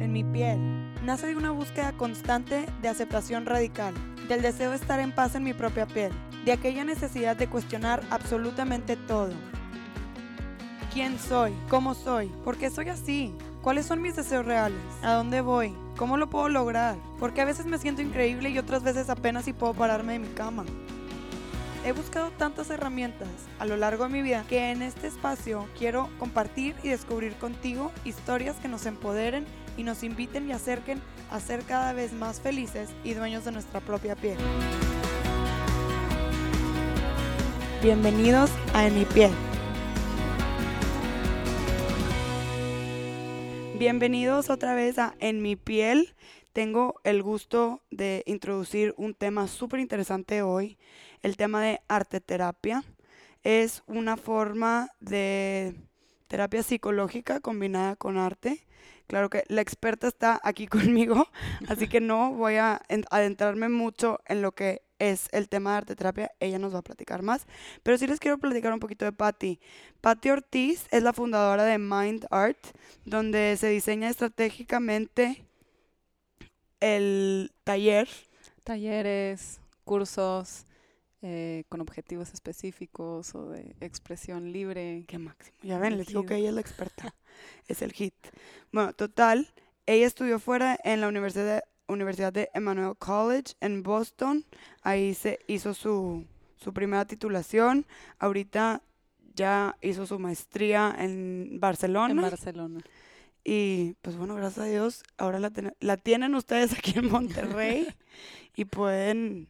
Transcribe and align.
en 0.00 0.12
mi 0.12 0.24
piel, 0.24 0.58
nace 1.04 1.26
de 1.26 1.36
una 1.36 1.50
búsqueda 1.50 1.92
constante 1.92 2.66
de 2.82 2.88
aceptación 2.88 3.46
radical, 3.46 3.94
del 4.28 4.42
deseo 4.42 4.70
de 4.70 4.76
estar 4.76 4.98
en 4.98 5.12
paz 5.12 5.34
en 5.34 5.44
mi 5.44 5.52
propia 5.52 5.86
piel, 5.86 6.12
de 6.44 6.52
aquella 6.52 6.84
necesidad 6.84 7.36
de 7.36 7.48
cuestionar 7.48 8.02
absolutamente 8.10 8.96
todo. 8.96 9.32
¿Quién 10.92 11.18
soy? 11.18 11.52
¿Cómo 11.68 11.94
soy? 11.94 12.28
¿Por 12.44 12.56
qué 12.56 12.70
soy 12.70 12.88
así? 12.88 13.34
¿Cuáles 13.62 13.86
son 13.86 14.02
mis 14.02 14.16
deseos 14.16 14.44
reales? 14.44 14.80
¿A 15.02 15.12
dónde 15.12 15.40
voy? 15.40 15.74
¿Cómo 15.96 16.16
lo 16.16 16.30
puedo 16.30 16.48
lograr? 16.48 16.96
Porque 17.18 17.42
a 17.42 17.44
veces 17.44 17.66
me 17.66 17.78
siento 17.78 18.02
increíble 18.02 18.48
y 18.48 18.58
otras 18.58 18.82
veces 18.82 19.10
apenas 19.10 19.44
si 19.44 19.52
puedo 19.52 19.74
pararme 19.74 20.14
de 20.14 20.18
mi 20.20 20.28
cama. 20.28 20.64
He 21.84 21.92
buscado 21.92 22.30
tantas 22.32 22.68
herramientas 22.68 23.28
a 23.58 23.64
lo 23.64 23.76
largo 23.76 24.04
de 24.04 24.10
mi 24.10 24.22
vida 24.22 24.44
que 24.48 24.70
en 24.70 24.82
este 24.82 25.06
espacio 25.06 25.66
quiero 25.78 26.10
compartir 26.18 26.74
y 26.82 26.88
descubrir 26.88 27.34
contigo 27.36 27.90
historias 28.04 28.56
que 28.56 28.68
nos 28.68 28.84
empoderen 28.84 29.46
y 29.76 29.82
nos 29.82 30.02
inviten 30.02 30.48
y 30.48 30.52
acerquen 30.52 31.00
a 31.30 31.40
ser 31.40 31.62
cada 31.62 31.92
vez 31.92 32.12
más 32.12 32.40
felices 32.40 32.90
y 33.04 33.14
dueños 33.14 33.44
de 33.44 33.52
nuestra 33.52 33.80
propia 33.80 34.16
piel. 34.16 34.38
Bienvenidos 37.82 38.50
a 38.74 38.86
En 38.86 38.98
mi 38.98 39.04
piel. 39.04 39.30
Bienvenidos 43.78 44.50
otra 44.50 44.74
vez 44.74 44.98
a 44.98 45.14
En 45.20 45.40
mi 45.42 45.56
piel. 45.56 46.14
Tengo 46.52 47.00
el 47.04 47.22
gusto 47.22 47.80
de 47.90 48.22
introducir 48.26 48.94
un 48.96 49.14
tema 49.14 49.48
súper 49.48 49.80
interesante 49.80 50.42
hoy 50.42 50.76
el 51.22 51.36
tema 51.36 51.62
de 51.62 51.80
arte 51.88 52.20
terapia. 52.20 52.84
Es 53.42 53.82
una 53.86 54.16
forma 54.16 54.88
de 55.00 55.74
terapia 56.28 56.62
psicológica 56.62 57.40
combinada 57.40 57.96
con 57.96 58.18
arte. 58.18 58.66
Claro 59.10 59.28
que 59.28 59.42
la 59.48 59.60
experta 59.60 60.06
está 60.06 60.40
aquí 60.44 60.66
conmigo, 60.68 61.26
así 61.66 61.88
que 61.88 62.00
no 62.00 62.32
voy 62.32 62.58
a 62.58 62.80
adentrarme 63.10 63.68
mucho 63.68 64.20
en 64.26 64.40
lo 64.40 64.52
que 64.52 64.82
es 65.00 65.28
el 65.32 65.48
tema 65.48 65.72
de 65.72 65.76
arte 65.78 65.96
terapia. 65.96 66.30
Ella 66.38 66.60
nos 66.60 66.72
va 66.72 66.78
a 66.78 66.82
platicar 66.82 67.22
más. 67.22 67.44
Pero 67.82 67.98
sí 67.98 68.06
les 68.06 68.20
quiero 68.20 68.38
platicar 68.38 68.72
un 68.72 68.78
poquito 68.78 69.04
de 69.04 69.10
Patty. 69.10 69.58
Patty 70.00 70.30
Ortiz 70.30 70.86
es 70.92 71.02
la 71.02 71.12
fundadora 71.12 71.64
de 71.64 71.78
Mind 71.78 72.28
Art, 72.30 72.64
donde 73.04 73.56
se 73.56 73.66
diseña 73.66 74.08
estratégicamente 74.08 75.44
el 76.78 77.50
taller. 77.64 78.08
Talleres, 78.62 79.60
cursos, 79.82 80.66
eh, 81.22 81.64
con 81.68 81.80
objetivos 81.80 82.32
específicos 82.32 83.34
o 83.34 83.48
de 83.48 83.74
expresión 83.80 84.52
libre. 84.52 85.02
Qué 85.08 85.18
máximo. 85.18 85.56
Ya 85.62 85.80
ven, 85.80 85.98
les 85.98 86.06
digo 86.06 86.24
que 86.24 86.36
ella 86.36 86.50
es 86.50 86.54
la 86.54 86.60
experta. 86.60 87.12
Es 87.68 87.82
el 87.82 87.92
hit. 87.92 88.14
Bueno, 88.72 88.92
total, 88.92 89.52
ella 89.86 90.06
estudió 90.06 90.38
fuera 90.38 90.78
en 90.84 91.00
la 91.00 91.08
Universidad 91.08 91.56
de, 91.56 91.62
Universidad 91.92 92.32
de 92.32 92.50
Emmanuel 92.54 92.96
College 92.98 93.54
en 93.60 93.82
Boston. 93.82 94.44
Ahí 94.82 95.14
se 95.14 95.40
hizo 95.48 95.74
su, 95.74 96.24
su 96.56 96.72
primera 96.72 97.04
titulación. 97.04 97.86
Ahorita 98.18 98.82
ya 99.34 99.76
hizo 99.80 100.06
su 100.06 100.18
maestría 100.18 100.94
en 100.98 101.58
Barcelona. 101.60 102.12
En 102.12 102.20
Barcelona. 102.20 102.80
Y 103.42 103.94
pues 104.02 104.16
bueno, 104.16 104.34
gracias 104.34 104.66
a 104.66 104.68
Dios, 104.68 105.02
ahora 105.16 105.40
la, 105.40 105.50
la 105.80 105.96
tienen 105.96 106.34
ustedes 106.34 106.72
aquí 106.74 106.98
en 106.98 107.10
Monterrey 107.10 107.88
y 108.54 108.66
pueden 108.66 109.48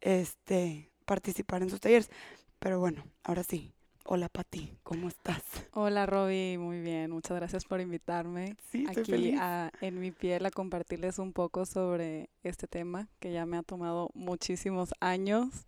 este 0.00 0.90
participar 1.04 1.62
en 1.62 1.70
sus 1.70 1.80
talleres. 1.80 2.10
Pero 2.58 2.80
bueno, 2.80 3.04
ahora 3.22 3.42
sí. 3.42 3.72
Hola 4.12 4.28
Pati, 4.28 4.72
¿cómo 4.82 5.06
estás? 5.06 5.40
Hola 5.72 6.04
Roby, 6.04 6.58
muy 6.58 6.80
bien, 6.80 7.12
muchas 7.12 7.36
gracias 7.36 7.64
por 7.64 7.80
invitarme 7.80 8.56
sí, 8.72 8.84
aquí 8.88 9.36
a, 9.38 9.70
en 9.80 10.00
mi 10.00 10.10
piel 10.10 10.44
a 10.46 10.50
compartirles 10.50 11.20
un 11.20 11.32
poco 11.32 11.64
sobre 11.64 12.28
este 12.42 12.66
tema 12.66 13.06
que 13.20 13.32
ya 13.32 13.46
me 13.46 13.56
ha 13.56 13.62
tomado 13.62 14.10
muchísimos 14.14 14.90
años 14.98 15.64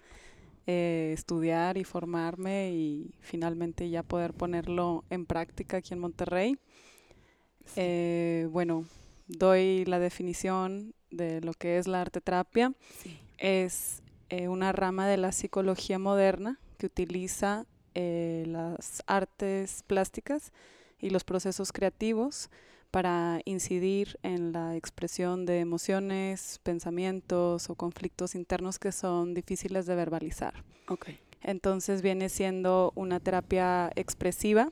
eh, 0.67 1.13
estudiar 1.15 1.79
y 1.79 1.85
formarme 1.85 2.73
y 2.73 3.15
finalmente 3.21 3.89
ya 3.89 4.03
poder 4.03 4.35
ponerlo 4.35 5.05
en 5.09 5.25
práctica 5.25 5.77
aquí 5.77 5.95
en 5.95 6.01
Monterrey. 6.01 6.59
Eh, 7.77 8.49
bueno, 8.51 8.87
doy 9.29 9.85
la 9.85 10.01
definición 10.01 10.97
de 11.13 11.43
lo 11.43 11.53
que 11.53 11.79
es 11.79 11.87
la 11.87 12.01
arte 12.01 12.21
terapia. 12.21 12.73
Es 13.39 14.03
eh, 14.31 14.49
una 14.49 14.73
rama 14.73 15.07
de 15.07 15.17
la 15.17 15.31
psicología 15.31 16.01
moderna 16.01 16.59
que 16.77 16.87
utiliza 16.87 17.67
eh, 17.95 18.45
las 18.47 19.03
artes 19.07 19.85
plásticas 19.87 20.53
y 20.99 21.11
los 21.11 21.25
procesos 21.25 21.73
creativos 21.73 22.51
para 22.91 23.41
incidir 23.47 24.19
en 24.23 24.53
la 24.53 24.77
expresión 24.77 25.47
de 25.47 25.61
emociones, 25.61 26.61
pensamientos 26.63 27.71
o 27.71 27.75
conflictos 27.75 28.35
internos 28.35 28.79
que 28.79 28.93
son 28.93 29.33
difíciles 29.33 29.87
de 29.87 29.95
verbalizar. 29.95 30.63
Okay. 30.89 31.19
Entonces 31.43 32.03
viene 32.03 32.29
siendo 32.29 32.93
una 32.95 33.19
terapia 33.19 33.91
expresiva, 33.97 34.69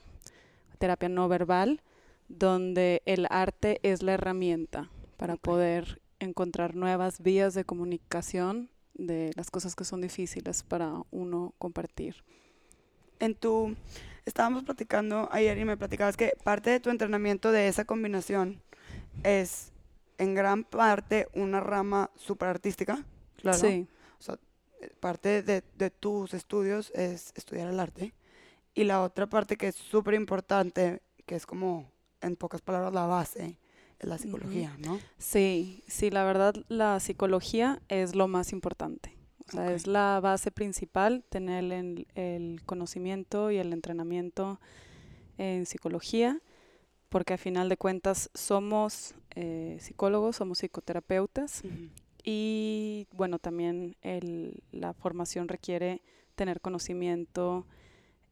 terapia 0.77 1.09
no 1.09 1.27
verbal, 1.27 1.81
donde 2.29 3.01
el 3.05 3.27
arte 3.29 3.79
es 3.83 4.03
la 4.03 4.13
herramienta 4.13 4.89
para 5.17 5.35
poder 5.35 6.01
encontrar 6.19 6.75
nuevas 6.75 7.21
vías 7.21 7.53
de 7.53 7.65
comunicación 7.65 8.69
de 8.93 9.31
las 9.35 9.49
cosas 9.49 9.75
que 9.75 9.83
son 9.83 10.01
difíciles 10.01 10.63
para 10.63 10.93
uno 11.11 11.53
compartir. 11.57 12.23
En 13.21 13.35
tu, 13.35 13.75
estábamos 14.25 14.63
platicando 14.63 15.29
ayer 15.31 15.57
y 15.57 15.63
me 15.63 15.77
platicabas 15.77 16.17
que 16.17 16.33
parte 16.43 16.69
de 16.69 16.79
tu 16.79 16.89
entrenamiento 16.89 17.51
de 17.51 17.67
esa 17.69 17.85
combinación 17.85 18.61
es 19.23 19.71
en 20.17 20.35
gran 20.35 20.63
parte 20.63 21.27
una 21.33 21.61
rama 21.61 22.11
super 22.15 22.49
artística, 22.49 23.05
claro. 23.37 23.57
Sí. 23.57 23.87
O 24.19 24.23
sea, 24.23 24.37
parte 24.99 25.41
de, 25.43 25.63
de 25.77 25.89
tus 25.89 26.33
estudios 26.33 26.91
es 26.95 27.31
estudiar 27.35 27.69
el 27.69 27.79
arte. 27.79 28.13
Y 28.73 28.83
la 28.83 29.01
otra 29.01 29.27
parte 29.27 29.55
que 29.55 29.67
es 29.67 29.75
súper 29.75 30.15
importante, 30.15 31.01
que 31.25 31.35
es 31.35 31.45
como, 31.45 31.89
en 32.21 32.35
pocas 32.35 32.61
palabras, 32.61 32.93
la 32.93 33.05
base, 33.05 33.57
la 33.99 34.17
psicología, 34.17 34.75
¿no? 34.79 34.99
Sí, 35.17 35.83
sí, 35.87 36.09
la 36.09 36.23
verdad 36.23 36.55
la 36.67 36.99
psicología 36.99 37.81
es 37.87 38.15
lo 38.15 38.27
más 38.27 38.51
importante. 38.51 39.15
O 39.47 39.51
sea, 39.51 39.73
es 39.73 39.87
la 39.87 40.19
base 40.21 40.51
principal, 40.51 41.23
tener 41.29 41.71
el, 41.71 42.07
el, 42.15 42.61
conocimiento 42.65 43.51
y 43.51 43.57
el 43.57 43.73
entrenamiento 43.73 44.59
en 45.37 45.65
psicología, 45.65 46.39
porque 47.09 47.33
al 47.33 47.39
final 47.39 47.69
de 47.69 47.77
cuentas 47.77 48.29
somos 48.33 49.15
eh, 49.35 49.77
psicólogos, 49.79 50.37
somos 50.37 50.59
psicoterapeutas 50.59 51.63
y 52.23 53.07
bueno, 53.13 53.39
también 53.39 53.97
el, 54.01 54.63
la 54.71 54.93
formación 54.93 55.47
requiere 55.47 56.01
tener 56.35 56.61
conocimiento 56.61 57.65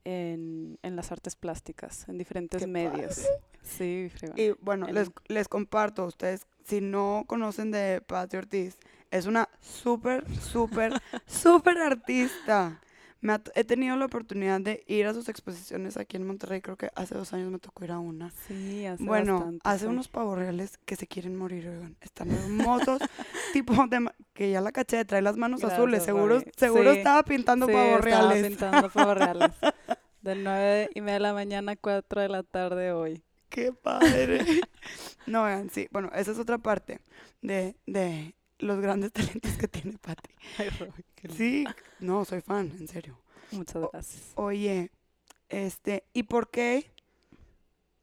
en, 0.03 0.79
en 0.81 0.95
las 0.95 1.11
artes 1.11 1.35
plásticas, 1.35 2.07
en 2.07 2.17
diferentes 2.17 2.67
medios. 2.67 3.25
Sí, 3.61 4.09
Y 4.35 4.51
bueno, 4.61 4.87
les, 4.87 5.11
les 5.27 5.47
comparto, 5.47 6.05
ustedes, 6.05 6.47
si 6.65 6.81
no 6.81 7.25
conocen 7.27 7.71
de 7.71 8.01
Patti 8.01 8.37
Ortiz, 8.37 8.77
es 9.11 9.25
una 9.25 9.49
súper, 9.61 10.25
súper, 10.39 10.93
súper 11.25 11.77
artista. 11.79 12.79
Me 13.21 13.37
he 13.55 13.65
tenido 13.65 13.97
la 13.97 14.05
oportunidad 14.05 14.61
de 14.61 14.83
ir 14.87 15.05
a 15.05 15.13
sus 15.13 15.27
exposiciones 15.27 15.97
aquí 15.97 16.15
en 16.15 16.25
Monterrey, 16.25 16.61
creo 16.61 16.77
que 16.77 16.89
hace 16.95 17.15
dos 17.15 17.33
años 17.33 17.51
me 17.51 17.59
tocó 17.59 17.83
ir 17.83 17.91
a 17.91 17.99
una. 17.99 18.31
Sí, 18.47 18.85
hace 18.85 19.03
Bueno, 19.03 19.55
hace 19.65 19.87
unos 19.87 20.07
pavos 20.07 20.37
reales 20.37 20.77
que 20.85 20.95
se 20.95 21.05
quieren 21.05 21.35
morir, 21.35 21.67
oigan. 21.67 21.97
Están 21.99 22.31
hermosos, 22.31 23.01
tipo 23.53 23.73
de... 23.87 24.09
que 24.33 24.51
ya 24.51 24.61
la 24.61 24.71
caché, 24.71 25.03
trae 25.03 25.21
las 25.21 25.35
manos 25.35 25.63
azules, 25.65 26.03
seguro, 26.03 26.41
seguro 26.55 26.91
estaba 26.91 27.23
pintando 27.23 27.65
sí, 27.65 27.73
pavos 27.73 28.05
estaba 28.05 28.33
pintando 28.33 28.89
pavos 28.93 29.17
reales. 29.17 29.51
De 30.21 30.35
nueve 30.35 30.89
y 30.95 31.01
media 31.01 31.15
de 31.15 31.19
la 31.19 31.33
mañana 31.33 31.73
a 31.73 31.75
cuatro 31.75 32.21
de 32.21 32.29
la 32.29 32.43
tarde 32.43 32.93
hoy. 32.93 33.21
¡Qué 33.49 33.73
padre! 33.73 34.45
no, 35.25 35.43
vean, 35.43 35.69
sí. 35.69 35.89
Bueno, 35.91 36.09
esa 36.15 36.31
es 36.31 36.39
otra 36.39 36.57
parte 36.57 37.01
de, 37.41 37.75
de 37.85 38.35
los 38.59 38.79
grandes 38.79 39.11
talentos 39.13 39.57
que 39.57 39.67
tiene 39.67 39.97
Patti. 39.97 40.29
sí, 41.35 41.65
no, 41.99 42.25
soy 42.25 42.41
fan, 42.41 42.71
en 42.79 42.87
serio. 42.87 43.17
Muchas 43.51 43.81
gracias. 43.91 44.31
oye, 44.35 44.91
este, 45.49 46.03
¿y 46.13 46.23
por 46.23 46.51
qué 46.51 46.91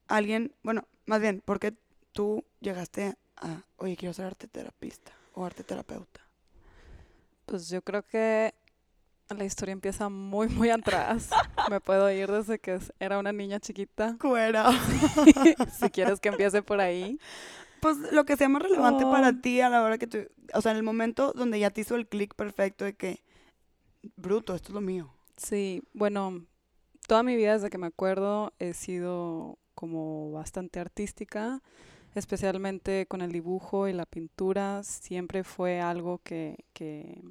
alguien, 0.07 0.53
bueno, 0.61 0.85
más 1.05 1.21
bien, 1.21 1.41
por 1.43 1.59
qué 1.59 1.73
tú 2.11 2.43
llegaste 2.59 3.15
a, 3.37 3.63
oye, 3.77 3.95
quiero 3.95 4.13
ser 4.13 4.25
arte 4.25 4.47
terapista 4.47 5.13
o 5.33 5.45
arte 5.45 5.63
terapeuta? 5.63 6.21
Pues 7.45 7.69
yo 7.69 7.81
creo 7.81 8.03
que 8.03 8.53
la 9.29 9.45
historia 9.45 9.71
empieza 9.71 10.09
muy, 10.09 10.49
muy 10.49 10.69
atrás. 10.69 11.29
Me 11.69 11.79
puedo 11.79 12.11
ir 12.11 12.29
desde 12.29 12.59
que 12.59 12.79
era 12.99 13.19
una 13.19 13.31
niña 13.31 13.59
chiquita. 13.59 14.17
Cuera. 14.19 14.69
si 15.79 15.89
quieres 15.89 16.19
que 16.19 16.29
empiece 16.29 16.61
por 16.61 16.81
ahí. 16.81 17.19
Pues 17.87 18.11
lo 18.11 18.25
que 18.25 18.35
sea 18.35 18.49
más 18.49 18.61
relevante 18.61 19.05
para 19.05 19.31
ti 19.39 19.61
a 19.61 19.69
la 19.69 19.81
hora 19.81 19.97
que 19.97 20.07
tú, 20.07 20.17
o 20.53 20.61
sea, 20.61 20.71
en 20.71 20.77
el 20.77 20.83
momento 20.83 21.31
donde 21.31 21.57
ya 21.57 21.69
te 21.69 21.79
hizo 21.79 21.95
el 21.95 22.05
clic 22.05 22.35
perfecto 22.35 22.83
de 22.83 22.97
que, 22.97 23.23
bruto, 24.17 24.53
esto 24.53 24.69
es 24.69 24.73
lo 24.73 24.81
mío. 24.81 25.13
Sí, 25.37 25.81
bueno, 25.93 26.45
toda 27.07 27.23
mi 27.23 27.37
vida 27.37 27.53
desde 27.53 27.69
que 27.69 27.77
me 27.77 27.87
acuerdo 27.87 28.51
he 28.59 28.73
sido 28.73 29.57
como 29.73 30.33
bastante 30.33 30.81
artística. 30.81 31.61
especialmente 32.13 33.05
con 33.05 33.21
el 33.21 33.31
dibujo 33.31 33.87
y 33.87 33.93
la 33.93 34.05
pintura, 34.05 34.83
siempre 34.83 35.45
fue 35.45 35.79
algo 35.79 36.19
que, 36.25 36.65
que, 36.73 37.21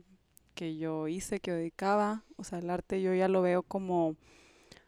que 0.55 0.79
yo 0.79 1.07
hice, 1.09 1.41
que 1.41 1.53
dedicaba. 1.53 2.23
O 2.37 2.45
sea, 2.45 2.61
el 2.61 2.71
arte 2.71 3.03
yo 3.03 3.13
ya 3.13 3.29
lo 3.29 3.43
veo 3.43 3.63
como 3.63 4.17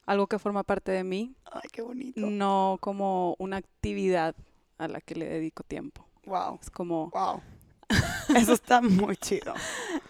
algo 0.06 0.28
que 0.28 0.38
forma 0.38 0.62
parte 0.62 0.92
de 0.92 1.04
mí. 1.04 1.34
Ay, 1.44 1.68
qué 1.70 1.82
bonito. 1.82 2.20
No 2.20 2.78
como 2.80 3.36
una 3.38 3.58
actividad 3.58 4.34
a 4.78 4.88
la 4.88 5.00
que 5.00 5.14
le 5.14 5.28
dedico 5.28 5.62
tiempo. 5.62 6.06
Wow. 6.24 6.58
Es 6.60 6.70
como... 6.70 7.10
Wow. 7.10 7.42
Eso 8.36 8.52
está 8.52 8.80
muy 8.80 9.16
chido. 9.16 9.54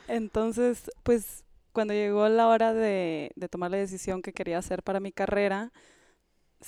Entonces, 0.09 0.91
pues 1.03 1.45
cuando 1.73 1.95
llegó 1.95 2.29
la 2.29 2.49
hora 2.49 2.75
de, 2.75 3.31
de, 3.37 3.49
tomar 3.49 3.71
la 3.71 3.77
decisión 3.77 4.21
que 4.21 4.33
quería 4.33 4.59
hacer 4.59 4.83
para 4.83 5.01
mi 5.01 5.13
carrera, 5.13 5.73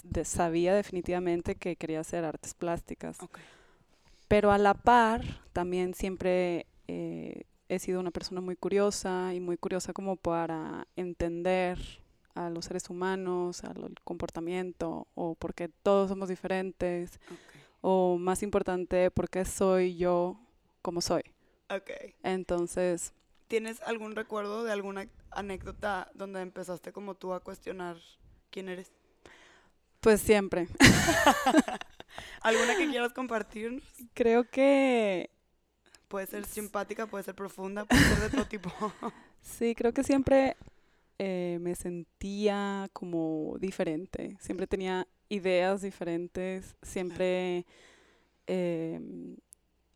de, 0.05 0.25
sabía 0.25 0.75
definitivamente 0.75 1.57
que 1.57 1.77
quería 1.77 2.01
hacer 2.01 2.25
artes 2.25 2.55
plásticas. 2.55 3.21
Okay. 3.21 3.43
Pero 4.29 4.53
a 4.53 4.59
la 4.59 4.75
par, 4.75 5.23
también 5.53 5.95
siempre 5.95 6.67
eh, 6.87 7.43
he 7.69 7.79
sido 7.81 7.99
una 7.99 8.13
persona 8.13 8.41
muy 8.41 8.55
curiosa 8.55 9.35
y 9.35 9.41
muy 9.41 9.57
curiosa 9.57 9.93
como 9.93 10.15
para 10.17 10.87
entender 10.95 11.79
a 12.35 12.49
los 12.49 12.67
seres 12.67 12.89
humanos, 12.91 13.65
al 13.65 13.95
comportamiento, 14.05 15.09
o 15.15 15.35
porque 15.35 15.69
todos 15.69 16.09
somos 16.09 16.29
diferentes, 16.29 17.19
Okay. 17.27 17.60
O 17.81 18.19
más 18.19 18.43
importante, 18.43 19.11
porque 19.11 19.45
soy 19.45 19.97
yo 19.97 20.41
como 20.83 21.01
soy. 21.01 21.23
Ok. 21.69 21.91
Entonces, 22.23 23.13
¿Tienes 23.49 23.81
algún 23.83 24.15
recuerdo 24.15 24.63
de 24.65 24.73
alguna 24.73 25.09
anécdota 25.31 26.11
donde 26.15 26.41
empezaste 26.41 26.93
como 26.93 27.17
tú 27.17 27.33
a 27.33 27.41
cuestionar 27.41 27.97
quién 28.51 28.69
eres? 28.69 28.93
pues 30.01 30.21
siempre. 30.21 30.69
¿Alguna 32.43 32.77
que 32.77 32.89
quieras 32.89 33.13
compartir? 33.13 33.83
Creo 34.15 34.49
que 34.49 35.31
Puede 36.11 36.27
ser 36.27 36.45
simpática, 36.45 37.07
puede 37.07 37.23
ser 37.23 37.37
profunda, 37.37 37.85
puede 37.85 38.03
ser 38.03 38.19
de 38.19 38.31
todo 38.31 38.45
tipo. 38.45 38.69
sí, 39.43 39.77
creo 39.77 39.93
que 39.95 40.03
siempre 40.03 40.57
eh, 41.21 41.59
me 41.61 41.77
sentía 41.77 42.89
como 42.93 43.57
diferente. 43.61 44.37
Siempre 44.41 44.67
tenía 44.67 45.07
ideas 45.31 45.83
diferentes. 45.83 46.77
Siempre 46.83 47.67
eh, 48.49 49.01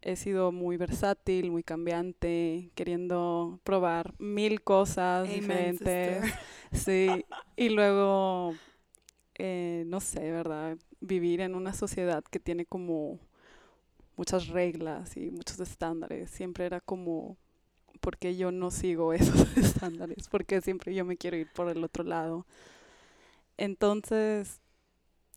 he 0.03 0.17
sido 0.17 0.53
muy 0.53 0.77
versátil, 0.77 1.51
muy 1.51 1.63
cambiante, 1.63 2.71
queriendo 2.75 3.61
probar 3.65 4.15
mil 4.19 4.63
cosas 4.63 5.31
Amen, 5.31 5.73
diferentes. 5.73 5.73
sister. 5.73 6.33
Sí, 6.73 7.27
y 7.57 7.71
luego, 7.71 8.59
eh, 9.37 9.85
no 9.87 10.01
sé, 10.01 10.31
¿verdad? 10.33 10.79
Vivir 11.01 11.41
en 11.43 11.55
una 11.55 11.75
sociedad 11.75 12.25
que 12.25 12.41
tiene 12.41 12.67
como 12.67 13.21
muchas 14.17 14.49
reglas 14.49 15.17
y 15.17 15.31
muchos 15.31 15.61
estándares. 15.61 16.31
Siempre 16.31 16.67
era 16.67 16.81
como, 16.81 17.37
¿por 18.01 18.19
qué 18.19 18.37
yo 18.37 18.53
no 18.53 18.71
sigo 18.71 19.13
esos 19.15 19.57
estándares? 19.57 20.29
¿Por 20.29 20.47
qué 20.47 20.61
siempre 20.63 20.95
yo 20.95 21.05
me 21.05 21.17
quiero 21.19 21.37
ir 21.39 21.49
por 21.49 21.69
el 21.71 21.85
otro 21.85 22.05
lado? 22.05 22.47
Entonces, 23.57 24.61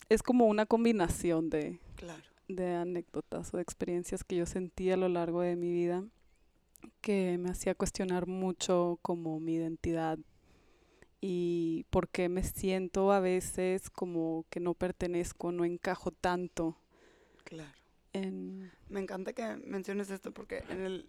es 0.08 0.22
como 0.22 0.46
una 0.46 0.66
combinación 0.66 1.50
de, 1.50 1.78
Claro. 1.96 2.22
de 2.48 2.74
anécdotas 2.74 3.52
o 3.52 3.56
de 3.58 3.62
experiencias 3.62 4.24
que 4.24 4.36
yo 4.36 4.46
sentí 4.46 4.90
a 4.90 4.96
lo 4.96 5.08
largo 5.08 5.40
de 5.42 5.56
mi 5.56 5.70
vida 5.72 6.04
que 7.00 7.36
me 7.38 7.50
hacía 7.50 7.74
cuestionar 7.74 8.26
mucho 8.26 8.98
como 9.02 9.40
mi 9.40 9.54
identidad 9.56 10.18
y 11.20 11.84
por 11.90 12.08
qué 12.08 12.28
me 12.28 12.42
siento 12.44 13.10
a 13.12 13.18
veces 13.20 13.90
como 13.90 14.44
que 14.50 14.60
no 14.60 14.74
pertenezco, 14.74 15.50
no 15.52 15.64
encajo 15.64 16.12
tanto 16.12 16.76
Claro. 17.44 17.72
en... 18.12 18.70
Me 18.88 19.00
encanta 19.00 19.32
que 19.32 19.56
menciones 19.64 20.10
esto 20.10 20.32
porque 20.32 20.62
en 20.68 20.80
el 20.82 21.08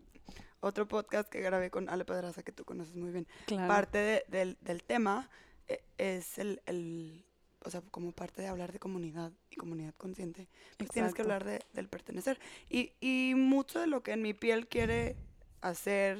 otro 0.61 0.87
podcast 0.87 1.29
que 1.29 1.41
grabé 1.41 1.69
con 1.69 1.87
Ale 1.89 2.05
Pedraza, 2.05 2.41
que 2.43 2.51
tú 2.51 2.65
conoces 2.65 2.95
muy 2.95 3.11
bien, 3.11 3.27
Claro, 3.45 3.67
parte 3.67 3.97
de- 3.99 4.23
del, 4.27 4.57
del 4.61 4.83
tema 4.83 5.29
eh, 5.67 5.83
es 5.99 6.39
el, 6.39 6.61
el- 6.65 7.23
o 7.63 7.69
sea, 7.69 7.81
como 7.91 8.11
parte 8.11 8.41
de 8.41 8.47
hablar 8.47 8.71
de 8.71 8.79
comunidad 8.79 9.31
y 9.49 9.55
comunidad 9.55 9.93
consciente, 9.95 10.47
pues 10.77 10.89
tienes 10.91 11.13
que 11.13 11.21
hablar 11.21 11.43
de, 11.43 11.61
del 11.73 11.87
pertenecer. 11.87 12.39
Y, 12.69 12.93
y 13.01 13.33
mucho 13.35 13.79
de 13.79 13.87
lo 13.87 14.01
que 14.01 14.13
en 14.13 14.21
mi 14.21 14.33
piel 14.33 14.67
quiere 14.67 15.15
hacer 15.61 16.19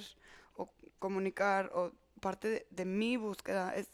o 0.56 0.69
comunicar 1.00 1.71
o 1.74 1.91
parte 2.19 2.50
de, 2.50 2.68
de 2.69 2.86
mi 2.86 3.18
búsqueda 3.18 3.74
es 3.75 3.88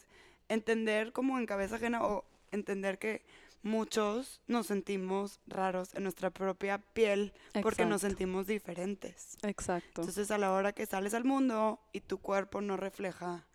entender 0.48 1.12
como 1.12 1.38
en 1.38 1.46
cabeza 1.46 1.76
ajena 1.76 2.04
o 2.04 2.24
entender 2.50 2.98
que 2.98 3.24
muchos 3.66 4.40
nos 4.46 4.66
sentimos 4.66 5.40
raros 5.46 5.94
en 5.94 6.04
nuestra 6.04 6.30
propia 6.30 6.78
piel 6.78 7.32
porque 7.62 7.84
nos 7.84 8.02
sentimos 8.02 8.46
diferentes. 8.46 9.36
Exacto. 9.42 10.02
Entonces 10.02 10.30
a 10.30 10.38
la 10.38 10.52
hora 10.52 10.72
que 10.72 10.86
sales 10.86 11.14
al 11.14 11.24
mundo 11.24 11.80
y 11.92 12.00
tu 12.00 12.18
cuerpo 12.18 12.60
no 12.60 12.76
refleja 12.76 13.46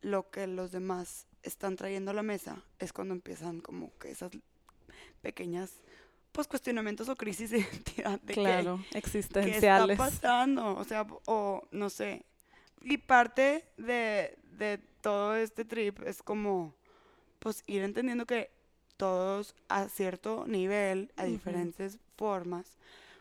lo 0.00 0.30
que 0.30 0.46
los 0.46 0.70
demás 0.70 1.26
están 1.46 1.76
trayendo 1.76 2.10
a 2.10 2.14
la 2.14 2.22
mesa, 2.22 2.62
es 2.78 2.92
cuando 2.92 3.14
empiezan 3.14 3.60
como 3.60 3.90
que 3.98 4.10
esas 4.10 4.30
pequeñas 5.22 5.72
pues 6.32 6.46
cuestionamientos 6.48 7.08
o 7.08 7.16
crisis 7.16 7.50
de 7.50 7.58
identidad 7.60 8.20
de 8.20 8.34
que- 8.34 8.40
claro, 8.40 8.76
¿qué 8.90 8.98
está 8.98 8.98
existenciales. 8.98 9.96
pasando? 9.98 10.76
O 10.76 10.84
sea, 10.84 11.06
o 11.26 11.66
no 11.70 11.88
sé. 11.88 12.24
Y 12.82 12.98
parte 12.98 13.64
de, 13.78 14.36
de 14.58 14.78
todo 15.00 15.34
este 15.34 15.64
trip 15.64 16.00
es 16.06 16.22
como 16.22 16.74
pues 17.38 17.62
ir 17.66 17.82
entendiendo 17.82 18.26
que 18.26 18.50
todos 18.96 19.54
a 19.68 19.88
cierto 19.88 20.44
nivel, 20.46 21.10
a 21.16 21.24
diferentes 21.24 21.98
formas, 22.16 22.66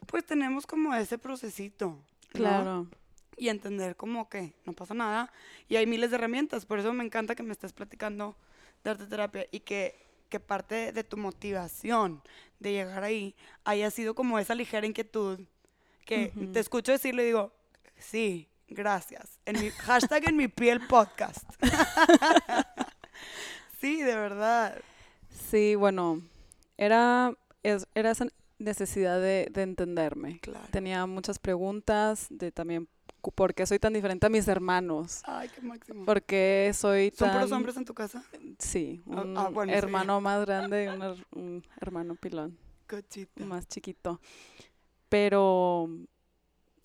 pues 0.07 0.25
tenemos 0.25 0.65
como 0.67 0.93
ese 0.93 1.17
procesito. 1.17 1.87
¿no? 1.87 2.01
Claro, 2.29 2.87
y 3.37 3.49
entender 3.49 3.95
como 3.95 4.29
que 4.29 4.53
no 4.65 4.73
pasa 4.73 4.93
nada 4.93 5.31
y 5.67 5.75
hay 5.75 5.85
miles 5.85 6.11
de 6.11 6.17
herramientas, 6.17 6.65
por 6.65 6.79
eso 6.79 6.93
me 6.93 7.03
encanta 7.03 7.35
que 7.35 7.43
me 7.43 7.51
estés 7.51 7.73
platicando 7.73 8.35
de 8.83 8.91
arte 8.91 9.07
terapia 9.07 9.47
y 9.51 9.61
que, 9.61 9.95
que 10.29 10.39
parte 10.39 10.91
de 10.91 11.03
tu 11.03 11.17
motivación 11.17 12.21
de 12.59 12.71
llegar 12.71 13.03
ahí 13.03 13.35
haya 13.63 13.89
sido 13.91 14.15
como 14.15 14.39
esa 14.39 14.55
ligera 14.55 14.87
inquietud 14.87 15.41
que 16.05 16.31
Ujú. 16.35 16.51
te 16.51 16.59
escucho 16.59 16.91
decirle 16.91 17.23
y 17.23 17.27
digo, 17.27 17.51
sí, 17.97 18.47
gracias, 18.67 19.39
en 19.45 19.59
mi 19.59 19.69
hashtag 19.71 20.29
en 20.29 20.37
mi 20.37 20.47
piel 20.47 20.85
podcast. 20.87 21.43
sí, 23.79 24.01
de 24.01 24.15
verdad. 24.15 24.79
sí, 25.49 25.75
bueno, 25.75 26.21
era, 26.77 27.33
era 27.63 28.11
esa 28.11 28.27
necesidad 28.59 29.19
de, 29.19 29.47
de 29.51 29.61
entenderme. 29.63 30.39
Claro. 30.39 30.67
Tenía 30.71 31.05
muchas 31.05 31.39
preguntas 31.39 32.27
de 32.29 32.51
también 32.51 32.87
por 33.31 33.53
qué 33.53 33.65
soy 33.65 33.79
tan 33.79 33.93
diferente 33.93 34.25
a 34.27 34.29
mis 34.29 34.47
hermanos. 34.47 35.21
Ay, 35.25 35.49
qué 35.49 35.61
máximo. 35.61 36.05
¿Por 36.05 36.21
qué 36.23 36.71
soy 36.73 37.11
¿Son 37.11 37.27
tan... 37.29 37.37
puros 37.37 37.51
hombres 37.51 37.77
en 37.77 37.85
tu 37.85 37.93
casa? 37.93 38.23
Sí, 38.59 39.01
Ah, 39.11 39.21
un 39.21 39.37
ah, 39.37 39.49
bueno, 39.49 39.71
sí. 39.73 39.77
hermano 39.79 40.21
más 40.21 40.45
grande 40.45 40.85
y 40.85 40.87
un, 40.87 41.01
her- 41.01 41.25
un 41.31 41.63
hermano 41.81 42.15
pilón 42.15 42.57
Cochita. 42.87 43.43
más 43.45 43.67
chiquito. 43.67 44.19
Pero 45.09 45.89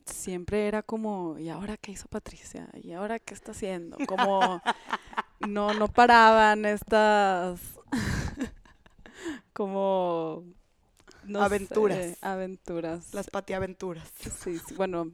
siempre 0.05 0.69
era 0.69 0.83
como, 0.83 1.39
¿y 1.39 1.49
ahora 1.49 1.77
qué 1.77 1.93
hizo 1.93 2.09
Patricia? 2.09 2.69
¿Y 2.75 2.93
ahora 2.93 3.19
qué 3.19 3.35
está 3.35 3.53
haciendo? 3.53 3.99
Como 4.07 4.63
no, 5.41 5.75
no 5.75 5.89
paraban 5.89 6.65
estas 6.67 7.61
como 9.53 10.45
no 11.25 11.41
sé, 11.41 11.45
Aventuras. 11.45 12.19
aventuras. 12.23 13.15
Las 13.15 13.29
patiaventuras. 13.31 14.09
Sí, 14.43 14.59
sí, 14.59 14.75
bueno, 14.75 15.13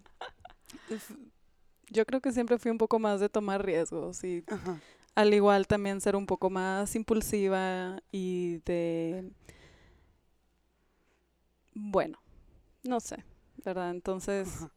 yo 1.91 2.05
creo 2.07 2.21
que 2.21 2.33
siempre 2.33 2.59
fui 2.59 2.71
un 2.71 2.79
poco 2.79 2.99
más 2.99 3.21
de 3.21 3.29
tomar 3.29 3.65
riesgos 3.65 4.23
y 4.25 4.45
Ajá. 4.49 4.81
al 5.15 5.35
igual 5.35 5.67
también 5.67 6.01
ser 6.01 6.17
un 6.17 6.27
poco 6.27 6.51
más 6.51 6.95
impulsiva 6.97 8.03
y 8.13 8.59
de, 8.65 9.31
bueno, 11.75 12.19
no 12.83 13.01
sé, 13.01 13.25
¿verdad? 13.65 13.91
Entonces 13.91 14.49
Ajá. 14.49 14.73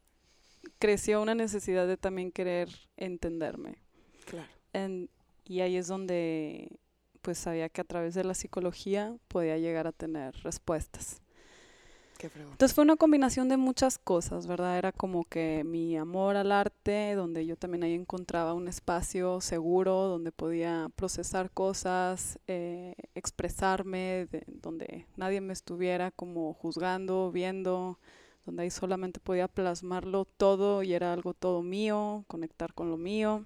creció 0.78 1.20
una 1.22 1.34
necesidad 1.34 1.86
de 1.86 1.96
también 1.96 2.30
querer 2.32 2.68
entenderme. 2.96 3.78
Claro. 4.26 4.48
En- 4.72 5.08
y 5.44 5.60
ahí 5.60 5.76
es 5.76 5.88
donde 5.88 6.78
pues 7.22 7.36
sabía 7.38 7.68
que 7.68 7.80
a 7.80 7.84
través 7.84 8.14
de 8.14 8.24
la 8.24 8.34
psicología 8.34 9.16
podía 9.28 9.58
llegar 9.58 9.86
a 9.86 9.92
tener 9.92 10.34
respuestas. 10.42 11.20
Entonces 12.52 12.74
fue 12.74 12.84
una 12.84 12.96
combinación 12.96 13.48
de 13.48 13.56
muchas 13.56 13.98
cosas, 13.98 14.46
¿verdad? 14.46 14.76
Era 14.78 14.92
como 14.92 15.24
que 15.24 15.62
mi 15.64 15.96
amor 15.96 16.36
al 16.36 16.52
arte, 16.52 17.14
donde 17.14 17.46
yo 17.46 17.56
también 17.56 17.84
ahí 17.84 17.94
encontraba 17.94 18.54
un 18.54 18.68
espacio 18.68 19.40
seguro, 19.40 19.94
donde 20.08 20.32
podía 20.32 20.90
procesar 20.96 21.50
cosas, 21.50 22.38
eh, 22.46 22.94
expresarme, 23.14 24.26
de- 24.30 24.44
donde 24.48 25.06
nadie 25.16 25.40
me 25.40 25.52
estuviera 25.52 26.10
como 26.10 26.52
juzgando, 26.54 27.30
viendo, 27.32 27.98
donde 28.44 28.64
ahí 28.64 28.70
solamente 28.70 29.20
podía 29.20 29.48
plasmarlo 29.48 30.24
todo 30.24 30.82
y 30.82 30.92
era 30.94 31.12
algo 31.12 31.34
todo 31.34 31.62
mío, 31.62 32.24
conectar 32.26 32.74
con 32.74 32.90
lo 32.90 32.96
mío, 32.96 33.44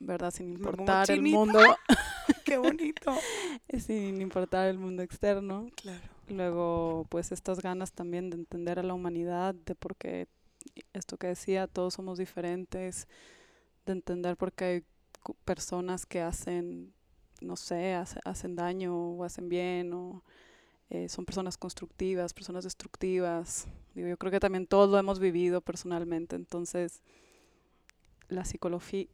¿verdad? 0.00 0.30
Sin 0.30 0.50
importar 0.52 1.10
el 1.10 1.22
mundo, 1.22 1.58
Qué 2.44 2.58
bonito. 2.58 3.14
sin 3.78 4.20
importar 4.20 4.68
el 4.68 4.78
mundo 4.78 5.02
externo. 5.02 5.66
Claro. 5.76 6.17
Luego, 6.30 7.06
pues 7.08 7.32
estas 7.32 7.60
ganas 7.60 7.92
también 7.92 8.30
de 8.30 8.36
entender 8.36 8.78
a 8.78 8.82
la 8.82 8.94
humanidad, 8.94 9.54
de 9.54 9.74
por 9.74 9.96
qué 9.96 10.28
esto 10.92 11.16
que 11.16 11.28
decía, 11.28 11.66
todos 11.66 11.94
somos 11.94 12.18
diferentes, 12.18 13.08
de 13.86 13.92
entender 13.92 14.36
por 14.36 14.52
qué 14.52 14.64
hay 14.64 14.84
personas 15.44 16.04
que 16.06 16.20
hacen, 16.20 16.92
no 17.40 17.56
sé, 17.56 17.94
hacen 17.94 18.56
daño 18.56 18.94
o 18.96 19.24
hacen 19.24 19.48
bien, 19.48 19.92
o 19.94 20.22
eh, 20.90 21.08
son 21.08 21.24
personas 21.24 21.56
constructivas, 21.56 22.34
personas 22.34 22.64
destructivas. 22.64 23.66
Yo 23.94 24.16
creo 24.16 24.30
que 24.30 24.40
también 24.40 24.66
todos 24.66 24.90
lo 24.90 24.98
hemos 24.98 25.18
vivido 25.18 25.60
personalmente, 25.60 26.36
entonces 26.36 27.02
la 28.28 28.44
psicología, 28.44 29.06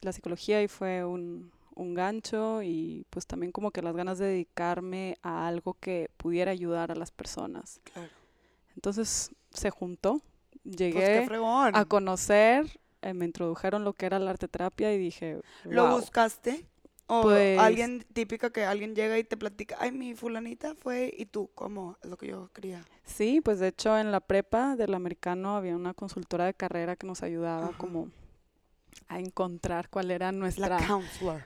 la 0.00 0.12
psicología 0.12 0.58
ahí 0.58 0.68
fue 0.68 1.04
un, 1.04 1.52
un 1.74 1.94
gancho 1.94 2.62
y 2.62 3.06
pues 3.10 3.26
también 3.26 3.52
como 3.52 3.70
que 3.70 3.82
las 3.82 3.94
ganas 3.94 4.18
de 4.18 4.26
dedicarme 4.26 5.18
a 5.22 5.46
algo 5.46 5.74
que 5.74 6.10
pudiera 6.16 6.50
ayudar 6.50 6.90
a 6.90 6.94
las 6.94 7.10
personas. 7.10 7.80
Claro. 7.92 8.10
Entonces 8.74 9.30
se 9.50 9.70
juntó, 9.70 10.22
llegué 10.64 11.24
pues 11.26 11.40
a 11.74 11.84
conocer, 11.84 12.80
eh, 13.02 13.14
me 13.14 13.24
introdujeron 13.24 13.84
lo 13.84 13.92
que 13.92 14.06
era 14.06 14.18
la 14.18 14.30
arte 14.30 14.48
terapia 14.48 14.92
y 14.94 14.98
dije, 14.98 15.40
¿lo 15.64 15.90
buscaste? 15.90 16.66
O 17.08 17.22
pues 17.22 17.58
alguien 17.58 18.06
típica 18.12 18.50
que 18.50 18.64
alguien 18.64 18.94
llega 18.94 19.18
y 19.18 19.24
te 19.24 19.36
platica, 19.36 19.76
ay, 19.80 19.92
mi 19.92 20.14
fulanita 20.14 20.74
fue 20.76 21.12
y 21.16 21.26
tú, 21.26 21.50
¿cómo? 21.54 21.98
Es 22.02 22.08
lo 22.08 22.16
que 22.16 22.28
yo 22.28 22.48
quería. 22.54 22.86
Sí, 23.04 23.40
pues 23.42 23.58
de 23.58 23.68
hecho 23.68 23.98
en 23.98 24.12
la 24.12 24.20
prepa 24.20 24.76
del 24.76 24.94
americano 24.94 25.56
había 25.56 25.76
una 25.76 25.92
consultora 25.92 26.46
de 26.46 26.54
carrera 26.54 26.96
que 26.96 27.06
nos 27.06 27.22
ayudaba 27.22 27.72
como 27.76 28.08
a 29.08 29.18
encontrar 29.18 29.88
cuál 29.88 30.10
era 30.10 30.32
nuestra 30.32 30.78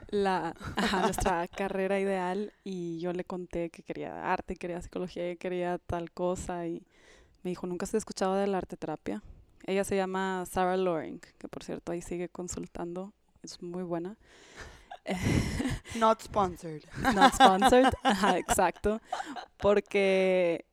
la, 0.08 0.54
nuestra 1.02 1.46
carrera 1.48 1.98
ideal 2.00 2.52
y 2.64 2.98
yo 2.98 3.12
le 3.12 3.24
conté 3.24 3.70
que 3.70 3.82
quería 3.82 4.32
arte, 4.32 4.56
quería 4.56 4.80
psicología, 4.82 5.30
y 5.30 5.36
quería 5.36 5.78
tal 5.78 6.10
cosa 6.10 6.66
y 6.66 6.86
me 7.42 7.50
dijo, 7.50 7.66
¿nunca 7.66 7.86
se 7.86 7.96
escuchaba 7.96 8.40
de 8.40 8.46
la 8.46 8.58
arte 8.58 8.76
terapia? 8.76 9.22
Ella 9.66 9.84
se 9.84 9.96
llama 9.96 10.44
Sarah 10.46 10.76
Loring, 10.76 11.20
que 11.38 11.48
por 11.48 11.62
cierto 11.62 11.92
ahí 11.92 12.02
sigue 12.02 12.28
consultando, 12.28 13.12
es 13.42 13.62
muy 13.62 13.82
buena. 13.82 14.16
Not 15.96 16.22
sponsored. 16.22 16.82
Not 17.14 17.34
sponsored, 17.34 17.92
Ajá, 18.02 18.38
exacto, 18.38 19.00
porque 19.56 20.66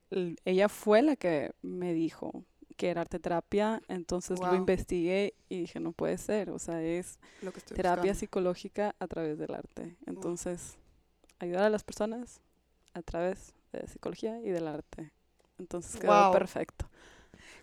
ella 0.45 0.69
fue 0.69 1.01
la 1.01 1.15
que 1.15 1.53
me 1.61 1.93
dijo, 1.93 2.43
que 2.73 2.89
era 2.89 3.01
arte 3.01 3.19
terapia, 3.19 3.81
entonces 3.87 4.39
lo 4.39 4.53
investigué 4.55 5.33
y 5.49 5.61
dije, 5.61 5.79
no 5.79 5.91
puede 5.91 6.17
ser, 6.17 6.49
o 6.49 6.59
sea, 6.59 6.81
es 6.81 7.19
terapia 7.75 8.13
psicológica 8.15 8.95
a 8.99 9.07
través 9.07 9.37
del 9.37 9.53
arte. 9.53 9.95
Entonces, 10.05 10.77
ayudar 11.39 11.63
a 11.63 11.69
las 11.69 11.83
personas 11.83 12.41
a 12.93 13.01
través 13.01 13.53
de 13.71 13.87
psicología 13.87 14.39
y 14.41 14.49
del 14.49 14.67
arte. 14.67 15.11
Entonces 15.57 15.99
quedó 15.99 16.31
perfecto. 16.31 16.89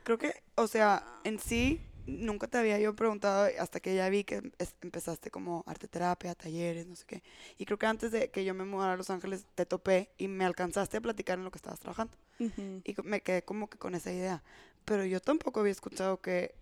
Creo 0.03 0.19
que, 0.19 0.43
o 0.55 0.67
sea, 0.67 1.05
en 1.25 1.39
sí, 1.39 1.81
nunca 2.07 2.49
te 2.49 2.59
había 2.59 2.79
yo 2.79 2.95
preguntado 2.95 3.49
hasta 3.59 3.81
que 3.81 3.95
ya 3.95 4.09
vi 4.09 4.25
que 4.25 4.53
empezaste 4.83 5.31
como 5.31 5.65
arte 5.67 5.89
terapia, 5.89 6.35
talleres, 6.35 6.87
no 6.87 6.97
sé 6.97 7.05
qué. 7.07 7.23
Y 7.59 7.65
creo 7.65 7.79
que 7.79 7.87
antes 7.87 8.13
de 8.13 8.31
que 8.31 8.45
yo 8.45 8.55
me 8.55 8.65
mudara 8.65 8.95
a 8.95 8.97
Los 8.97 9.11
Ángeles 9.11 9.47
te 9.55 9.67
topé 9.67 10.11
y 10.19 10.29
me 10.29 10.45
alcanzaste 10.45 10.97
a 10.97 11.01
platicar 11.01 11.39
en 11.39 11.45
lo 11.45 11.51
que 11.51 11.59
estabas 11.59 11.81
trabajando. 11.81 12.17
Y 12.39 12.97
me 13.05 13.21
quedé 13.21 13.43
como 13.43 13.69
que 13.69 13.77
con 13.77 13.95
esa 13.95 14.11
idea 14.11 14.43
pero 14.91 15.05
yo 15.05 15.21
tampoco 15.21 15.61
había 15.61 15.71
escuchado 15.71 16.21
que, 16.21 16.53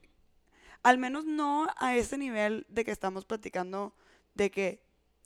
al 0.82 0.99
menos 0.99 1.25
no 1.25 1.66
a 1.78 1.97
ese 1.97 2.18
nivel 2.18 2.66
de 2.68 2.85
que 2.85 2.90
estamos 2.90 3.25
platicando 3.25 3.94
de 4.35 4.50
que, 4.50 4.82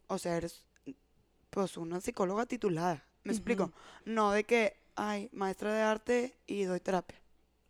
o 0.06 0.18
sea, 0.18 0.36
eres 0.36 0.64
pues 1.50 1.76
una 1.76 2.00
psicóloga 2.00 2.46
titulada, 2.46 3.04
¿me 3.24 3.32
explico? 3.32 3.72
No 4.04 4.30
de 4.30 4.44
que, 4.44 4.76
ay, 4.94 5.28
maestra 5.32 5.74
de 5.74 5.82
arte 5.82 6.36
y 6.46 6.62
doy 6.62 6.78
terapia, 6.78 7.20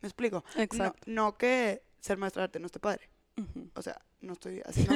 ¿me 0.02 0.08
explico? 0.08 0.44
Exacto. 0.54 1.02
No, 1.06 1.38
que 1.38 1.82
ser 1.98 2.18
maestra 2.18 2.42
de 2.42 2.44
arte 2.44 2.60
no 2.60 2.66
esté 2.66 2.78
padre. 2.78 3.08
O 3.74 3.80
sea, 3.80 4.02
no 4.20 4.34
estoy 4.34 4.60
haciendo, 4.66 4.92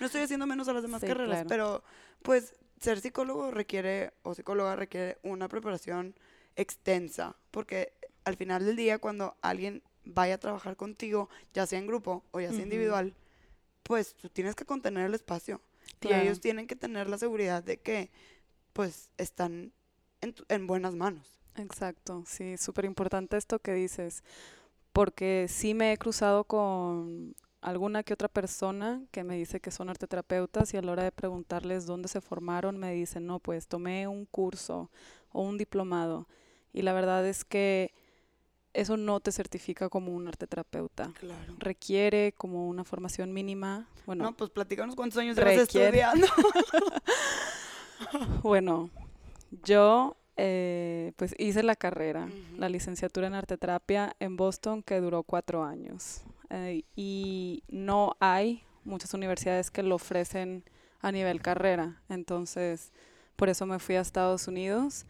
no 0.00 0.04
estoy 0.04 0.20
haciendo 0.20 0.46
menos 0.46 0.68
a 0.68 0.74
las 0.74 0.82
demás 0.82 1.00
carreras, 1.00 1.46
pero 1.48 1.82
pues 2.20 2.54
ser 2.78 3.00
psicólogo 3.00 3.52
requiere, 3.52 4.12
o 4.22 4.34
psicóloga 4.34 4.76
requiere 4.76 5.16
una 5.22 5.48
preparación 5.48 6.14
extensa, 6.56 7.36
porque 7.50 7.94
al 8.28 8.36
final 8.36 8.64
del 8.64 8.76
día, 8.76 8.98
cuando 8.98 9.36
alguien 9.42 9.82
vaya 10.04 10.34
a 10.34 10.38
trabajar 10.38 10.76
contigo, 10.76 11.28
ya 11.52 11.66
sea 11.66 11.78
en 11.78 11.86
grupo 11.86 12.24
o 12.30 12.40
ya 12.40 12.50
sea 12.50 12.62
individual, 12.62 13.14
pues 13.82 14.14
tú 14.14 14.28
tienes 14.28 14.54
que 14.54 14.64
contener 14.64 15.06
el 15.06 15.14
espacio. 15.14 15.60
Y 16.02 16.12
ellos 16.12 16.40
tienen 16.40 16.66
que 16.66 16.76
tener 16.76 17.08
la 17.08 17.18
seguridad 17.18 17.62
de 17.62 17.78
que, 17.78 18.10
pues, 18.72 19.10
están 19.16 19.72
en, 20.20 20.34
en 20.48 20.66
buenas 20.66 20.94
manos. 20.94 21.40
Exacto, 21.56 22.22
sí, 22.26 22.56
súper 22.56 22.84
importante 22.84 23.36
esto 23.36 23.58
que 23.58 23.72
dices, 23.72 24.22
porque 24.92 25.46
sí 25.48 25.74
me 25.74 25.92
he 25.92 25.96
cruzado 25.96 26.44
con 26.44 27.34
alguna 27.60 28.02
que 28.02 28.12
otra 28.12 28.28
persona 28.28 29.02
que 29.10 29.24
me 29.24 29.36
dice 29.36 29.58
que 29.58 29.70
son 29.70 29.88
arteterapeutas 29.88 30.72
y 30.72 30.76
a 30.76 30.82
la 30.82 30.92
hora 30.92 31.02
de 31.02 31.12
preguntarles 31.12 31.86
dónde 31.86 32.08
se 32.08 32.20
formaron 32.20 32.78
me 32.78 32.92
dicen, 32.92 33.26
no, 33.26 33.40
pues 33.40 33.66
tomé 33.66 34.06
un 34.06 34.26
curso 34.26 34.90
o 35.32 35.42
un 35.42 35.58
diplomado. 35.58 36.28
Y 36.72 36.82
la 36.82 36.92
verdad 36.92 37.26
es 37.26 37.44
que 37.44 37.92
eso 38.74 38.96
no 38.96 39.20
te 39.20 39.32
certifica 39.32 39.88
como 39.88 40.14
un 40.14 40.28
arteterapeuta. 40.28 41.12
Claro. 41.18 41.54
Requiere 41.58 42.32
como 42.36 42.68
una 42.68 42.84
formación 42.84 43.32
mínima. 43.32 43.88
Bueno, 44.06 44.24
no, 44.24 44.36
pues 44.36 44.50
platícanos 44.50 44.94
cuántos 44.94 45.18
años 45.18 45.36
llevas 45.36 45.54
estudiando. 45.54 46.26
bueno, 48.42 48.90
yo 49.64 50.16
eh, 50.36 51.12
pues 51.16 51.34
hice 51.38 51.62
la 51.62 51.76
carrera, 51.76 52.28
la 52.56 52.68
licenciatura 52.68 53.26
en 53.26 53.34
arteterapia 53.34 54.14
en 54.20 54.36
Boston 54.36 54.82
que 54.82 55.00
duró 55.00 55.22
cuatro 55.22 55.64
años. 55.64 56.22
Eh, 56.50 56.84
y 56.96 57.62
no 57.68 58.16
hay 58.20 58.62
muchas 58.84 59.12
universidades 59.14 59.70
que 59.70 59.82
lo 59.82 59.96
ofrecen 59.96 60.64
a 61.00 61.12
nivel 61.12 61.42
carrera. 61.42 62.00
Entonces, 62.08 62.92
por 63.36 63.48
eso 63.48 63.66
me 63.66 63.78
fui 63.78 63.96
a 63.96 64.00
Estados 64.00 64.48
Unidos, 64.48 65.06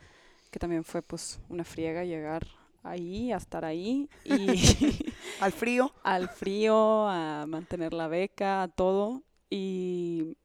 que 0.50 0.58
también 0.58 0.84
fue 0.84 1.02
pues 1.02 1.40
una 1.48 1.64
friega 1.64 2.04
llegar 2.04 2.46
ahí, 2.90 3.32
a 3.32 3.36
estar 3.36 3.64
ahí. 3.64 4.08
Y 4.24 5.12
al 5.40 5.52
frío. 5.52 5.92
Al 6.02 6.28
frío, 6.28 7.08
a 7.08 7.46
mantener 7.46 7.92
la 7.92 8.08
beca, 8.08 8.62
a 8.62 8.68
todo. 8.68 9.22
Y, 9.50 10.36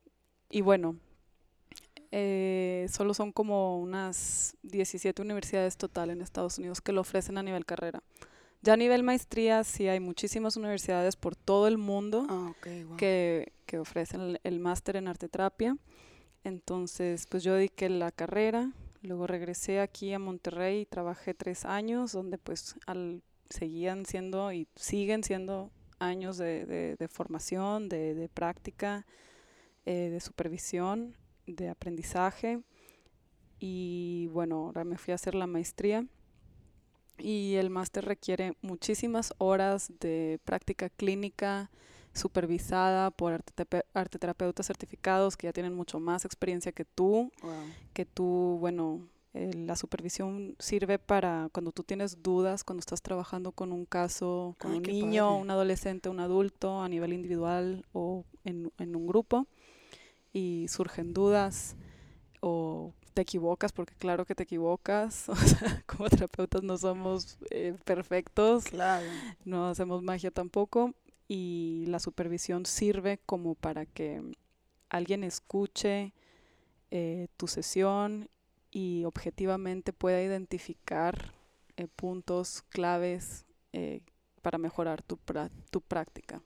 y 0.49 0.61
bueno, 0.61 0.97
eh, 2.11 2.85
solo 2.91 3.15
son 3.15 3.31
como 3.31 3.79
unas 3.79 4.55
17 4.61 5.21
universidades 5.21 5.77
total 5.77 6.11
en 6.11 6.21
Estados 6.21 6.59
Unidos 6.59 6.79
que 6.79 6.91
lo 6.91 7.01
ofrecen 7.01 7.37
a 7.39 7.43
nivel 7.43 7.65
carrera. 7.65 8.03
Ya 8.61 8.73
a 8.73 8.77
nivel 8.77 9.03
maestría 9.03 9.63
sí 9.63 9.87
hay 9.87 9.99
muchísimas 9.99 10.55
universidades 10.55 11.15
por 11.15 11.35
todo 11.35 11.67
el 11.67 11.77
mundo 11.77 12.25
ah, 12.29 12.53
que, 12.97 13.51
que, 13.65 13.79
ofrecen 13.79 14.21
el, 14.21 14.41
el 14.43 14.59
máster 14.59 14.95
en 14.95 15.07
arte 15.07 15.27
terapia. 15.27 15.75
Entonces, 16.43 17.25
pues 17.27 17.43
yo 17.43 17.55
dediqué 17.55 17.89
la 17.89 18.11
carrera, 18.11 18.71
Luego 19.03 19.27
regresé 19.27 19.81
aquí 19.81 20.13
a 20.13 20.19
Monterrey 20.19 20.81
y 20.81 20.85
trabajé 20.85 21.33
tres 21.33 21.65
años, 21.65 22.13
donde 22.13 22.37
pues 22.37 22.75
al, 22.87 23.21
seguían 23.49 24.05
siendo 24.05 24.53
y 24.53 24.65
siguen 24.75 25.23
siendo 25.23 25.71
años 25.99 26.37
de, 26.37 26.95
de, 26.97 27.07
formación, 27.09 27.89
de, 27.89 28.13
de 28.15 28.29
práctica, 28.29 29.05
eh, 29.85 30.09
de 30.09 30.19
supervisión, 30.21 31.17
de 31.45 31.67
aprendizaje. 31.67 32.61
Y 33.59 34.27
bueno, 34.31 34.67
ahora 34.67 34.85
me 34.85 34.97
fui 34.97 35.11
a 35.11 35.15
hacer 35.15 35.35
la 35.35 35.47
maestría. 35.47 36.05
Y 37.17 37.55
el 37.55 37.69
máster 37.69 38.05
requiere 38.05 38.55
muchísimas 38.61 39.33
horas 39.37 39.91
de 39.99 40.39
práctica 40.45 40.89
clínica, 40.89 41.69
supervisada 42.13 43.11
por 43.11 43.33
arte, 43.33 44.19
terapeutas 44.19 44.67
certificados 44.67 45.35
que 45.35 45.47
ya 45.47 45.53
tienen 45.53 45.73
mucho 45.73 45.99
más 45.99 46.25
experiencia 46.25 46.71
que 46.71 46.85
tú, 46.85 47.31
que 47.93 48.05
tú, 48.05 48.57
bueno, 48.59 49.01
eh, 49.33 49.51
la 49.55 49.75
supervisión 49.75 50.55
sirve 50.59 50.99
para 50.99 51.49
cuando 51.51 51.71
tú 51.71 51.83
tienes 51.83 52.21
dudas, 52.21 52.63
cuando 52.63 52.81
estás 52.81 53.01
trabajando 53.01 53.51
con 53.51 53.71
un 53.71 53.85
caso, 53.85 54.55
con 54.59 54.73
un 54.73 54.83
niño, 54.83 55.37
un 55.37 55.49
adolescente, 55.49 56.09
un 56.09 56.19
adulto, 56.19 56.81
a 56.81 56.87
nivel 56.87 57.13
individual 57.13 57.83
o 57.93 58.25
en, 58.43 58.71
en 58.77 58.95
un 58.95 59.07
grupo, 59.07 59.47
y 60.33 60.67
surgen 60.69 61.13
dudas 61.13 61.75
o 62.41 62.93
te 63.13 63.21
equivocas, 63.21 63.71
porque 63.71 63.93
claro 63.95 64.25
que 64.25 64.35
te 64.35 64.43
equivocas, 64.43 65.29
o 65.29 65.35
sea, 65.35 65.83
como 65.87 66.09
terapeutas 66.09 66.61
no 66.61 66.77
somos 66.77 67.37
eh, 67.49 67.75
perfectos, 67.85 68.65
claro. 68.65 69.05
no 69.45 69.67
hacemos 69.67 70.03
magia 70.03 70.29
tampoco, 70.29 70.93
y 71.27 71.85
la 71.87 71.99
supervisión 71.99 72.65
sirve 72.65 73.19
como 73.25 73.55
para 73.55 73.85
que 73.85 74.21
alguien 74.89 75.23
escuche 75.23 76.13
eh, 76.91 77.27
tu 77.37 77.47
sesión 77.47 78.29
y 78.71 79.03
objetivamente 79.05 79.93
pueda 79.93 80.21
identificar 80.21 81.33
eh, 81.77 81.87
puntos 81.87 82.63
claves 82.69 83.45
eh, 83.71 84.01
para 84.41 84.57
mejorar 84.57 85.01
tu, 85.01 85.19
tu 85.71 85.81
práctica. 85.81 86.41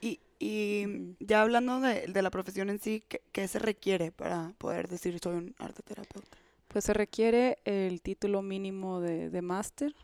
Y, 0.00 0.20
y 0.38 1.16
ya 1.20 1.42
hablando 1.42 1.80
de, 1.80 2.06
de, 2.06 2.22
la 2.22 2.30
profesión 2.30 2.68
en 2.68 2.78
sí, 2.78 3.02
¿qué, 3.08 3.22
¿qué, 3.32 3.48
se 3.48 3.58
requiere 3.58 4.12
para 4.12 4.52
poder 4.58 4.88
decir 4.88 5.18
soy 5.22 5.36
un 5.36 5.54
arte 5.58 5.82
terapeuta? 5.82 6.36
Pues 6.68 6.84
se 6.84 6.92
requiere 6.92 7.58
el 7.64 8.02
título 8.02 8.42
mínimo 8.42 9.00
de, 9.00 9.30
de 9.30 9.40
máster, 9.40 9.94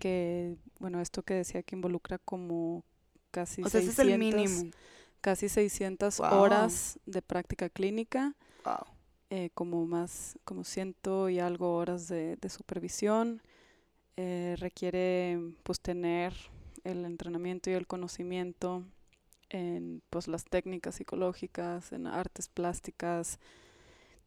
que, 0.00 0.56
bueno, 0.80 1.00
esto 1.00 1.22
que 1.22 1.34
decía 1.34 1.62
que 1.62 1.76
involucra 1.76 2.18
como 2.18 2.82
casi 3.30 3.62
O 3.62 3.68
sea, 3.70 3.80
ese 3.80 3.92
600, 3.92 3.92
es 3.92 3.98
el 4.00 4.12
mínimo. 4.18 4.72
casi 5.20 5.48
600 5.48 6.20
Guau. 6.20 6.30
horas 6.30 6.98
de 7.06 7.22
práctica 7.22 7.68
clínica, 7.68 8.34
Wow. 8.64 8.84
eh, 9.30 9.50
como 9.54 9.86
más, 9.86 10.38
como 10.44 10.64
ciento 10.64 11.28
y 11.28 11.40
algo 11.40 11.76
horas 11.76 12.08
de, 12.08 12.36
de 12.36 12.48
supervisión. 12.48 13.42
Eh, 14.16 14.56
requiere 14.58 15.38
pues 15.64 15.80
tener 15.80 16.34
el 16.84 17.04
entrenamiento 17.04 17.70
y 17.70 17.74
el 17.74 17.86
conocimiento 17.86 18.84
en 19.50 20.02
pues 20.10 20.28
las 20.28 20.44
técnicas 20.44 20.96
psicológicas, 20.96 21.92
en 21.92 22.06
artes 22.06 22.48
plásticas. 22.48 23.38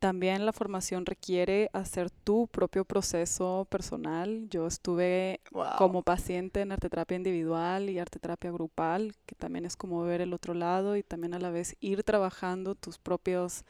También 0.01 0.47
la 0.47 0.51
formación 0.51 1.05
requiere 1.05 1.69
hacer 1.73 2.09
tu 2.09 2.47
propio 2.47 2.85
proceso 2.85 3.67
personal. 3.69 4.47
Yo 4.49 4.65
estuve 4.65 5.41
Wow. 5.51 5.75
como 5.77 6.01
paciente 6.01 6.61
en 6.61 6.71
arteterapia 6.71 7.17
individual 7.17 7.87
y 7.87 7.99
arteterapia 7.99 8.49
grupal, 8.49 9.13
que 9.27 9.35
también 9.35 9.63
es 9.63 9.75
como 9.77 10.01
ver 10.01 10.21
el 10.21 10.33
otro 10.33 10.55
lado 10.55 10.97
y 10.97 11.03
también 11.03 11.35
a 11.35 11.39
la 11.39 11.51
vez 11.51 11.75
ir 11.81 12.01
trabajando 12.01 12.73
tus 12.73 12.97
propios 12.97 13.63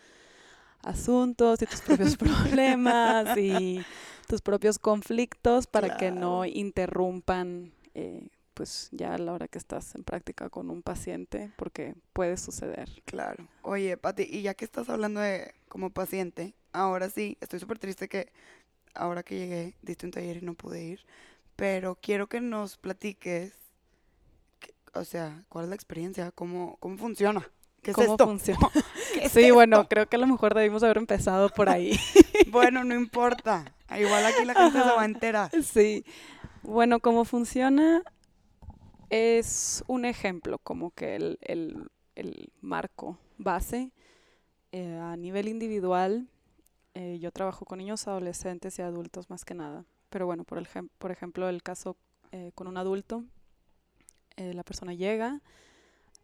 asuntos 0.83 1.61
y 1.61 1.65
tus 1.65 1.81
propios 1.81 2.15
problemas 2.55 3.37
y 3.37 3.83
tus 4.25 4.41
propios 4.41 4.79
conflictos 4.79 5.67
para 5.67 5.97
que 5.97 6.11
no 6.11 6.45
interrumpan 6.45 7.73
eh, 7.93 8.29
pues 8.53 8.89
ya 8.91 9.13
a 9.13 9.17
la 9.17 9.33
hora 9.33 9.47
que 9.47 9.57
estás 9.57 9.95
en 9.95 10.03
práctica 10.03 10.49
con 10.49 10.69
un 10.69 10.81
paciente 10.81 11.51
porque 11.55 11.95
puede 12.13 12.37
suceder. 12.37 12.89
Claro. 13.05 13.47
Oye, 13.61 13.97
Pati, 13.97 14.23
y 14.29 14.41
ya 14.41 14.53
que 14.53 14.65
estás 14.65 14.89
hablando 14.89 15.19
de 15.21 15.53
como 15.69 15.89
paciente, 15.89 16.53
ahora 16.73 17.09
sí, 17.09 17.37
estoy 17.41 17.59
súper 17.59 17.79
triste 17.79 18.07
que 18.09 18.31
ahora 18.93 19.23
que 19.23 19.37
llegué, 19.37 19.75
diste 19.81 20.05
un 20.05 20.11
taller 20.11 20.37
y 20.37 20.45
no 20.45 20.53
pude 20.53 20.83
ir, 20.83 20.99
pero 21.55 21.95
quiero 22.01 22.27
que 22.27 22.41
nos 22.41 22.77
platiques, 22.77 23.53
que- 24.59 24.73
o 24.93 25.03
sea, 25.05 25.43
cuál 25.49 25.65
es 25.65 25.69
la 25.69 25.75
experiencia, 25.75 26.31
cómo, 26.31 26.77
cómo 26.79 26.97
funciona, 26.97 27.49
qué 27.81 27.91
es 27.91 27.95
¿Cómo 27.95 28.11
esto. 28.13 28.25
funciona? 28.25 28.59
¿Qué 29.13 29.25
es 29.25 29.31
Sí, 29.31 29.51
bueno, 29.51 29.87
creo 29.87 30.07
que 30.09 30.17
a 30.17 30.19
lo 30.19 30.27
mejor 30.27 30.53
debimos 30.53 30.83
haber 30.83 30.97
empezado 30.97 31.49
por 31.49 31.69
ahí. 31.69 31.97
Bueno, 32.47 32.83
no 32.83 32.95
importa, 32.95 33.73
igual 33.97 34.25
aquí 34.25 34.43
la 34.43 34.55
gente 34.55 34.79
se 34.79 34.83
va 34.85 35.03
a 35.03 35.05
enterar. 35.05 35.51
Sí. 35.63 36.03
Bueno, 36.63 36.99
cómo 36.99 37.23
funciona 37.23 38.03
es 39.11 39.83
un 39.87 40.05
ejemplo, 40.05 40.59
como 40.59 40.91
que 40.93 41.17
el, 41.17 41.39
el- 41.43 41.89
el 42.15 42.53
marco 42.61 43.19
base 43.39 43.91
eh, 44.73 44.97
a 45.01 45.17
nivel 45.17 45.47
individual. 45.49 46.27
eh, 46.95 47.19
yo 47.21 47.31
trabajo 47.31 47.65
con 47.65 47.79
niños, 47.79 48.07
adolescentes 48.07 48.79
y 48.79 48.83
adultos 48.83 49.29
más 49.31 49.45
que 49.45 49.53
nada. 49.55 49.85
Pero 50.11 50.25
bueno, 50.27 50.43
por, 50.45 50.57
el, 50.59 50.67
por 50.99 51.11
ejemplo, 51.11 51.49
el 51.49 51.63
caso 51.63 51.97
eh, 52.33 52.51
con 52.55 52.67
un 52.67 52.77
adulto, 52.77 53.25
la 54.37 54.63
persona 54.63 54.93
llega, 54.93 55.41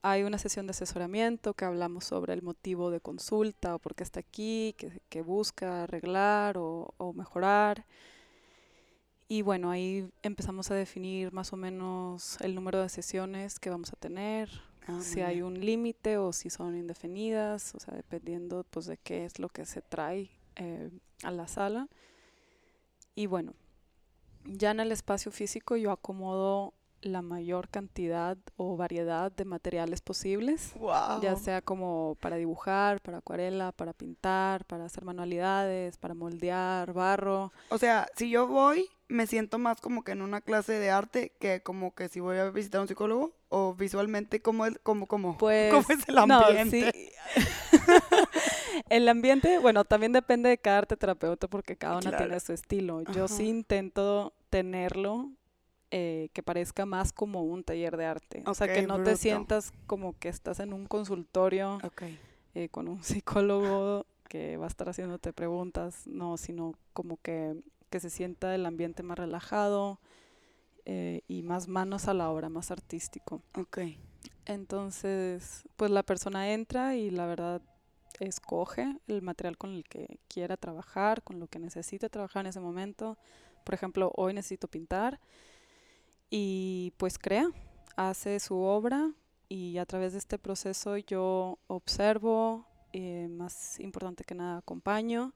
hay 0.03 0.23
una 0.23 0.37
sesión 0.39 0.67
de 0.67 0.71
asesoramiento 0.71 1.53
que 1.55 1.65
hablamos 1.65 2.05
sobre 2.05 2.33
el 2.33 2.43
motivo 2.43 2.91
de 2.91 3.01
consulta 3.01 3.75
o 3.75 3.79
por 3.79 3.95
qué 3.95 4.03
está 4.03 4.21
aquí, 4.21 4.75
que, 4.77 5.01
que 5.09 5.21
busca 5.23 5.83
arreglar 5.83 6.57
o, 6.57 6.93
o 6.97 7.13
mejorar. 7.13 7.85
Y 9.27 9.41
bueno, 9.41 9.69
ahí 9.69 10.09
empezamos 10.23 10.71
a 10.71 10.75
definir 10.75 11.33
más 11.33 11.51
o 11.51 11.57
menos 11.57 12.37
el 12.41 12.55
número 12.55 12.81
de 12.81 12.89
sesiones 12.89 13.59
que 13.59 13.69
vamos 13.69 13.91
a 13.91 13.97
tener, 13.97 14.49
Ah, 14.87 15.01
si 15.01 15.19
hay 15.19 15.41
un 15.41 15.59
límite 15.59 16.17
o 16.17 16.31
si 16.31 16.49
son 16.49 16.77
indefinidas, 16.77 17.75
o 17.75 17.79
sea, 17.79 17.93
dependiendo 17.93 18.65
pues 18.69 18.85
de 18.85 18.97
qué 18.97 19.25
es 19.25 19.37
lo 19.37 19.49
que 19.49 19.65
se 19.65 19.81
trae 19.81 20.29
eh, 20.55 20.89
a 21.23 21.31
la 21.31 21.47
sala. 21.49 21.89
Y 23.13 23.25
bueno, 23.25 23.53
ya 24.45 24.71
en 24.71 24.79
el 24.79 24.93
espacio 24.93 25.29
físico 25.31 25.75
yo 25.75 25.91
acomodo 25.91 26.73
la 27.01 27.21
mayor 27.21 27.69
cantidad 27.69 28.37
o 28.55 28.75
variedad 28.75 29.31
de 29.31 29.45
materiales 29.45 30.01
posibles, 30.01 30.71
Guau. 30.75 31.21
ya 31.21 31.35
sea 31.35 31.61
como 31.61 32.17
para 32.19 32.35
dibujar, 32.37 33.01
para 33.01 33.19
acuarela, 33.19 33.71
para 33.71 33.93
pintar, 33.93 34.65
para 34.65 34.85
hacer 34.85 35.05
manualidades, 35.05 35.97
para 35.97 36.13
moldear, 36.13 36.93
barro. 36.93 37.51
O 37.69 37.77
sea, 37.77 38.07
si 38.15 38.29
yo 38.29 38.47
voy, 38.47 38.89
me 39.07 39.27
siento 39.27 39.57
más 39.59 39.79
como 39.79 40.03
que 40.03 40.11
en 40.13 40.21
una 40.21 40.41
clase 40.41 40.73
de 40.73 40.89
arte 40.89 41.33
que 41.39 41.61
como 41.61 41.93
que 41.95 42.09
si 42.09 42.19
voy 42.19 42.37
a 42.37 42.49
visitar 42.49 42.79
a 42.79 42.81
un 42.81 42.87
psicólogo 42.87 43.33
o 43.49 43.73
visualmente 43.75 44.41
cómo 44.41 44.65
es, 44.65 44.77
cómo, 44.83 45.07
cómo, 45.07 45.37
Pues, 45.39 45.71
cómo 45.73 45.85
es 45.89 46.09
el 46.09 46.15
no, 46.15 46.39
ambiente. 46.39 46.91
sí. 46.91 47.09
el 48.89 49.07
ambiente, 49.09 49.59
bueno, 49.59 49.85
también 49.85 50.11
depende 50.13 50.49
de 50.49 50.57
cada 50.57 50.79
arte 50.79 50.97
terapeuta 50.97 51.47
porque 51.47 51.75
cada 51.77 51.93
una 51.97 52.09
Claro. 52.09 52.17
tiene 52.25 52.39
su 52.39 52.53
estilo. 52.53 53.01
Yo 53.13 53.25
Ajá. 53.25 53.35
sí 53.35 53.47
intento 53.47 54.33
tenerlo 54.49 55.31
eh, 55.91 56.29
que 56.33 56.43
parezca 56.43 56.85
más 56.85 57.13
como 57.13 57.43
un 57.43 57.63
taller 57.63 57.95
de 57.95 58.05
arte. 58.05 58.43
o 58.45 58.53
sea, 58.53 58.67
que 58.67 58.81
no 58.81 58.95
bruto. 58.95 59.11
te 59.11 59.15
sientas 59.17 59.71
como 59.85 60.17
que 60.19 60.27
estás 60.27 60.59
en 60.59 60.73
un 60.73 60.85
consultorio 60.85 61.79
eh, 62.53 62.69
con 62.69 62.89
un 62.89 63.03
psicólogo 63.03 64.05
que 64.27 64.57
va 64.57 64.65
a 64.65 64.67
estar 64.67 64.89
haciéndote 64.89 65.31
preguntas, 65.31 66.05
no, 66.05 66.35
sino 66.35 66.73
como 66.91 67.17
que, 67.21 67.55
que 67.89 67.99
se 68.01 68.09
sienta 68.09 68.53
el 68.53 68.65
ambiente 68.65 69.01
más 69.01 69.17
relajado 69.17 70.01
eh, 70.85 71.21
y 71.27 71.43
más 71.43 71.67
manos 71.67 72.07
a 72.07 72.13
la 72.13 72.29
obra, 72.29 72.49
más 72.49 72.71
artístico. 72.71 73.41
Ok. 73.55 73.79
Entonces, 74.45 75.63
pues 75.77 75.91
la 75.91 76.03
persona 76.03 76.51
entra 76.51 76.95
y 76.95 77.09
la 77.09 77.25
verdad 77.25 77.61
escoge 78.19 78.97
el 79.07 79.21
material 79.21 79.57
con 79.57 79.73
el 79.73 79.83
que 79.83 80.19
quiera 80.27 80.57
trabajar, 80.57 81.23
con 81.23 81.39
lo 81.39 81.47
que 81.47 81.59
necesite 81.59 82.09
trabajar 82.09 82.41
en 82.41 82.49
ese 82.49 82.59
momento. 82.59 83.17
Por 83.63 83.75
ejemplo, 83.75 84.11
hoy 84.15 84.33
necesito 84.33 84.67
pintar 84.67 85.19
y 86.29 86.93
pues 86.97 87.17
crea, 87.17 87.49
hace 87.95 88.39
su 88.39 88.57
obra 88.57 89.11
y 89.49 89.77
a 89.77 89.85
través 89.85 90.13
de 90.13 90.19
este 90.19 90.37
proceso 90.37 90.97
yo 90.97 91.59
observo, 91.67 92.65
eh, 92.93 93.27
más 93.29 93.79
importante 93.79 94.23
que 94.23 94.35
nada 94.35 94.57
acompaño 94.57 95.33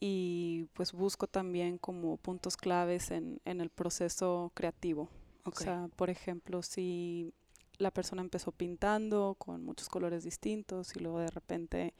y 0.00 0.66
pues 0.74 0.92
busco 0.92 1.26
también 1.26 1.78
como 1.78 2.16
puntos 2.18 2.56
claves 2.56 3.10
en, 3.10 3.40
en 3.44 3.60
el 3.60 3.70
proceso 3.70 4.52
creativo. 4.54 5.08
O 5.44 5.52
sea, 5.52 5.88
por 5.96 6.10
ejemplo, 6.10 6.62
si 6.62 7.32
la 7.78 7.90
persona 7.90 8.22
empezó 8.22 8.52
pintando 8.52 9.36
con 9.38 9.64
muchos 9.64 9.88
colores 9.88 10.24
distintos 10.24 10.94
y 10.94 11.00
luego 11.00 11.20
de 11.20 11.30
repente 11.30 11.94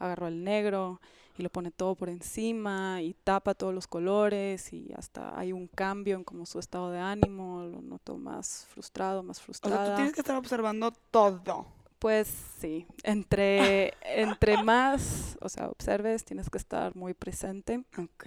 agarró 0.00 0.26
el 0.26 0.42
negro 0.42 1.00
y 1.38 1.42
lo 1.44 1.50
pone 1.50 1.70
todo 1.70 1.94
por 1.94 2.08
encima 2.08 3.00
y 3.02 3.14
tapa 3.14 3.54
todos 3.54 3.72
los 3.74 3.86
colores 3.86 4.72
y 4.72 4.92
hasta 4.96 5.38
hay 5.38 5.52
un 5.52 5.68
cambio 5.68 6.16
en 6.16 6.24
como 6.24 6.44
su 6.46 6.58
estado 6.58 6.90
de 6.90 6.98
ánimo, 6.98 7.62
lo 7.62 7.80
noto 7.82 8.18
más 8.18 8.66
frustrado, 8.68 9.22
más 9.22 9.38
o 9.38 9.42
frustrada. 9.44 9.84
sea, 9.84 9.90
tú 9.92 9.96
tienes 9.96 10.14
que 10.14 10.20
estar 10.20 10.36
observando 10.36 10.92
todo. 11.10 11.66
Pues 11.98 12.28
sí, 12.60 12.86
entre, 13.04 13.92
entre 14.00 14.56
más, 14.56 15.36
o 15.42 15.48
sea, 15.48 15.68
observes, 15.68 16.24
tienes 16.24 16.48
que 16.50 16.58
estar 16.58 16.96
muy 16.96 17.14
presente 17.14 17.84
Ok. 17.98 18.26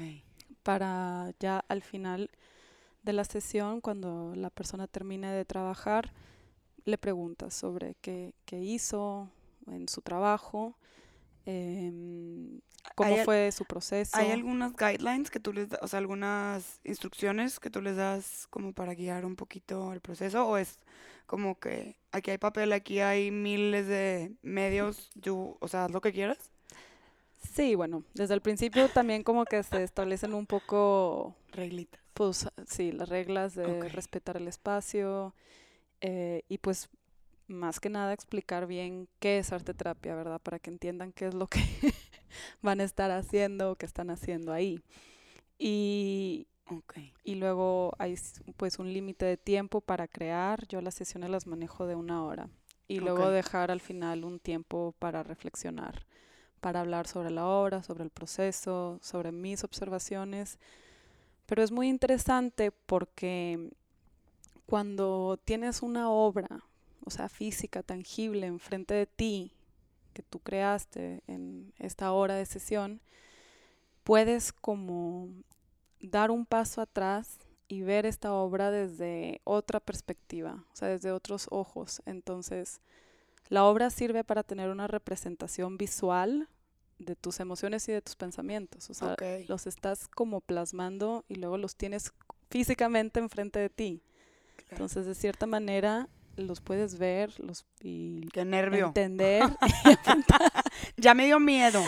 para 0.63 1.33
ya 1.39 1.63
al 1.67 1.81
final 1.81 2.29
de 3.03 3.13
la 3.13 3.25
sesión, 3.25 3.81
cuando 3.81 4.33
la 4.35 4.49
persona 4.49 4.87
termine 4.87 5.31
de 5.31 5.45
trabajar, 5.45 6.13
le 6.85 6.97
preguntas 6.97 7.53
sobre 7.53 7.95
qué, 8.01 8.33
qué 8.45 8.59
hizo 8.59 9.29
en 9.67 9.89
su 9.89 10.01
trabajo, 10.01 10.75
em, 11.45 12.59
cómo 12.95 13.15
¿Hay 13.15 13.19
al- 13.19 13.25
fue 13.25 13.51
su 13.51 13.65
proceso. 13.65 14.15
¿Hay 14.17 14.31
algunas 14.31 14.73
guidelines 14.75 15.31
que 15.31 15.39
tú 15.39 15.53
les 15.53 15.69
das, 15.69 15.79
o 15.83 15.87
sea, 15.87 15.99
algunas 15.99 16.79
instrucciones 16.83 17.59
que 17.59 17.69
tú 17.71 17.81
les 17.81 17.95
das 17.97 18.47
como 18.49 18.73
para 18.73 18.93
guiar 18.95 19.25
un 19.25 19.35
poquito 19.35 19.93
el 19.93 20.01
proceso? 20.01 20.47
¿O 20.47 20.57
es 20.57 20.79
como 21.27 21.59
que 21.59 21.97
aquí 22.11 22.31
hay 22.31 22.37
papel, 22.37 22.73
aquí 22.73 22.99
hay 23.01 23.31
miles 23.31 23.87
de 23.87 24.33
medios, 24.43 25.09
tú, 25.21 25.57
o 25.61 25.67
sea, 25.67 25.85
haz 25.85 25.91
lo 25.91 26.01
que 26.01 26.13
quieras? 26.13 26.51
Sí, 27.53 27.75
bueno, 27.75 28.03
desde 28.13 28.33
el 28.33 28.41
principio 28.41 28.89
también 28.89 29.23
como 29.23 29.45
que 29.45 29.61
se 29.63 29.83
establecen 29.83 30.33
un 30.33 30.47
poco 30.47 31.35
Reglitas. 31.51 32.01
pues 32.13 32.47
sí, 32.67 32.91
las 32.91 33.09
reglas 33.09 33.55
de 33.55 33.87
Ok. 33.87 33.93
respetar 33.93 34.37
el 34.37 34.47
espacio 34.47 35.35
eh, 36.01 36.43
y 36.49 36.59
pues 36.59 36.89
más 37.47 37.79
que 37.79 37.89
nada 37.89 38.13
explicar 38.13 38.67
bien 38.67 39.07
qué 39.19 39.39
es 39.39 39.51
arte 39.51 39.73
terapia, 39.73 40.15
¿verdad? 40.15 40.41
Para 40.41 40.59
que 40.59 40.69
entiendan 40.71 41.11
qué 41.13 41.27
es 41.27 41.33
lo 41.33 41.47
que 41.47 41.59
van 42.61 42.81
a 42.81 42.83
estar 42.83 43.11
haciendo, 43.11 43.75
qué 43.75 43.85
están 43.85 44.09
haciendo 44.09 44.53
ahí. 44.53 44.81
Y, 45.57 46.47
Ok. 46.69 46.97
y 47.23 47.35
luego 47.35 47.93
hay 47.99 48.15
pues 48.57 48.79
un 48.79 48.93
límite 48.93 49.25
de 49.25 49.37
tiempo 49.37 49.81
para 49.81 50.07
crear. 50.07 50.67
Yo 50.67 50.81
las 50.81 50.95
sesiones 50.95 51.29
las 51.29 51.47
manejo 51.47 51.87
de 51.87 51.95
una 51.95 52.23
hora. 52.25 52.49
Y 52.87 52.99
luego 52.99 53.29
Ok. 53.29 53.29
dejar 53.29 53.71
al 53.71 53.81
final 53.81 54.25
un 54.25 54.39
tiempo 54.39 54.93
para 54.99 55.23
reflexionar, 55.23 56.05
para 56.61 56.81
hablar 56.81 57.07
sobre 57.07 57.31
la 57.31 57.47
obra, 57.47 57.83
sobre 57.83 58.03
el 58.03 58.11
proceso, 58.11 58.99
sobre 59.01 59.31
mis 59.31 59.63
observaciones. 59.63 60.59
Pero 61.45 61.63
es 61.63 61.71
muy 61.71 61.89
interesante 61.89 62.71
porque 62.71 63.71
cuando 64.65 65.39
tienes 65.45 65.81
una 65.81 66.09
obra, 66.09 66.63
o 67.05 67.09
sea, 67.09 67.29
física, 67.29 67.83
tangible, 67.83 68.47
enfrente 68.47 68.93
de 68.93 69.05
ti, 69.05 69.53
que 70.13 70.23
tú 70.23 70.39
creaste 70.39 71.23
en 71.27 71.73
esta 71.79 72.11
hora 72.11 72.35
de 72.35 72.45
sesión, 72.45 73.01
puedes 74.03 74.53
como 74.53 75.29
dar 75.99 76.31
un 76.31 76.45
paso 76.45 76.81
atrás 76.81 77.39
y 77.67 77.81
ver 77.81 78.05
esta 78.05 78.33
obra 78.33 78.71
desde 78.71 79.41
otra 79.43 79.79
perspectiva, 79.79 80.63
o 80.71 80.75
sea, 80.75 80.89
desde 80.89 81.11
otros 81.11 81.47
ojos. 81.49 82.01
Entonces, 82.05 82.81
la 83.49 83.65
obra 83.65 83.89
sirve 83.89 84.23
para 84.23 84.43
tener 84.43 84.69
una 84.69 84.87
representación 84.87 85.77
visual 85.77 86.47
de 86.99 87.15
tus 87.15 87.39
emociones 87.39 87.87
y 87.89 87.91
de 87.91 88.01
tus 88.01 88.15
pensamientos. 88.15 88.89
O 88.89 88.93
sea, 88.93 89.15
los 89.47 89.67
estás 89.67 90.07
como 90.07 90.41
plasmando 90.41 91.25
y 91.27 91.35
luego 91.35 91.57
los 91.57 91.75
tienes 91.75 92.13
físicamente 92.49 93.19
enfrente 93.19 93.59
de 93.59 93.69
ti. 93.69 94.01
Entonces, 94.69 95.05
de 95.05 95.15
cierta 95.15 95.45
manera, 95.45 96.09
los 96.35 96.61
puedes 96.61 96.97
ver 96.97 97.31
los, 97.39 97.65
y 97.81 98.27
Qué 98.29 98.45
nervio. 98.45 98.87
entender. 98.87 99.43
Ya 100.97 101.13
me 101.13 101.25
dio 101.25 101.39
miedo. 101.39 101.81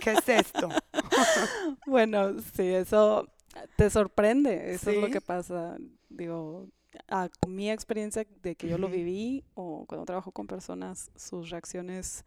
¿Qué 0.00 0.12
es 0.12 0.28
esto? 0.28 0.68
bueno, 1.86 2.40
sí, 2.54 2.62
eso 2.74 3.28
te 3.76 3.90
sorprende. 3.90 4.72
Eso 4.74 4.90
es 4.90 4.96
lo 4.98 5.10
que 5.10 5.20
pasa. 5.20 5.76
Digo, 6.08 6.68
a 7.08 7.28
mi 7.46 7.70
experiencia 7.70 8.26
de 8.42 8.54
que 8.56 8.68
yo 8.68 8.78
lo 8.78 8.88
viví 8.88 9.44
o 9.54 9.84
cuando 9.86 10.04
trabajo 10.06 10.32
con 10.32 10.46
personas, 10.46 11.10
sus 11.16 11.50
reacciones 11.50 12.24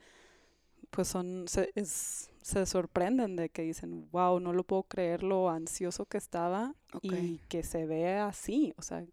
pues 0.92 1.08
son, 1.08 1.46
se, 1.48 1.72
es- 1.76 2.30
se 2.42 2.66
sorprenden 2.66 3.36
de 3.36 3.50
que 3.50 3.64
dicen, 3.64 4.08
wow, 4.12 4.40
no 4.40 4.54
lo 4.54 4.64
puedo 4.64 4.84
creer 4.84 5.24
lo 5.24 5.50
ansioso 5.50 6.06
que 6.06 6.18
estaba 6.18 6.74
y 7.02 7.40
que 7.50 7.64
se 7.64 7.86
ve 7.86 8.18
así, 8.18 8.74
o 8.78 8.82
sea, 8.82 9.04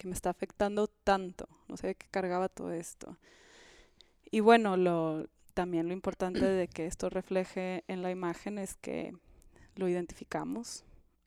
que 0.00 0.08
me 0.08 0.14
está 0.14 0.30
afectando 0.30 0.88
tanto, 0.88 1.46
no 1.68 1.76
sé 1.76 1.94
qué 1.94 2.06
cargaba 2.10 2.48
todo 2.48 2.72
esto. 2.72 3.18
Y 4.30 4.40
bueno, 4.40 4.76
lo, 4.76 5.26
también 5.54 5.88
lo 5.88 5.92
importante 5.92 6.44
de 6.44 6.68
que 6.68 6.86
esto 6.86 7.10
refleje 7.10 7.84
en 7.88 8.02
la 8.02 8.10
imagen 8.10 8.58
es 8.58 8.76
que 8.76 9.12
lo 9.76 9.88
identificamos 9.88 10.84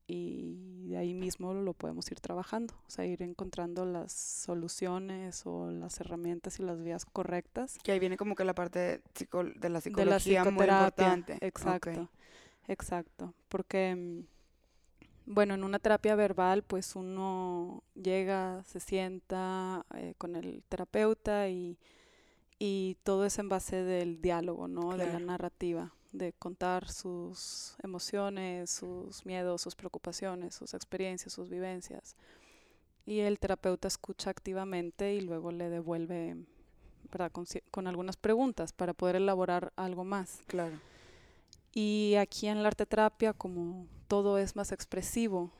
y 0.07 0.87
de 0.89 0.97
ahí 0.97 1.13
mismo 1.13 1.53
lo 1.53 1.73
podemos 1.73 2.11
ir 2.11 2.19
trabajando, 2.19 2.73
o 2.87 2.89
sea, 2.89 3.05
ir 3.05 3.21
encontrando 3.21 3.85
las 3.85 4.11
soluciones 4.11 5.43
o 5.45 5.69
las 5.71 5.99
herramientas 5.99 6.59
y 6.59 6.63
las 6.63 6.81
vías 6.81 7.05
correctas 7.05 7.77
Que 7.83 7.91
ahí 7.91 7.99
viene 7.99 8.17
como 8.17 8.35
que 8.35 8.43
la 8.43 8.55
parte 8.55 8.79
de, 8.79 9.01
psico- 9.13 9.43
de 9.43 9.69
la 9.69 9.81
de 9.83 10.05
la 10.05 10.19
psicología 10.19 10.45
muy 10.45 10.65
psicoterapia. 10.65 11.07
importante. 11.13 11.37
Exacto, 11.45 12.09
exacto. 12.67 13.33
Porque, 13.49 13.95
mm, 13.95 14.23
bueno, 15.25 15.53
en 15.53 15.63
una 15.63 15.79
terapia 15.79 16.15
verbal, 16.15 16.63
pues 16.63 16.95
uno 16.95 17.83
llega, 17.95 18.63
se 18.65 18.79
sienta 18.79 19.85
eh, 19.95 20.13
con 20.17 20.35
el 20.35 20.63
terapeuta 20.69 21.47
y, 21.49 21.77
y 22.59 22.97
todo 23.03 23.25
es 23.25 23.39
en 23.39 23.49
base 23.49 23.83
del 23.83 24.21
diálogo, 24.21 24.67
¿no? 24.67 24.91
De 24.91 25.05
la 25.05 25.11
Claro. 25.11 25.25
narrativa, 25.25 25.93
de 26.11 26.33
contar 26.33 26.89
sus 26.89 27.75
emociones, 27.83 28.69
sus 28.69 29.25
miedos, 29.25 29.61
sus 29.61 29.75
preocupaciones, 29.75 30.55
sus 30.55 30.73
experiencias, 30.73 31.33
sus 31.33 31.49
vivencias. 31.49 32.15
Y 33.05 33.19
el 33.19 33.39
terapeuta 33.39 33.87
escucha 33.87 34.29
activamente 34.29 35.13
y 35.13 35.21
luego 35.21 35.51
le 35.51 35.69
devuelve, 35.69 36.37
¿verdad? 37.11 37.31
Con, 37.31 37.45
con 37.71 37.87
algunas 37.87 38.15
preguntas 38.17 38.71
para 38.71 38.93
poder 38.93 39.17
elaborar 39.17 39.73
algo 39.75 40.03
más. 40.03 40.41
Claro. 40.47 40.79
Y 41.73 42.15
aquí 42.19 42.47
en 42.47 42.61
la 42.61 42.67
arte 42.69 42.85
terapia, 42.85 43.33
como 43.33 43.87
todo 44.13 44.37
es 44.37 44.55
más 44.55 44.71
expresivo, 44.71 45.51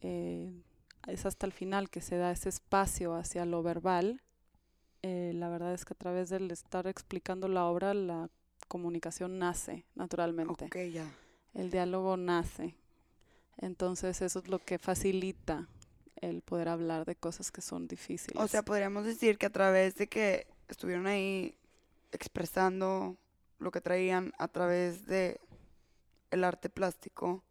eh, 0.00 0.62
es 1.08 1.26
hasta 1.26 1.44
el 1.44 1.52
final 1.52 1.90
que 1.90 2.00
se 2.00 2.18
da 2.18 2.30
ese 2.30 2.48
espacio 2.48 3.16
hacia 3.16 3.44
lo 3.44 3.64
verbal. 3.64 4.22
Eh, 5.02 5.32
la 5.34 5.48
verdad 5.48 5.74
es 5.74 5.84
que 5.84 5.94
a 5.94 5.96
través 5.96 6.28
del 6.28 6.52
estar 6.52 6.86
explicando 6.86 7.48
la 7.48 7.64
obra, 7.64 7.92
la 7.92 8.30
comunicación 8.68 9.40
nace 9.40 9.86
naturalmente. 9.96 10.66
Ok, 10.66 10.76
ya. 10.92 11.12
El 11.52 11.72
diálogo 11.72 12.16
nace. 12.16 12.76
Entonces 13.56 14.22
eso 14.22 14.38
es 14.38 14.46
lo 14.46 14.60
que 14.60 14.78
facilita 14.78 15.66
el 16.14 16.42
poder 16.42 16.68
hablar 16.68 17.04
de 17.06 17.16
cosas 17.16 17.50
que 17.50 17.60
son 17.60 17.88
difíciles. 17.88 18.40
O 18.40 18.46
sea, 18.46 18.62
podríamos 18.62 19.04
decir 19.04 19.36
que 19.36 19.46
a 19.46 19.50
través 19.50 19.96
de 19.96 20.06
que 20.06 20.46
estuvieron 20.68 21.08
ahí 21.08 21.56
expresando 22.12 23.16
lo 23.58 23.72
que 23.72 23.80
traían 23.80 24.32
a 24.38 24.46
través 24.46 25.06
de 25.06 25.40
el 26.30 26.44
arte 26.44 26.70
plástico, 26.70 27.42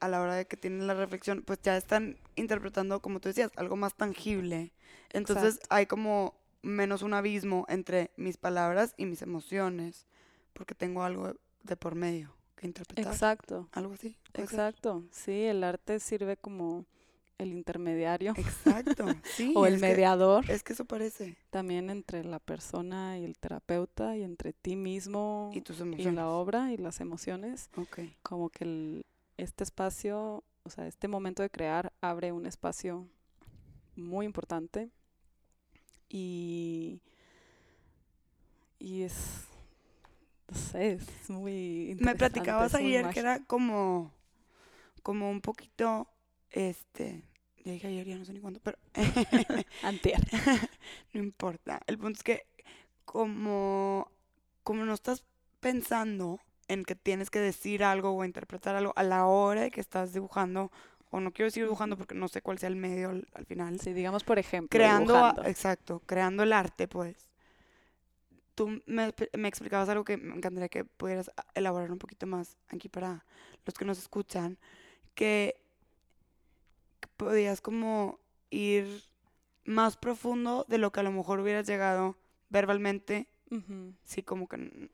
a 0.00 0.08
la 0.08 0.20
hora 0.20 0.34
de 0.34 0.46
que 0.46 0.56
tienen 0.56 0.86
la 0.86 0.94
reflexión, 0.94 1.42
pues 1.42 1.60
ya 1.62 1.76
están 1.76 2.16
interpretando, 2.36 3.00
como 3.00 3.20
tú 3.20 3.28
decías, 3.28 3.50
algo 3.56 3.76
más 3.76 3.94
tangible. 3.94 4.72
Entonces 5.10 5.54
Exacto. 5.56 5.74
hay 5.74 5.86
como 5.86 6.34
menos 6.62 7.02
un 7.02 7.14
abismo 7.14 7.64
entre 7.68 8.10
mis 8.16 8.36
palabras 8.36 8.94
y 8.96 9.06
mis 9.06 9.22
emociones, 9.22 10.06
porque 10.52 10.74
tengo 10.74 11.02
algo 11.04 11.34
de 11.62 11.76
por 11.76 11.94
medio 11.94 12.34
que 12.56 12.66
interpretar. 12.66 13.12
Exacto, 13.12 13.68
Algo 13.72 13.94
así. 13.94 14.16
ser. 14.34 14.44
exacto. 14.44 15.04
Sí, 15.12 15.44
el 15.44 15.62
arte 15.62 16.00
sirve 16.00 16.36
como 16.36 16.84
el 17.38 17.52
intermediario 17.52 18.32
Exacto. 18.36 19.06
Sí. 19.36 19.52
o 19.54 19.64
el 19.66 19.74
que- 19.76 19.80
mediador. 19.82 20.50
es 20.50 20.64
que 20.64 20.72
eso 20.72 20.84
parece. 20.84 21.36
también 21.50 21.88
entre 21.88 22.24
la 22.24 22.40
persona 22.40 23.16
y 23.18 23.24
el 23.24 23.38
terapeuta 23.38 24.16
y 24.16 24.24
entre 24.24 24.52
ti 24.52 24.74
mismo 24.74 25.52
Y 25.54 25.60
tus 25.60 25.78
y 25.78 25.82
emociones. 25.82 26.14
la 26.14 26.28
obra 26.28 26.72
y 26.72 26.76
las 26.78 27.00
emociones, 27.00 27.70
Ok. 27.76 28.00
como 28.24 28.48
que 28.50 28.64
el- 28.64 29.06
este 29.38 29.64
espacio, 29.64 30.44
o 30.64 30.70
sea, 30.70 30.86
este 30.86 31.08
momento 31.08 31.42
de 31.42 31.48
crear 31.48 31.92
abre 32.02 32.32
un 32.32 32.44
espacio 32.44 33.08
muy 33.96 34.26
importante 34.26 34.90
y, 36.08 37.00
y 38.78 39.02
es, 39.02 39.46
no 40.48 40.56
sé, 40.56 40.92
es 40.92 41.30
muy 41.30 41.52
Me 41.52 41.92
interesante, 41.92 42.18
platicabas 42.18 42.74
es 42.74 42.80
muy 42.80 42.96
ayer 42.96 43.14
que 43.14 43.20
era 43.20 43.44
como, 43.44 44.12
como 45.02 45.30
un 45.30 45.40
poquito, 45.40 46.08
este, 46.50 47.24
ya 47.64 47.72
dije 47.72 47.86
ayer, 47.86 48.06
ya 48.06 48.18
no 48.18 48.24
sé 48.24 48.32
ni 48.32 48.40
cuándo, 48.40 48.60
pero 48.60 48.76
Antier. 49.82 50.20
no 51.12 51.20
importa. 51.20 51.80
El 51.86 51.98
punto 51.98 52.18
es 52.18 52.24
que 52.24 52.46
como, 53.04 54.10
como 54.62 54.84
no 54.84 54.94
estás 54.94 55.24
pensando 55.60 56.40
en 56.68 56.84
que 56.84 56.94
tienes 56.94 57.30
que 57.30 57.40
decir 57.40 57.82
algo 57.82 58.10
o 58.12 58.24
interpretar 58.24 58.76
algo 58.76 58.92
a 58.96 59.02
la 59.02 59.26
hora 59.26 59.62
de 59.62 59.70
que 59.70 59.80
estás 59.80 60.12
dibujando, 60.12 60.70
o 61.10 61.20
no 61.20 61.32
quiero 61.32 61.46
decir 61.46 61.64
dibujando 61.64 61.96
porque 61.96 62.14
no 62.14 62.28
sé 62.28 62.42
cuál 62.42 62.58
sea 62.58 62.68
el 62.68 62.76
medio 62.76 63.10
al, 63.10 63.26
al 63.34 63.46
final, 63.46 63.80
Sí, 63.80 63.92
digamos, 63.92 64.22
por 64.24 64.38
ejemplo, 64.38 64.78
creando, 64.78 65.14
a- 65.14 65.34
exacto, 65.46 66.02
creando 66.06 66.42
el 66.42 66.52
arte, 66.52 66.86
pues. 66.88 67.28
Tú 68.54 68.82
me, 68.86 69.14
me 69.36 69.48
explicabas 69.48 69.88
algo 69.88 70.04
que 70.04 70.16
me 70.16 70.34
encantaría 70.34 70.68
que 70.68 70.84
pudieras 70.84 71.30
elaborar 71.54 71.92
un 71.92 71.98
poquito 71.98 72.26
más 72.26 72.56
aquí 72.68 72.88
para 72.88 73.24
los 73.64 73.74
que 73.74 73.84
nos 73.84 73.98
escuchan, 73.98 74.58
que, 75.14 75.60
podías 77.16 77.60
como 77.60 78.18
ir 78.50 79.02
más 79.64 79.96
profundo 79.96 80.64
de 80.68 80.78
lo 80.78 80.92
que 80.92 81.00
a 81.00 81.02
lo 81.02 81.12
mejor 81.12 81.40
hubieras 81.40 81.66
llegado 81.66 82.16
verbalmente, 82.48 83.28
sí, 84.04 84.22
como 84.22 84.48
que... 84.48 84.90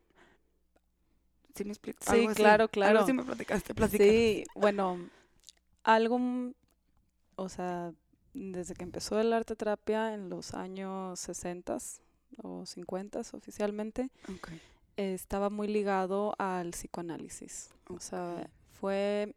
¿Sí 1.54 1.64
me 1.64 1.70
explico? 1.70 1.98
Sí, 2.04 2.10
Algo 2.12 2.30
así, 2.30 2.42
claro, 2.42 2.62
Algo 2.64 2.70
claro. 2.72 3.00
así 3.00 3.12
me 3.12 3.22
platicaste. 3.24 3.74
Sí, 3.88 4.44
bueno, 4.54 4.98
algo, 5.84 6.18
o 7.36 7.48
sea, 7.48 7.92
desde 8.32 8.74
que 8.74 8.82
empezó 8.84 9.20
el 9.20 9.32
arte 9.32 9.54
terapia 9.56 10.14
en 10.14 10.28
los 10.30 10.54
años 10.54 11.20
60 11.20 11.78
o 12.42 12.66
50 12.66 13.20
oficialmente, 13.32 14.10
eh, 14.96 15.14
estaba 15.14 15.50
muy 15.50 15.68
ligado 15.68 16.34
al 16.38 16.70
psicoanálisis. 16.70 17.70
O 17.88 18.00
sea, 18.00 18.50
fue, 18.80 19.34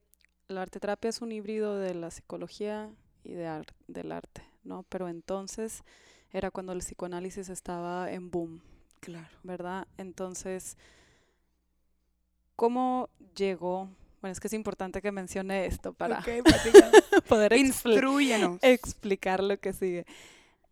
la 0.48 0.64
arte 0.64 0.80
terapia 0.80 1.10
es 1.10 1.22
un 1.22 1.32
híbrido 1.32 1.78
de 1.78 1.94
la 1.94 2.10
psicología 2.12 2.90
y 3.24 3.34
de 3.34 3.46
ar- 3.48 3.74
del 3.88 4.12
arte, 4.12 4.42
¿no? 4.64 4.84
Pero 4.90 5.08
entonces 5.10 5.84
era 6.32 6.50
cuando 6.50 6.74
el 6.74 6.80
psicoanálisis 6.80 7.50
estaba 7.50 8.12
en 8.12 8.32
boom. 8.32 8.62
Claro. 9.00 9.28
¿verdad? 9.44 9.88
Entonces, 9.98 10.76
¿cómo 12.58 13.10
llegó? 13.38 13.90
Bueno, 14.20 14.34
es 14.34 14.42
que 14.42 14.48
es 14.48 14.54
importante 14.54 15.02
que 15.02 15.14
mencione 15.14 15.66
esto 15.68 15.94
para 15.94 16.22
poder 17.30 17.54
explicar 18.62 19.42
lo 19.42 19.58
que 19.58 19.72
sigue. 19.72 20.06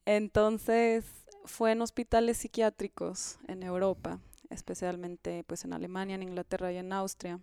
Entonces, 0.03 1.05
fue 1.45 1.71
en 1.71 1.81
hospitales 1.81 2.37
psiquiátricos 2.37 3.37
en 3.47 3.63
Europa, 3.63 4.19
especialmente 4.49 5.45
pues 5.47 5.63
en 5.63 5.73
Alemania, 5.73 6.15
en 6.15 6.23
Inglaterra 6.23 6.71
y 6.73 6.77
en 6.77 6.91
Austria, 6.91 7.39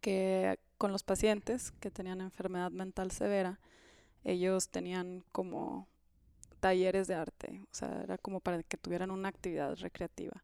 que 0.00 0.58
con 0.78 0.90
los 0.90 1.04
pacientes 1.04 1.72
que 1.72 1.90
tenían 1.90 2.20
enfermedad 2.20 2.70
mental 2.70 3.10
severa, 3.10 3.60
ellos 4.24 4.70
tenían 4.70 5.24
como 5.30 5.86
talleres 6.60 7.06
de 7.06 7.14
arte, 7.14 7.60
o 7.64 7.74
sea, 7.74 8.02
era 8.02 8.18
como 8.18 8.40
para 8.40 8.62
que 8.62 8.76
tuvieran 8.76 9.10
una 9.10 9.28
actividad 9.28 9.76
recreativa. 9.76 10.42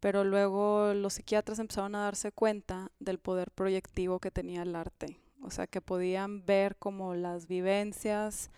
Pero 0.00 0.24
luego 0.24 0.94
los 0.94 1.14
psiquiatras 1.14 1.58
empezaron 1.58 1.94
a 1.94 2.04
darse 2.04 2.32
cuenta 2.32 2.90
del 2.98 3.18
poder 3.18 3.50
proyectivo 3.50 4.18
que 4.18 4.30
tenía 4.30 4.62
el 4.62 4.74
arte, 4.74 5.18
o 5.42 5.50
sea, 5.50 5.66
que 5.66 5.80
podían 5.80 6.44
ver 6.44 6.76
como 6.76 7.14
las 7.14 7.46
vivencias, 7.46 8.50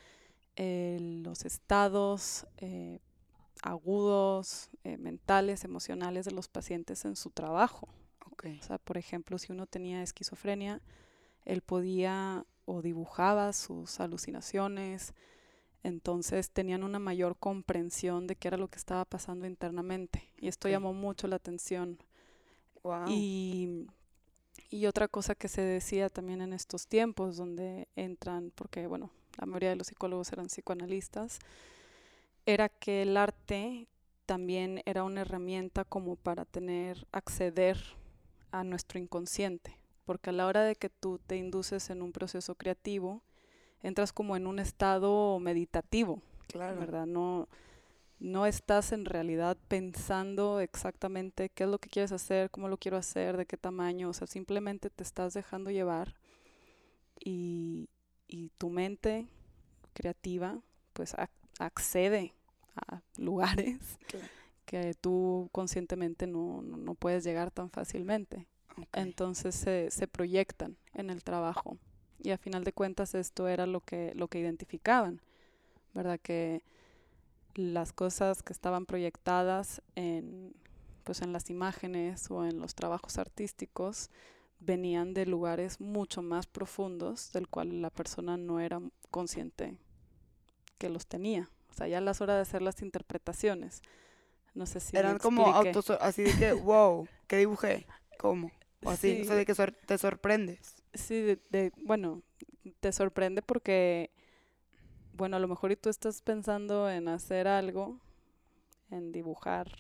eh, 0.57 0.98
los 1.00 1.44
estados 1.44 2.46
eh, 2.59 3.00
agudos, 3.62 4.70
eh, 4.85 4.98
mentales, 4.98 5.64
emocionales 5.64 6.24
de 6.24 6.33
los 6.33 6.48
pacientes 6.48 7.05
en 7.05 7.16
su 7.16 7.31
trabajo. 7.31 7.88
O 8.44 8.62
sea, 8.62 8.78
por 8.78 8.98
ejemplo, 8.98 9.38
si 9.38 9.52
uno 9.52 9.66
tenía 9.66 10.02
esquizofrenia, 10.02 10.81
él 11.44 11.61
podía 11.61 12.44
o 12.64 12.83
dibujaba 12.83 13.52
sus 13.52 14.00
alucinaciones, 14.00 15.14
entonces 15.83 16.51
tenían 16.51 16.85
una 16.85 16.99
mayor 16.99 17.37
comprensión 17.37 18.27
de 18.27 18.37
qué 18.37 18.49
era 18.49 18.57
lo 18.57 18.68
que 18.68 18.79
estaba 18.79 19.05
pasando 19.05 19.47
internamente. 19.47 20.29
Y 20.38 20.49
esto 20.49 20.68
llamó 20.68 20.92
mucho 20.92 21.27
la 21.27 21.37
atención. 21.37 21.99
Y, 23.09 23.87
y 24.71 24.87
otra 24.87 25.09
cosa 25.09 25.35
que 25.35 25.49
se 25.49 25.61
decía 25.61 26.09
también 26.09 26.40
en 26.40 26.53
estos 26.53 26.87
tiempos, 26.87 27.37
donde 27.37 27.88
entran, 27.97 28.53
porque 28.55 28.87
bueno, 28.87 29.11
la 29.38 29.47
mayoría 29.47 29.71
de 29.71 29.77
los 29.77 29.87
psicólogos 29.87 30.33
eran 30.33 30.47
psicoanalistas, 30.47 31.38
era 32.47 32.68
que 32.68 33.03
el 33.03 33.16
arte 33.16 33.87
también 34.27 34.83
era 34.85 35.05
una 35.05 35.23
herramienta 35.23 35.85
como 35.85 36.16
para 36.16 36.45
tener, 36.45 37.07
acceder 37.12 37.79
a 38.51 38.64
nuestro 38.64 38.99
inconsciente, 38.99 39.77
porque 40.05 40.31
a 40.31 40.33
la 40.33 40.47
hora 40.47 40.62
de 40.62 40.77
que 40.77 40.88
tú 40.88 41.18
te 41.27 41.37
induces 41.37 41.90
en 41.90 42.03
un 42.03 42.12
proceso 42.12 42.55
creativo, 42.55 43.23
entras 43.83 44.12
como 44.12 44.37
en 44.37 44.47
un 44.47 44.59
estado 44.59 45.38
meditativo, 45.38 46.23
claro. 46.49 46.79
¿verdad? 46.79 47.07
No, 47.07 47.49
no 48.18 48.47
estás 48.47 48.92
en 48.92 49.05
realidad 49.05 49.57
pensando 49.68 50.61
exactamente 50.61 51.49
qué 51.49 51.64
es 51.64 51.71
lo 51.71 51.79
que 51.79 51.88
quieres 51.88 52.12
hacer, 52.12 52.51
cómo 52.51 52.68
lo 52.68 52.77
quiero 52.77 52.97
hacer, 52.97 53.37
de 53.37 53.47
qué 53.47 53.57
tamaño, 53.57 54.09
o 54.09 54.12
sea, 54.12 54.27
simplemente 54.27 54.90
te 54.90 55.03
estás 55.03 55.35
dejando 55.35 55.71
llevar 55.71 56.14
y, 57.18 57.88
y 58.29 58.51
tu 58.59 58.71
mente 58.71 59.27
creativa 59.92 60.61
pues 60.92 61.14
accede 61.59 62.35
a 62.77 63.03
lugares 63.16 63.99
que 64.64 64.95
tú 64.95 65.49
conscientemente 65.53 66.27
no, 66.27 66.62
no, 66.62 66.95
puedes 66.95 67.25
llegar 67.25 67.51
tan 67.51 67.71
fácilmente. 67.71 68.47
Entonces 68.95 69.55
se, 69.55 69.90
se, 69.90 70.09
proyectan 70.09 70.79
en 70.95 71.11
el 71.11 71.23
trabajo. 71.23 71.77
Y 72.23 72.31
a 72.31 72.39
final 72.39 72.65
de 72.65 72.73
cuentas 72.73 73.15
esto 73.15 73.49
era 73.49 73.67
lo 73.67 73.81
que, 73.81 74.13
lo 74.15 74.29
que 74.29 74.39
identificaban, 74.39 75.21
¿verdad? 75.93 76.21
Que 76.21 76.63
las 77.55 77.93
cosas 77.93 78.43
que 78.43 78.53
estaban 78.53 78.87
proyectadas 78.87 79.83
en, 79.97 80.55
pues 81.05 81.21
en 81.23 81.33
las 81.33 81.51
imágenes 81.51 82.31
o 82.31 82.45
en 82.45 82.61
los 82.61 82.75
trabajos 82.75 83.19
artísticos 83.19 84.11
venían 84.61 85.15
de 85.15 85.27
lugares 85.27 85.81
mucho 85.81 86.23
más 86.23 86.47
profundos 86.47 87.33
del 87.33 87.49
cual 87.49 87.83
la 87.83 87.91
persona 87.91 88.37
no 88.37 88.61
era 88.61 88.81
consciente 89.11 89.77
que 90.79 90.89
los 90.89 91.07
tenía. 91.07 91.51
O 91.71 91.75
sea, 91.75 91.89
ya 91.89 91.99
a 91.99 92.01
las 92.01 92.21
horas 92.21 92.37
de 92.37 92.43
hacer 92.43 92.63
las 92.63 92.83
interpretaciones. 92.83 93.83
No 94.55 94.67
sé 94.67 94.81
si. 94.81 94.97
Eran 94.97 95.19
como 95.19 95.47
autos, 95.47 95.91
así 95.91 96.23
de 96.23 96.37
que, 96.37 96.53
wow, 96.53 97.09
¿qué 97.27 97.39
dibujé? 97.39 97.87
¿Cómo? 98.19 98.53
O 98.85 98.91
así, 98.91 99.27
o 99.29 99.35
de 99.35 99.47
que 99.47 99.55
te 99.87 99.99
sorprendes. 99.99 100.82
Sí, 100.94 101.38
de, 101.50 101.72
bueno, 101.83 102.22
te 102.81 102.92
sorprende 102.92 103.42
porque, 103.42 104.11
bueno, 105.14 105.37
a 105.37 105.40
lo 105.40 105.48
mejor 105.48 105.72
y 105.72 105.76
tú 105.76 105.88
estás 105.88 106.22
pensando 106.22 106.90
en 106.90 107.09
hacer 107.09 107.48
algo, 107.48 107.98
en 108.90 109.12
dibujar. 109.12 109.72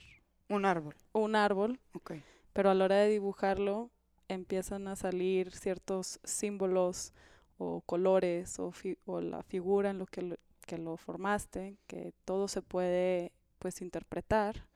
Un 0.48 0.64
árbol. 0.64 0.94
Un 1.12 1.36
árbol. 1.36 1.80
Ok. 1.94 2.12
Pero 2.52 2.70
a 2.70 2.74
la 2.74 2.84
hora 2.84 2.96
de 2.96 3.08
dibujarlo, 3.08 3.90
empiezan 4.28 4.88
a 4.88 4.96
salir 4.96 5.52
ciertos 5.52 6.20
símbolos 6.24 7.12
o 7.58 7.82
colores 7.82 8.58
o, 8.58 8.72
o 9.06 9.20
la 9.20 9.42
figura 9.42 9.90
en 9.90 9.98
lo 9.98 10.06
que, 10.06 10.22
lo 10.22 10.36
que 10.66 10.78
lo 10.78 10.96
formaste, 10.96 11.76
que 11.86 12.12
todo 12.24 12.48
se 12.48 12.62
puede 12.62 13.32
pues 13.58 13.80
interpretar 13.80 14.66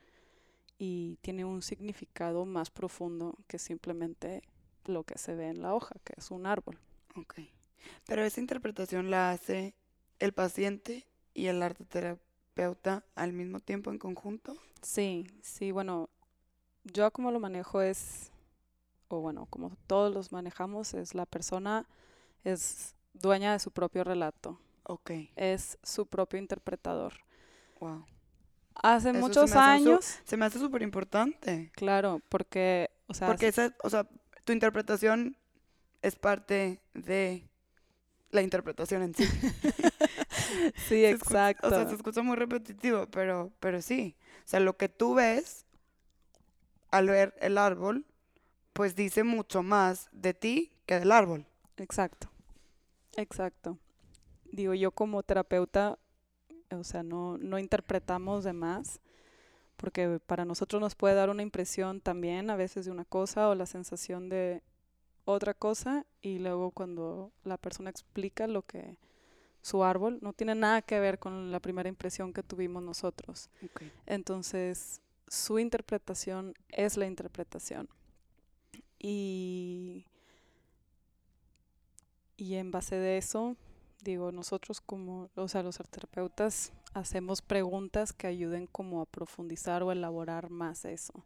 y 0.79 1.17
tiene 1.23 1.45
un 1.45 1.63
significado 1.63 2.45
más 2.45 2.71
profundo 2.71 3.39
que 3.47 3.59
simplemente 3.59 4.43
lo 4.89 5.05
que 5.05 5.19
se 5.19 5.35
ve 5.35 5.49
en 5.49 5.63
la 5.63 5.75
hoja, 5.75 5.97
que 6.05 6.15
es 6.17 6.31
un 6.31 6.47
árbol. 6.47 6.79
Ok. 7.17 7.35
Pero 8.07 8.25
esa 8.25 8.41
interpretación 8.41 9.11
la 9.11 9.31
hace 9.31 9.75
el 10.19 10.33
paciente 10.33 11.07
y 11.35 11.47
el 11.47 11.63
arteterapeuta 11.63 13.05
al 13.15 13.33
mismo 13.33 13.61
tiempo 13.61 13.91
en 13.91 13.99
conjunto. 13.99 14.57
Sí, 14.83 15.27
sí, 15.43 15.73
bueno, 15.73 16.09
yo 16.85 17.11
como 17.11 17.31
lo 17.31 17.41
manejo 17.41 17.83
es 17.83 18.31
o 19.09 19.21
bueno, 19.21 19.47
como 19.51 19.77
todos 19.87 20.13
los 20.13 20.33
manejamos, 20.33 20.95
es 20.95 21.15
la 21.15 21.27
persona 21.27 21.87
es 22.45 22.95
dueña 23.13 23.53
de 23.53 23.59
su 23.59 23.71
propio 23.71 24.05
relato. 24.05 24.59
Ok. 24.85 25.11
Es 25.37 25.79
su 25.83 26.07
propio 26.07 26.39
interpretador. 26.39 27.15
Wow. 27.81 28.05
Hace 28.75 29.13
muchos 29.13 29.53
años. 29.53 30.19
se 30.25 30.37
me 30.37 30.45
hace 30.45 30.59
súper 30.59 30.83
importante. 30.83 31.71
Claro, 31.75 32.21
porque, 32.29 32.91
o 33.07 33.15
sea. 33.15 33.29
Porque 33.29 33.49
esa, 33.49 33.75
o 33.83 33.91
sea, 33.91 34.07
tu 34.47 34.53
interpretación 34.53 35.37
es 36.03 36.15
parte 36.15 36.81
de 36.95 37.49
la 38.31 38.43
interpretación 38.43 39.03
en 39.03 39.15
sí. 39.15 39.25
sí, 40.89 41.05
exacto. 41.05 41.67
o 41.67 41.71
sea, 41.71 41.89
se 41.89 41.97
escucha 41.97 42.23
muy 42.23 42.37
repetitivo, 42.37 43.07
pero, 43.09 43.53
pero 43.59 43.83
sí. 43.83 44.17
O 44.39 44.49
sea, 44.49 44.61
lo 44.61 44.77
que 44.77 44.89
tú 44.89 45.15
ves 45.15 45.67
al 46.93 47.09
ver 47.09 47.35
el 47.41 47.59
árbol 47.59 48.07
pues 48.73 48.95
dice 48.95 49.25
mucho 49.25 49.63
más 49.63 50.09
de 50.13 50.33
ti 50.33 50.73
que 50.87 51.01
del 51.01 51.11
árbol. 51.11 51.45
Exacto, 51.77 52.31
exacto. 53.17 53.79
Digo, 54.53 54.75
yo 54.75 54.93
como 54.93 55.25
terapeuta, 55.25 55.99
o 56.71 56.85
sea, 56.85 57.03
no, 57.03 57.37
no 57.39 57.59
interpretamos 57.59 58.45
de 58.45 58.53
más, 58.53 59.01
porque 59.77 60.21
para 60.27 60.45
nosotros 60.45 60.81
nos 60.81 60.95
puede 60.95 61.15
dar 61.15 61.31
una 61.31 61.43
impresión 61.43 62.01
también 62.01 62.51
a 62.51 62.57
veces 62.57 62.85
de 62.85 62.91
una 62.91 63.05
cosa 63.05 63.49
o 63.49 63.55
la 63.55 63.67
sensación 63.67 64.29
de 64.29 64.63
otra 65.25 65.55
cosa, 65.55 66.07
y 66.23 66.39
luego 66.39 66.71
cuando 66.71 67.33
la 67.45 67.59
persona 67.59 67.91
explica 67.91 68.47
lo 68.47 68.63
que 68.63 68.97
su 69.61 69.83
árbol 69.83 70.19
no 70.23 70.33
tiene 70.33 70.55
nada 70.55 70.83
que 70.83 71.01
ver 71.01 71.19
con 71.19 71.51
la 71.51 71.59
primera 71.59 71.89
impresión 71.89 72.33
que 72.33 72.45
tuvimos 72.45 72.85
nosotros. 72.85 73.51
Entonces, 74.07 75.01
su 75.27 75.59
interpretación 75.59 76.55
es 76.69 76.97
la 76.97 77.07
interpretación. 77.07 77.89
Y, 79.01 80.07
y 82.37 82.55
en 82.55 82.71
base 82.71 82.95
de 82.95 83.19
eso, 83.19 83.57
digo, 84.11 84.33
nosotros 84.33 84.81
como, 84.81 85.31
o 85.35 85.49
sea, 85.49 85.63
los 85.63 85.77
terapeutas 85.77 86.73
hacemos 86.95 87.43
preguntas 87.43 88.13
que 88.13 88.27
ayuden 88.27 88.67
como 88.67 89.01
a 89.01 89.07
profundizar 89.07 89.83
o 89.83 89.93
elaborar 89.93 90.51
más 90.51 90.85
eso. 90.85 91.25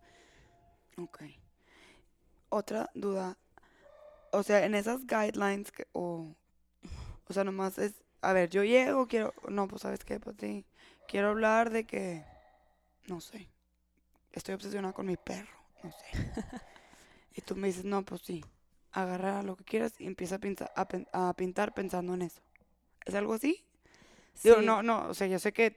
Ok. 0.97 1.23
Otra 2.49 2.91
duda, 2.95 3.39
o 4.33 4.43
sea, 4.43 4.65
en 4.65 4.75
esas 4.75 5.07
guidelines 5.07 5.73
o, 5.93 6.35
o 7.29 7.33
sea, 7.33 7.45
nomás 7.45 7.79
es, 7.79 8.03
a 8.23 8.33
ver, 8.33 8.51
yo 8.51 8.65
llego, 8.65 9.07
quiero, 9.07 9.33
no, 9.49 9.69
pues 9.69 9.83
sabes 9.83 10.05
qué, 10.05 10.19
pues 10.19 10.37
sí, 10.41 10.67
quiero 11.07 11.29
hablar 11.29 11.71
de 11.71 11.85
que, 11.85 12.25
no 13.07 13.21
sé, 13.21 13.49
estoy 14.33 14.55
obsesionada 14.55 14.93
con 14.93 15.07
mi 15.07 15.17
perro, 15.17 15.57
no 15.83 15.93
sé. 15.93 16.33
Y 17.35 17.43
tú 17.43 17.55
me 17.57 17.69
dices, 17.69 17.85
no, 17.85 18.05
pues 18.05 18.23
sí, 18.23 18.45
agarra 18.93 19.43
lo 19.43 19.57
que 19.57 19.65
quieras 19.65 20.01
y 20.01 20.07
empieza 20.07 20.37
a 20.37 20.39
pintar, 20.39 20.73
a, 20.75 21.35
pintar 21.35 21.75
pensando 21.75 22.15
en 22.15 22.23
eso. 22.23 22.41
¿Es 23.05 23.15
algo 23.15 23.35
así? 23.35 23.65
Sí. 24.35 24.49
Digo, 24.49 24.63
no, 24.63 24.83
no, 24.83 25.09
o 25.09 25.15
sea, 25.15 25.27
yo 25.27 25.39
sé 25.39 25.53
que 25.53 25.77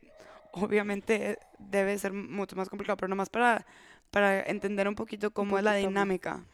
obviamente 0.54 1.40
debe 1.58 1.98
ser 1.98 2.14
mucho 2.14 2.56
más 2.56 2.70
complicado, 2.70 2.98
pero 2.98 3.10
nomás 3.10 3.30
para, 3.30 3.66
para 4.12 4.42
entender 4.44 4.88
un 4.88 4.96
poquito 4.96 5.32
cómo 5.32 5.58
es 5.58 5.64
la 5.64 5.76
dinámica. 5.76 6.46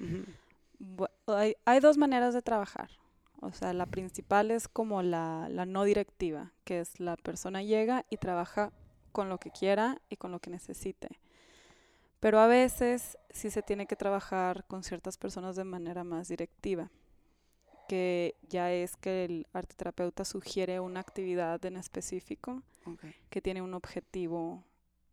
hay, 1.27 1.55
hay, 1.65 1.79
dos 1.79 1.97
maneras 1.97 2.33
de 2.33 2.41
trabajar. 2.41 2.89
O 3.41 3.51
sea, 3.51 3.73
la 3.73 3.85
principal 3.85 4.51
es 4.51 4.67
como 4.67 5.01
la, 5.01 5.47
la 5.49 5.65
no 5.65 5.83
directiva, 5.83 6.51
que 6.63 6.79
es 6.79 6.99
la 6.99 7.15
persona 7.15 7.63
llega 7.63 8.05
y 8.09 8.17
trabaja 8.17 8.71
con 9.11 9.29
lo 9.29 9.37
que 9.37 9.51
quiera 9.51 10.01
y 10.09 10.17
con 10.17 10.31
lo 10.31 10.39
que 10.39 10.49
necesite. 10.49 11.19
Pero 12.19 12.39
a 12.39 12.47
veces 12.47 13.17
sí 13.29 13.49
se 13.49 13.61
tiene 13.61 13.85
que 13.85 13.95
trabajar 13.95 14.65
con 14.65 14.83
ciertas 14.83 15.17
personas 15.17 15.55
de 15.55 15.63
manera 15.63 16.03
más 16.03 16.27
directiva, 16.27 16.91
que 17.89 18.35
ya 18.47 18.71
es 18.71 18.95
que 18.95 19.25
el 19.25 19.47
arteterapeuta 19.51 20.23
sugiere 20.23 20.79
una 20.79 20.99
actividad 20.99 21.65
en 21.65 21.75
específico 21.75 22.61
que 23.31 23.41
tiene 23.41 23.63
un 23.63 23.73
objetivo 23.73 24.63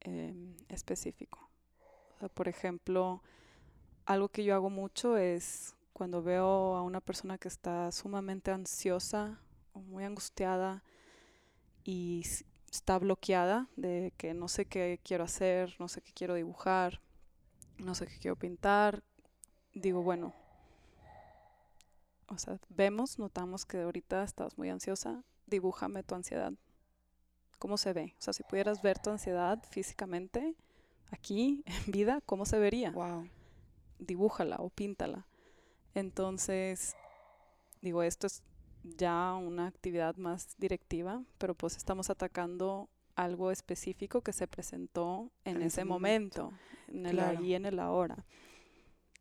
em, 0.01 0.55
específico. 0.69 1.39
por 2.35 2.49
ejemplo, 2.49 3.23
algo 4.05 4.29
que 4.29 4.45
yo 4.45 4.55
hago 4.55 4.69
mucho 4.69 5.17
es 5.17 5.75
cuando 5.95 6.23
veo 6.23 6.77
a 6.77 6.83
una 6.83 7.01
persona 7.01 7.39
que 7.39 7.49
está 7.49 7.91
sumamente 7.93 8.51
ansiosa 8.51 9.41
o 9.73 9.81
muy 9.81 10.05
angustiada 10.05 10.83
y 11.83 12.25
está 12.71 12.99
bloqueada 12.99 13.69
de 13.77 14.13
que 14.19 14.35
no 14.35 14.49
sé 14.49 14.67
qué 14.67 15.01
quiero 15.03 15.25
hacer, 15.25 15.75
no 15.79 15.89
sé 15.89 16.03
qué 16.03 16.13
quiero 16.13 16.35
dibujar, 16.35 17.01
no 17.79 17.95
sé 17.95 18.07
qué 18.07 18.19
quiero 18.19 18.37
pintar. 18.37 19.03
Digo, 19.73 20.03
bueno, 20.03 20.35
o 22.29 22.39
sea, 22.39 22.59
vemos, 22.69 23.19
notamos 23.19 23.65
que 23.65 23.83
ahorita 23.83 24.23
estás 24.23 24.59
muy 24.59 24.71
ansiosa, 24.71 25.23
dibújame 25.47 26.03
tu 26.03 26.15
ansiedad. 26.15 26.53
¿Cómo 27.59 27.77
se 27.77 27.93
ve? 27.93 28.15
O 28.19 28.23
sea, 28.23 28.33
si 28.33 28.43
pudieras 28.43 28.83
ver 28.83 28.99
tu 28.99 29.11
ansiedad 29.11 29.63
físicamente, 29.71 30.55
aquí, 31.11 31.63
en 31.87 31.93
vida, 31.93 32.21
¿cómo 32.27 32.45
se 32.45 32.59
vería? 32.59 32.91
Wow. 32.91 33.29
dibújala 33.99 34.57
o 34.59 34.71
píntala. 34.71 35.27
Entonces, 35.95 36.95
digo, 37.81 38.03
esto 38.03 38.27
es 38.27 38.43
ya 38.83 39.35
una 39.35 39.67
actividad 39.67 40.17
más 40.17 40.57
directiva, 40.59 41.23
pero 41.39 41.55
pues 41.55 41.77
estamos 41.77 42.11
atacando 42.11 42.89
algo 43.15 43.51
específico 43.51 44.21
que 44.21 44.33
se 44.33 44.47
presentó 44.47 45.31
en, 45.45 45.63
ese, 45.63 45.85
momento, 45.85 46.53
en 46.89 47.07
el 47.07 47.19
allí, 47.19 47.55
en 47.55 47.65
el 47.65 47.81
ahora. 47.81 48.27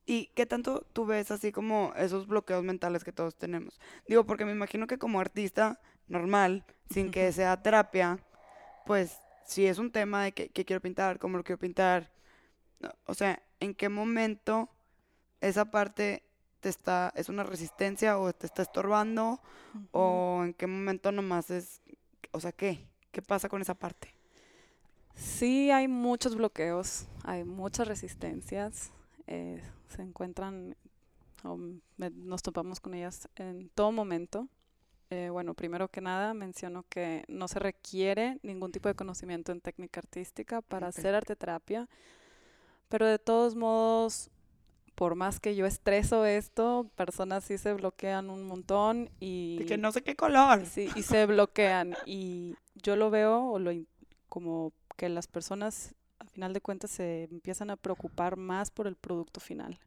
¿Y 0.06 0.28
qué 0.36 0.46
tanto 0.46 0.86
tú 0.94 1.06
ves 1.06 1.32
así 1.32 1.52
como 1.52 1.94
esos 1.96 2.28
bloqueos 2.28 2.64
mentales 2.64 3.04
que 3.04 3.12
todos 3.12 3.36
tenemos? 3.36 3.80
Digo, 4.08 4.26
porque 4.26 4.46
me 4.46 4.52
imagino 4.52 4.86
que 4.86 5.00
como 5.00 5.20
artista 5.20 5.82
normal, 6.08 6.64
sin 6.92 7.10
que 7.10 7.32
sea 7.32 7.62
terapia, 7.62 8.20
pues 8.86 9.20
si 9.46 9.66
es 9.66 9.80
un 9.80 9.92
tema 9.92 10.24
de 10.24 10.32
que, 10.34 10.50
quiero 10.50 10.82
pintar, 10.82 11.18
cómo 11.18 11.38
lo 11.38 11.44
quiero 11.44 11.60
pintar, 11.60 12.12
o 13.06 13.14
sea, 13.14 13.42
¿en 13.60 13.74
qué 13.74 13.90
momento 13.90 14.70
esa 15.42 15.66
parte 15.66 16.24
te 16.60 16.70
está, 16.70 17.12
es 17.16 17.30
una 17.30 17.44
resistencia 17.44 18.20
o 18.20 18.32
te 18.34 18.46
está 18.46 18.62
estorbando? 18.62 19.42
¿O 19.92 20.42
en 20.44 20.54
qué 20.54 20.68
momento 20.68 21.12
nomás 21.12 21.50
es, 21.50 21.82
o 22.32 22.40
sea, 22.40 22.52
qué? 22.52 22.88
¿Qué 23.12 23.22
pasa 23.22 23.50
con 23.50 23.62
esa 23.62 23.74
parte? 23.74 24.14
Sí, 25.16 25.72
hay 25.72 25.88
muchos 25.88 26.36
bloqueos, 26.36 27.08
hay 27.24 27.44
muchas 27.44 27.88
resistencias. 27.88 28.92
Eh, 29.28 29.62
se 29.90 30.02
encuentran 30.02 30.76
o 31.44 31.60
nos 31.98 32.42
topamos 32.42 32.80
con 32.80 32.94
ellas 32.94 33.30
en 33.36 33.70
todo 33.70 33.92
momento. 33.92 34.48
Eh, 35.12 35.30
bueno, 35.30 35.54
primero 35.54 35.88
que 35.88 36.02
nada 36.02 36.34
menciono 36.34 36.84
que 36.90 37.24
no 37.28 37.48
se 37.48 37.60
requiere 37.60 38.40
ningún 38.42 38.72
tipo 38.72 38.90
de 38.90 38.96
conocimiento 38.96 39.52
en 39.52 39.62
técnica 39.62 40.00
artística 40.00 40.62
para 40.62 40.88
hacer 40.88 41.14
arte 41.14 41.36
terapia, 41.36 41.88
pero 42.90 43.06
de 43.06 43.20
todos 43.20 43.56
modos, 43.56 44.32
por 44.96 45.14
más 45.14 45.40
que 45.40 45.56
yo 45.56 45.68
estreso 45.68 46.26
esto, 46.26 46.90
personas 46.96 47.44
sí 47.44 47.60
se 47.60 47.74
bloquean 47.74 48.32
un 48.32 48.48
montón 48.48 49.12
y... 49.20 49.64
que 49.68 49.78
no 49.78 49.92
sé 49.92 50.02
qué 50.02 50.16
color. 50.16 50.66
Sí, 50.66 50.90
y 50.96 51.04
se 51.04 51.28
bloquean 51.28 51.96
y 52.08 52.56
yo 52.74 52.96
lo 52.96 53.12
veo 53.12 53.52
o 53.52 53.60
lo, 53.60 53.72
como 54.28 54.74
que 54.98 55.10
las 55.10 55.28
personas 55.28 55.94
final 56.36 56.52
de 56.52 56.60
cuentas 56.60 56.92
se 56.92 57.24
empiezan 57.24 57.70
a 57.70 57.78
preocupar 57.78 58.36
más 58.36 58.70
por 58.70 58.88
el 58.88 58.96
producto 58.98 59.40
final. 59.40 59.80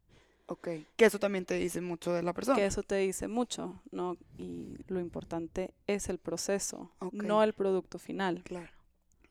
Ok, 0.47 0.69
que 0.97 1.05
eso 1.05 1.19
también 1.19 1.45
te 1.45 1.55
dice 1.55 1.83
mucho 1.83 2.11
de 2.15 2.23
la 2.23 2.33
persona. 2.33 2.57
Que 2.57 2.65
eso 2.65 2.83
te 2.83 2.97
dice 2.97 3.29
mucho, 3.29 3.83
¿no? 3.91 4.17
Y 4.39 4.79
lo 4.87 4.99
importante 4.99 5.75
es 5.87 6.09
el 6.09 6.17
proceso, 6.17 6.91
no 7.13 7.43
el 7.43 7.53
producto 7.53 7.99
final. 7.99 8.43
Claro. 8.45 8.71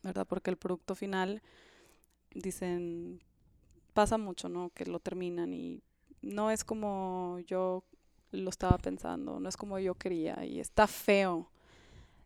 ¿Verdad? 0.03 0.27
Porque 0.27 0.51
el 0.51 0.57
producto 0.57 0.93
final, 0.93 1.41
dicen, 2.35 3.23
pasa 3.93 4.19
mucho, 4.19 4.47
¿no? 4.47 4.69
Que 4.69 4.85
lo 4.85 4.99
terminan 4.99 5.55
y 5.55 5.81
no 6.21 6.51
es 6.51 6.63
como 6.63 7.39
yo 7.47 7.83
lo 8.29 8.51
estaba 8.51 8.77
pensando, 8.77 9.39
no 9.39 9.49
es 9.49 9.57
como 9.57 9.79
yo 9.79 9.95
quería 9.95 10.45
y 10.45 10.59
está 10.59 10.85
feo. 10.85 11.49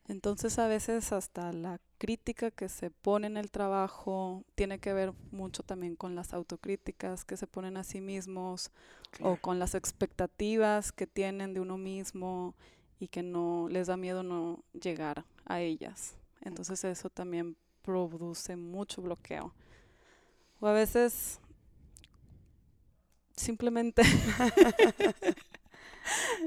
Entonces 0.10 0.60
a 0.60 0.68
veces 0.68 1.14
hasta 1.14 1.54
la 1.54 1.80
crítica 2.02 2.50
que 2.50 2.68
se 2.68 2.90
pone 2.90 3.28
en 3.28 3.38
el 3.38 3.52
trabajo 3.52 4.44
tiene 4.56 4.80
que 4.80 4.92
ver 4.92 5.14
mucho 5.30 5.62
también 5.62 5.96
con 5.96 6.16
las 6.16 6.34
autocríticas 6.34 7.26
que 7.26 7.38
se 7.38 7.46
ponen 7.46 7.78
a 7.78 7.84
sí 7.84 8.02
mismos 8.02 8.72
o 9.20 9.36
con 9.36 9.60
las 9.60 9.76
expectativas 9.76 10.92
que 10.92 11.06
tienen 11.06 11.54
de 11.54 11.60
uno 11.60 11.78
mismo 11.78 12.56
y 13.00 13.08
que 13.08 13.22
no 13.22 13.68
les 13.70 13.86
da 13.86 13.98
miedo 13.98 14.24
no 14.24 14.64
llegar 14.74 15.26
a 15.46 15.62
ellas. 15.62 16.16
Entonces 16.44 16.84
eso 16.86 17.12
también 17.12 17.56
produce 17.84 18.56
mucho 18.56 19.04
bloqueo. 19.04 19.54
O 20.60 20.66
a 20.66 20.74
veces 20.74 21.40
simplemente 23.36 24.02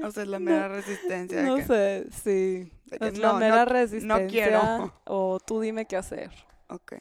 O 0.03 0.11
sea, 0.11 0.23
es 0.23 0.29
la 0.29 0.39
mera 0.49 0.67
resistencia. 0.67 1.43
No 1.43 1.65
sé, 1.65 2.07
sí. 2.11 2.69
Es 2.91 3.17
la 3.17 3.33
mera 3.33 3.65
resistencia. 3.65 4.17
No 4.17 4.27
quiero. 4.27 4.93
O 5.05 5.39
tú 5.39 5.59
dime 5.59 5.85
qué 5.85 5.97
hacer. 5.97 6.31
Ok. 6.67 6.95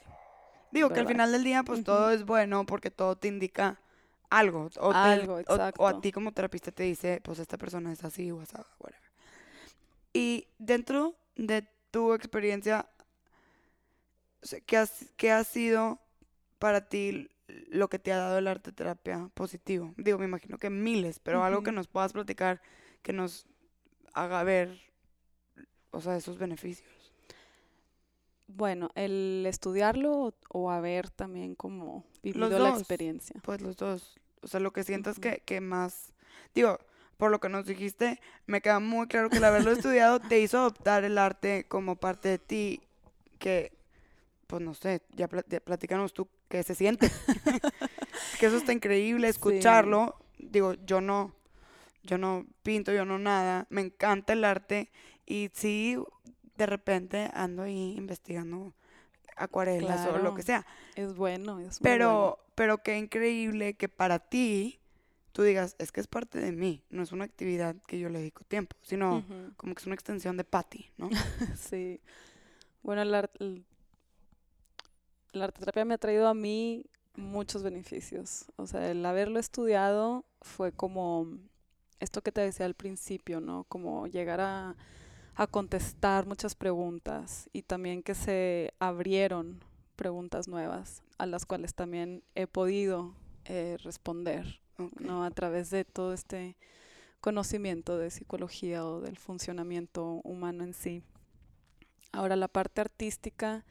Digo 0.70 0.90
que 0.90 1.00
al 1.00 1.06
final 1.06 1.30
del 1.30 1.44
día, 1.44 1.62
pues 1.62 1.84
todo 1.84 2.10
es 2.10 2.24
bueno 2.24 2.66
porque 2.66 2.90
todo 2.90 3.16
te 3.16 3.28
indica 3.28 3.80
algo. 4.28 4.70
O 4.80 4.90
algo, 4.92 5.38
exacto. 5.38 5.82
O, 5.82 5.86
a 5.86 6.00
ti 6.00 6.10
como 6.10 6.32
terapista 6.32 6.72
te 6.72 6.82
dice, 6.82 7.20
pues 7.22 7.38
esta 7.38 7.56
persona 7.56 7.92
es 7.92 8.02
así 8.02 8.30
o 8.32 8.40
así, 8.40 8.56
whatever. 8.80 9.10
Y 10.12 10.48
dentro 10.58 11.14
de 11.36 11.66
tu 11.90 12.12
experiencia, 12.12 12.88
¿qué, 14.66 14.84
¿qué 15.16 15.32
ha 15.32 15.44
sido 15.44 16.00
para 16.58 16.88
ti 16.88 17.30
lo 17.68 17.88
que 17.88 17.98
te 17.98 18.12
ha 18.12 18.16
dado 18.16 18.38
el 18.38 18.48
arte 18.48 18.72
terapia 18.72 19.30
positivo? 19.34 19.94
Digo, 19.96 20.18
me 20.18 20.24
imagino 20.24 20.58
que 20.58 20.70
miles, 20.70 21.20
pero 21.20 21.44
algo 21.44 21.62
que 21.62 21.72
nos 21.72 21.86
puedas 21.86 22.12
platicar 22.12 22.60
que 23.02 23.12
nos 23.12 23.46
haga 24.12 24.42
ver, 24.42 24.80
o 25.94 26.00
sea, 26.00 26.16
esos 26.16 26.38
beneficios. 26.38 26.88
Bueno, 28.46 28.90
el 28.94 29.44
estudiarlo 29.46 30.34
o, 30.50 30.70
haber 30.70 31.10
también 31.10 31.54
como 31.54 32.04
vivido 32.22 32.58
la 32.58 32.70
experiencia. 32.70 33.40
Pues 33.42 33.60
los 33.60 33.76
dos. 33.76 34.16
O 34.42 34.46
sea, 34.46 34.60
lo 34.60 34.72
que 34.72 34.84
sientas 34.84 35.18
que, 35.18 35.42
que 35.46 35.60
más, 35.60 36.12
digo, 36.54 36.78
por 37.16 37.30
lo 37.30 37.40
que 37.40 37.48
nos 37.48 37.64
dijiste, 37.64 38.20
me 38.46 38.60
queda 38.60 38.80
muy 38.80 39.06
claro 39.06 39.30
que 39.30 39.38
el 39.38 39.44
haberlo 39.44 39.70
estudiado 39.70 40.20
te 40.20 40.40
hizo 40.40 40.58
adoptar 40.58 41.04
el 41.04 41.16
arte 41.16 41.66
como 41.68 41.96
parte 41.96 42.28
de 42.28 42.38
ti, 42.38 42.82
que, 43.38 43.72
pues 44.46 44.60
no 44.60 44.74
sé, 44.74 45.00
ya, 45.12 45.28
platícanos 45.28 46.12
tú 46.12 46.28
qué 46.48 46.62
se 46.62 46.74
siente. 46.74 47.10
que 48.38 48.46
eso 48.46 48.56
está 48.58 48.72
increíble, 48.72 49.28
escucharlo. 49.28 50.16
Digo, 50.38 50.74
yo 50.84 51.00
no, 51.00 51.34
yo 52.02 52.18
no 52.18 52.46
pinto, 52.62 52.92
yo 52.92 53.06
no 53.06 53.18
nada, 53.18 53.66
me 53.70 53.80
encanta 53.80 54.34
el 54.34 54.44
arte 54.44 54.90
y 55.26 55.50
sí, 55.52 55.96
de 56.56 56.66
repente 56.66 57.30
ando 57.34 57.62
ahí 57.62 57.94
investigando 57.96 58.74
acuarelas 59.36 60.06
o 60.08 60.18
lo 60.18 60.34
que 60.34 60.42
sea. 60.42 60.66
Es 60.94 61.14
bueno, 61.14 61.58
es 61.60 61.78
pero, 61.80 62.38
Pero 62.54 62.78
qué 62.78 62.98
increíble 62.98 63.74
que 63.74 63.88
para 63.88 64.18
ti 64.18 64.80
tú 65.32 65.42
digas, 65.42 65.74
es 65.78 65.90
que 65.90 66.00
es 66.00 66.06
parte 66.06 66.38
de 66.38 66.52
mí, 66.52 66.84
no 66.90 67.02
es 67.02 67.10
una 67.10 67.24
actividad 67.24 67.74
que 67.88 67.98
yo 67.98 68.08
le 68.08 68.20
dedico 68.20 68.44
tiempo, 68.44 68.76
sino 68.82 69.24
como 69.56 69.74
que 69.74 69.80
es 69.80 69.86
una 69.86 69.94
extensión 69.94 70.36
de 70.36 70.44
Patty, 70.44 70.92
¿no? 70.96 71.10
sí. 71.58 72.00
Bueno, 72.82 73.02
el, 73.02 73.14
el, 73.40 73.64
la 75.32 75.46
arteterapia 75.46 75.84
me 75.84 75.94
ha 75.94 75.98
traído 75.98 76.28
a 76.28 76.34
mí 76.34 76.86
muchos 77.16 77.62
beneficios. 77.62 78.46
O 78.56 78.66
sea, 78.66 78.90
el 78.90 79.04
haberlo 79.04 79.40
estudiado 79.40 80.24
fue 80.40 80.70
como 80.70 81.26
esto 81.98 82.22
que 82.22 82.30
te 82.30 82.40
decía 82.40 82.66
al 82.66 82.74
principio, 82.74 83.40
¿no? 83.40 83.64
Como 83.64 84.06
llegar 84.06 84.40
a, 84.40 84.76
contestar 85.46 86.26
muchas 86.26 86.54
preguntas 86.54 87.48
y 87.52 87.62
también 87.62 88.02
que 88.02 88.14
se 88.14 88.72
abrieron 88.78 89.60
preguntas 89.96 90.48
nuevas 90.48 91.02
a 91.18 91.26
las 91.26 91.46
cuales 91.46 91.74
también 91.74 92.22
he 92.34 92.46
podido 92.46 93.14
eh, 93.44 93.76
responder, 93.82 94.60
¿no? 94.98 95.24
A 95.24 95.30
través 95.30 95.70
de 95.70 95.84
todo 95.84 96.12
este 96.12 96.56
conocimiento 97.20 97.98
de 97.98 98.10
psicología 98.10 98.86
o 98.86 99.00
del 99.00 99.16
funcionamiento 99.16 100.20
humano 100.24 100.64
en 100.64 100.74
sí. 100.74 101.02
Ahora, 102.12 102.36
la 102.36 102.48
parte 102.48 102.80
artística, 102.80 103.64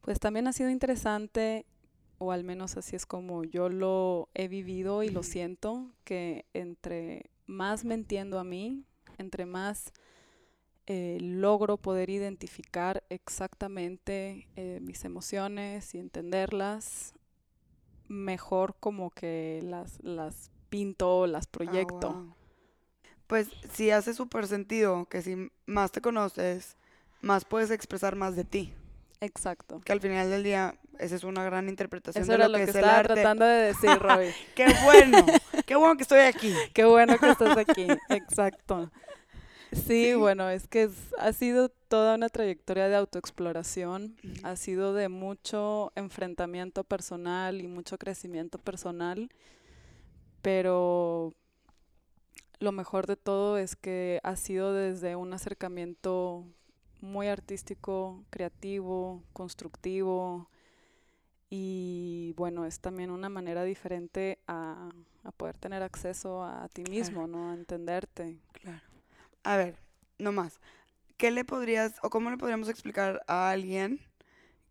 pues 0.00 0.20
también 0.20 0.46
ha 0.46 0.52
sido 0.52 0.70
interesante 0.70 1.66
o 2.18 2.30
al 2.30 2.44
menos 2.44 2.76
así 2.76 2.94
es 2.94 3.04
como 3.04 3.42
yo 3.42 3.68
lo 3.68 4.28
he 4.34 4.46
vivido 4.46 5.02
y 5.02 5.10
lo 5.10 5.24
siento, 5.24 5.90
que 6.04 6.46
entre 6.54 7.30
más 7.46 7.84
me 7.84 7.94
entiendo 7.94 8.38
a 8.38 8.44
mí, 8.44 8.84
entre 9.18 9.44
más 9.44 9.92
eh, 10.94 11.16
logro 11.22 11.78
poder 11.78 12.10
identificar 12.10 13.02
exactamente 13.08 14.46
eh, 14.56 14.78
mis 14.82 15.06
emociones 15.06 15.94
y 15.94 15.98
entenderlas, 15.98 17.14
mejor 18.08 18.76
como 18.78 19.08
que 19.08 19.60
las, 19.62 19.98
las 20.02 20.50
pinto, 20.68 21.26
las 21.26 21.46
ah, 21.46 21.50
proyecto. 21.50 22.36
Pues 23.26 23.48
sí 23.72 23.90
hace 23.90 24.12
súper 24.12 24.46
sentido 24.46 25.06
que 25.06 25.22
si 25.22 25.50
más 25.64 25.92
te 25.92 26.02
conoces, 26.02 26.76
más 27.22 27.46
puedes 27.46 27.70
expresar 27.70 28.14
más 28.14 28.36
de 28.36 28.44
ti. 28.44 28.74
Exacto. 29.22 29.80
Que 29.80 29.92
al 29.92 30.00
final 30.02 30.28
del 30.28 30.42
día, 30.42 30.74
esa 30.98 31.16
es 31.16 31.24
una 31.24 31.42
gran 31.42 31.70
interpretación 31.70 32.26
de 32.26 32.36
lo, 32.36 32.48
lo 32.48 32.58
que, 32.58 32.66
que, 32.66 32.70
es 32.70 32.76
tratando 32.76 33.46
de 33.46 33.62
decir, 33.68 33.98
Roy. 33.98 34.30
qué 34.54 34.66
bueno, 34.84 35.24
qué 35.64 35.74
bueno 35.74 35.96
que 35.96 36.02
estoy 36.02 36.20
aquí. 36.20 36.52
qué 36.74 36.84
bueno 36.84 37.16
que 37.16 37.30
estás 37.30 37.56
aquí, 37.56 37.86
exacto. 38.10 38.90
Sí, 39.72 40.14
bueno, 40.14 40.50
es 40.50 40.68
que 40.68 40.90
ha 41.18 41.32
sido 41.32 41.68
toda 41.68 42.14
una 42.14 42.28
trayectoria 42.28 42.88
de 42.88 42.96
autoexploración, 42.96 44.16
ha 44.42 44.56
sido 44.56 44.92
de 44.92 45.08
mucho 45.08 45.92
enfrentamiento 45.94 46.84
personal 46.84 47.60
y 47.60 47.68
mucho 47.68 47.98
crecimiento 47.98 48.58
personal, 48.58 49.30
pero 50.42 51.34
lo 52.58 52.72
mejor 52.72 53.06
de 53.06 53.16
todo 53.16 53.58
es 53.58 53.76
que 53.76 54.20
ha 54.22 54.36
sido 54.36 54.72
desde 54.74 55.16
un 55.16 55.32
acercamiento 55.32 56.44
muy 57.00 57.26
artístico, 57.28 58.24
creativo, 58.30 59.22
constructivo 59.32 60.48
y 61.50 62.32
bueno, 62.36 62.64
es 62.64 62.80
también 62.80 63.10
una 63.10 63.28
manera 63.28 63.64
diferente 63.64 64.38
a, 64.46 64.90
a 65.24 65.32
poder 65.32 65.58
tener 65.58 65.82
acceso 65.82 66.44
a 66.44 66.68
ti 66.72 66.84
mismo, 66.84 67.26
¿no? 67.26 67.50
A 67.50 67.54
entenderte. 67.54 68.38
Claro. 68.52 68.91
A 69.44 69.56
ver, 69.56 69.76
no 70.18 70.32
más. 70.32 70.60
¿Qué 71.16 71.30
le 71.30 71.44
podrías 71.44 71.94
o 72.02 72.10
cómo 72.10 72.30
le 72.30 72.36
podríamos 72.36 72.68
explicar 72.68 73.22
a 73.26 73.50
alguien 73.50 74.00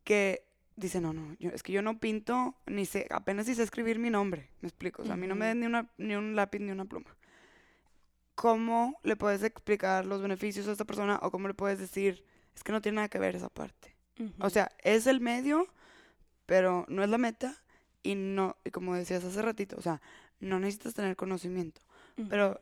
que 0.04 0.44
dice, 0.76 1.00
no, 1.00 1.14
no, 1.14 1.36
yo, 1.40 1.50
es 1.52 1.64
que 1.64 1.72
yo 1.72 1.82
no 1.82 2.00
pinto, 2.00 2.56
ni 2.66 2.86
sé, 2.86 3.08
apenas 3.12 3.46
sé 3.46 3.62
escribir 3.62 4.00
mi 4.00 4.10
nombre, 4.10 4.50
me 4.62 4.68
explico, 4.68 5.04
o 5.04 5.06
sea, 5.06 5.14
a 5.14 5.18
mí 5.18 5.28
no 5.28 5.36
me 5.36 5.46
den 5.46 5.60
ni, 5.60 5.66
una, 5.66 5.90
ni 5.98 6.16
un 6.16 6.36
lápiz 6.36 6.60
ni 6.60 6.72
una 6.72 6.86
pluma. 6.86 7.16
¿Cómo 8.36 9.00
le 9.04 9.16
puedes 9.16 9.44
explicar 9.44 10.06
los 10.06 10.22
beneficios 10.22 10.68
a 10.68 10.72
esta 10.72 10.86
persona 10.86 11.20
o 11.22 11.30
cómo 11.30 11.48
le 11.48 11.54
puedes 11.54 11.80
decir, 11.80 12.26
es 12.56 12.64
que 12.64 12.72
no 12.72 12.82
tiene 12.82 12.98
nada 12.98 13.10
que 13.10 13.20
ver 13.20 13.36
esa 13.36 13.50
parte? 13.50 13.96
O 14.40 14.50
sea, 14.50 14.72
es 14.84 15.08
el 15.08 15.20
medio, 15.20 15.68
pero 16.46 16.86
no 16.90 17.04
es 17.04 17.10
la 17.10 17.18
meta 17.18 17.56
y 18.04 18.16
no, 18.16 18.56
y 18.64 18.72
como 18.72 18.96
decías 18.96 19.24
hace 19.24 19.42
ratito, 19.42 19.76
o 19.78 19.82
sea, 19.82 20.02
no 20.40 20.60
necesitas 20.60 20.94
tener 20.94 21.16
conocimiento. 21.16 21.82
Pero, 22.30 22.60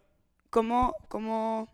¿cómo, 0.49 0.95
¿cómo 1.07 1.69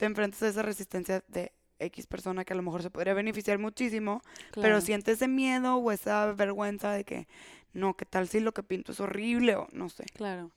te 0.00 0.06
enfrentas 0.06 0.42
a 0.42 0.48
esa 0.48 0.62
resistencia 0.62 1.22
de 1.28 1.52
X 1.78 2.06
persona 2.06 2.46
que 2.46 2.54
a 2.54 2.56
lo 2.56 2.62
mejor 2.62 2.82
se 2.82 2.88
podría 2.88 3.12
beneficiar 3.12 3.58
muchísimo, 3.58 4.22
pero 4.54 4.80
siente 4.80 5.12
ese 5.12 5.28
miedo 5.28 5.76
o 5.76 5.92
esa 5.92 6.32
vergüenza 6.32 6.90
de 6.90 7.04
que, 7.04 7.28
no, 7.74 7.94
¿qué 7.98 8.06
tal 8.06 8.26
si 8.26 8.40
lo 8.40 8.52
que 8.52 8.62
pinto 8.62 8.92
es 8.92 9.00
horrible 9.00 9.56
o 9.56 9.68
no 9.72 9.90
sé? 9.90 10.04
Claro. 10.14 10.52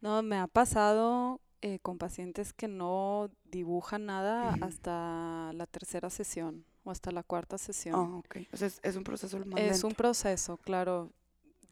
No, 0.00 0.22
me 0.22 0.38
ha 0.38 0.46
pasado 0.46 1.42
eh, 1.60 1.80
con 1.80 1.98
pacientes 1.98 2.54
que 2.54 2.66
no 2.66 3.28
dibujan 3.44 4.06
nada 4.06 4.54
hasta 4.62 5.52
la 5.52 5.66
tercera 5.66 6.08
sesión 6.08 6.64
o 6.82 6.90
hasta 6.90 7.10
la 7.10 7.22
cuarta 7.22 7.58
sesión. 7.58 7.94
Ah, 7.94 8.16
ok. 8.16 8.38
O 8.54 8.56
sea, 8.56 8.70
es, 8.82 8.96
un 8.96 9.04
proceso 9.04 9.38
más 9.44 9.60
Es 9.60 9.84
un 9.84 9.92
proceso, 9.92 10.56
claro. 10.56 11.12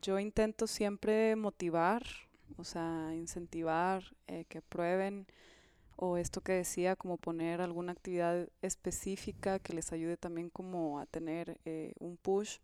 Yo 0.03 0.19
intento 0.19 0.67
siempre 0.67 1.35
motivar, 1.35 2.03
o 2.59 2.65
sea, 2.65 3.15
incentivar, 3.15 4.05
eh, 4.27 4.45
que 4.51 4.61
prueben 4.61 5.27
o 5.97 6.17
esto 6.17 6.41
que 6.41 6.53
decía, 6.53 6.97
como 6.97 7.17
poner 7.17 7.61
alguna 7.61 7.93
actividad 7.93 8.49
específica 8.63 9.59
que 9.59 9.73
les 9.73 9.93
ayude 9.93 10.17
también 10.17 10.51
como 10.51 10.99
a 11.01 11.07
tener 11.07 11.59
eh, 11.65 11.93
un 11.99 12.17
push. 12.17 12.59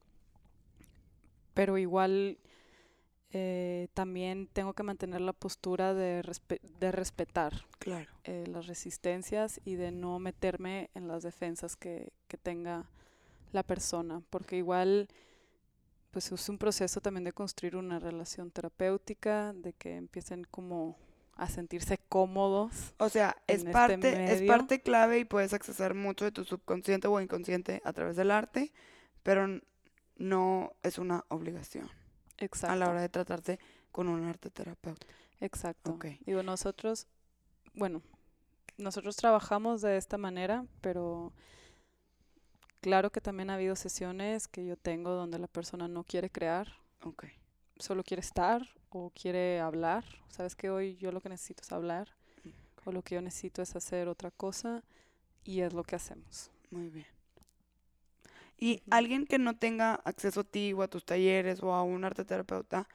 Pero 1.54 1.78
igual 1.78 2.38
eh, 3.32 3.88
también 3.94 4.48
tengo 4.52 4.72
que 4.72 4.82
mantener 4.82 5.20
la 5.20 5.32
postura 5.32 5.94
de, 5.94 6.22
de 6.80 6.92
respetar 6.92 7.64
claro. 7.78 8.10
Eh, 8.24 8.44
las 8.48 8.66
resistencias 8.66 9.60
y 9.64 9.76
de 9.76 9.92
no 9.92 10.18
meterme 10.18 10.90
en 10.94 11.06
las 11.06 11.22
defensas 11.22 11.76
que, 11.76 12.12
que 12.26 12.36
tenga 12.36 12.90
la 13.52 13.62
persona, 13.62 14.22
porque 14.30 14.56
igual 14.56 15.08
pues 16.10 16.32
es 16.32 16.48
un 16.48 16.58
proceso 16.58 17.00
también 17.00 17.24
de 17.24 17.32
construir 17.32 17.76
una 17.76 18.00
relación 18.00 18.50
terapéutica, 18.50 19.52
de 19.52 19.72
que 19.74 19.96
empiecen 19.96 20.42
como 20.44 20.96
a 21.40 21.48
sentirse 21.48 21.98
cómodos. 22.08 22.94
O 22.98 23.08
sea, 23.08 23.36
es 23.46 23.58
este 23.58 23.70
parte, 23.70 24.32
es 24.32 24.42
parte 24.42 24.82
clave 24.82 25.18
y 25.18 25.24
puedes 25.24 25.54
accesar 25.54 25.94
mucho 25.94 26.24
de 26.24 26.32
tu 26.32 26.44
subconsciente 26.44 27.08
o 27.08 27.20
inconsciente 27.20 27.80
a 27.84 27.92
través 27.92 28.16
del 28.16 28.30
arte, 28.30 28.72
pero 29.22 29.60
no 30.16 30.72
es 30.82 30.98
una 30.98 31.24
obligación. 31.28 31.88
Exacto. 32.38 32.74
A 32.74 32.76
la 32.76 32.90
hora 32.90 33.00
de 33.00 33.08
tratarte 33.08 33.58
con 33.90 34.08
un 34.08 34.24
arte 34.24 34.50
terapeuta. 34.50 35.06
Exacto. 35.40 35.98
Digo, 36.26 36.42
nosotros, 36.42 37.06
bueno, 37.72 38.02
nosotros 38.76 39.16
trabajamos 39.16 39.80
de 39.80 39.96
esta 39.96 40.18
manera, 40.18 40.66
pero 40.82 41.32
claro 42.82 43.10
que 43.10 43.22
también 43.22 43.48
ha 43.48 43.54
habido 43.54 43.76
sesiones 43.76 44.46
que 44.46 44.66
yo 44.66 44.76
tengo 44.76 45.12
donde 45.12 45.38
la 45.38 45.48
persona 45.48 45.88
no 45.88 46.04
quiere 46.04 46.28
crear. 46.28 46.68
Okay 47.02 47.40
solo 47.80 48.04
quiere 48.04 48.20
estar 48.20 48.62
o 48.90 49.10
quiere 49.10 49.60
hablar. 49.60 50.04
Sabes 50.28 50.54
que 50.54 50.70
hoy 50.70 50.96
yo 50.96 51.12
lo 51.12 51.20
que 51.20 51.28
necesito 51.28 51.62
es 51.62 51.72
hablar 51.72 52.08
o 52.84 52.92
lo 52.92 53.02
que 53.02 53.14
yo 53.14 53.22
necesito 53.22 53.62
es 53.62 53.76
hacer 53.76 54.08
otra 54.08 54.30
cosa 54.30 54.82
y 55.44 55.60
es 55.60 55.72
lo 55.72 55.84
que 55.84 55.96
hacemos. 55.96 56.50
Muy 56.70 56.88
bien. 56.88 57.06
Y 58.58 58.82
alguien 58.90 59.26
que 59.26 59.38
no 59.38 59.56
tenga 59.56 59.94
acceso 60.04 60.40
a 60.40 60.44
ti 60.44 60.72
o 60.74 60.82
a 60.82 60.88
tus 60.88 61.04
talleres 61.04 61.62
o 61.62 61.72
a 61.72 61.82
un 61.82 62.04
arte 62.04 62.24
terapeuta, 62.24 62.88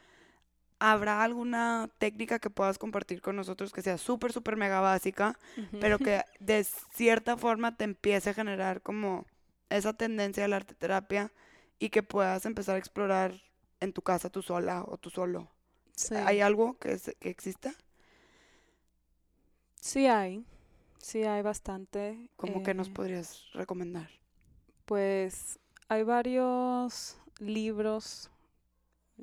¿habrá 0.78 1.24
alguna 1.24 1.90
técnica 1.98 2.38
que 2.38 2.52
puedas 2.52 2.78
compartir 2.78 3.22
con 3.22 3.36
nosotros 3.36 3.74
que 3.74 3.82
sea 3.82 3.98
súper, 3.98 4.32
súper 4.32 4.58
mega 4.58 4.80
básica, 4.80 5.40
pero 5.82 5.98
que 5.98 6.22
de 6.40 6.64
cierta 6.64 7.36
forma 7.36 7.76
te 7.76 7.84
empiece 7.84 8.30
a 8.30 8.36
generar 8.36 8.82
como 8.82 9.26
esa 9.70 9.94
tendencia 9.94 10.46
a 10.46 10.48
la 10.48 10.58
arte 10.58 10.76
terapia 10.76 11.32
y 11.80 11.90
que 11.90 12.04
puedas 12.04 12.46
empezar 12.46 12.76
a 12.76 12.80
explorar 12.80 13.42
en 13.80 13.92
tu 13.92 14.04
casa 14.04 14.30
tú 14.30 14.44
sola 14.44 14.84
o 14.88 14.98
tú 14.98 15.10
solo. 15.10 15.55
¿Hay 16.26 16.42
algo 16.42 16.78
que, 16.78 16.98
que 17.20 17.30
exista? 17.30 17.74
Sí 19.80 20.08
hay, 20.08 20.46
sí 20.98 21.24
hay 21.24 21.42
bastante. 21.42 22.30
¿Cómo 22.38 22.64
que 22.64 22.74
nos 22.74 22.88
eh, 22.88 22.92
podrías 22.92 23.44
recomendar? 23.54 24.10
Pues 24.86 25.60
hay 25.88 26.04
varios 26.04 27.18
libros 27.40 28.30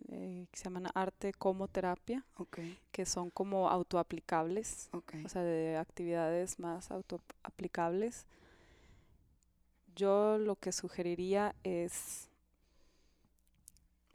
eh, 0.08 0.46
que 0.50 0.58
se 0.58 0.64
llaman 0.64 0.88
Arte 0.94 1.32
como 1.32 1.68
Terapia, 1.68 2.24
que 2.92 3.04
son 3.04 3.30
como 3.30 3.68
autoaplicables, 3.68 4.88
o 4.92 5.28
sea, 5.28 5.42
de 5.42 5.76
actividades 5.76 6.58
más 6.58 6.90
autoaplicables. 6.90 8.26
Yo 9.94 10.38
lo 10.38 10.56
que 10.56 10.72
sugeriría 10.72 11.54
es 11.64 12.30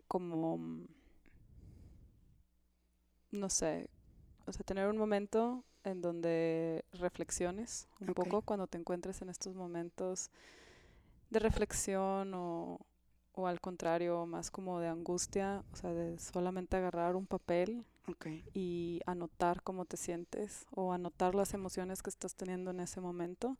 como, 0.07 0.57
mm, 0.57 0.87
no 3.38 3.49
sé, 3.49 3.89
o 4.45 4.53
sea, 4.53 4.63
tener 4.63 4.88
un 4.88 4.97
momento 4.97 5.63
en 5.83 6.01
donde 6.01 6.83
reflexiones 6.93 7.88
un 7.99 8.13
poco 8.13 8.41
cuando 8.41 8.67
te 8.67 8.77
encuentres 8.77 9.21
en 9.21 9.29
estos 9.29 9.55
momentos 9.55 10.29
de 11.29 11.39
reflexión 11.39 12.33
o, 12.33 12.79
o, 13.33 13.47
al 13.47 13.59
contrario, 13.61 14.25
más 14.25 14.51
como 14.51 14.79
de 14.79 14.88
angustia, 14.88 15.63
o 15.71 15.75
sea, 15.75 15.93
de 15.93 16.17
solamente 16.19 16.77
agarrar 16.77 17.15
un 17.15 17.27
papel 17.27 17.85
y 18.53 19.01
anotar 19.05 19.61
cómo 19.61 19.85
te 19.85 19.97
sientes 19.97 20.65
o 20.71 20.93
anotar 20.93 21.35
las 21.35 21.53
emociones 21.53 22.01
que 22.01 22.09
estás 22.09 22.35
teniendo 22.35 22.71
en 22.71 22.79
ese 22.79 23.01
momento, 23.01 23.57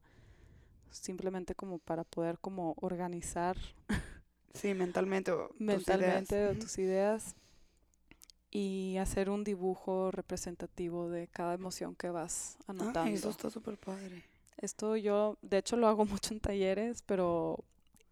simplemente 0.90 1.56
como 1.56 1.80
para 1.80 2.04
poder 2.04 2.40
como 2.40 2.76
organizar 2.82 3.58
Sí, 4.54 4.74
mentalmente. 4.74 5.32
O 5.32 5.48
mentalmente 5.60 6.56
tus 6.56 6.66
tus 6.66 6.78
ideas. 6.80 7.36
Y 8.58 8.98
hacer 8.98 9.30
un 9.30 9.44
dibujo 9.44 10.10
representativo 10.10 11.10
de 11.10 11.28
cada 11.28 11.54
emoción 11.54 11.94
que 11.94 12.10
vas 12.10 12.58
anotando. 12.66 13.02
Ay, 13.02 13.14
eso 13.14 13.30
está 13.30 13.52
súper 13.52 13.78
padre. 13.78 14.24
Esto 14.58 14.96
yo, 14.96 15.38
de 15.44 15.60
hecho, 15.60 15.78
lo 15.78 15.88
hago 15.88 16.06
mucho 16.06 16.34
en 16.34 16.40
talleres, 16.40 17.04
pero 17.04 17.64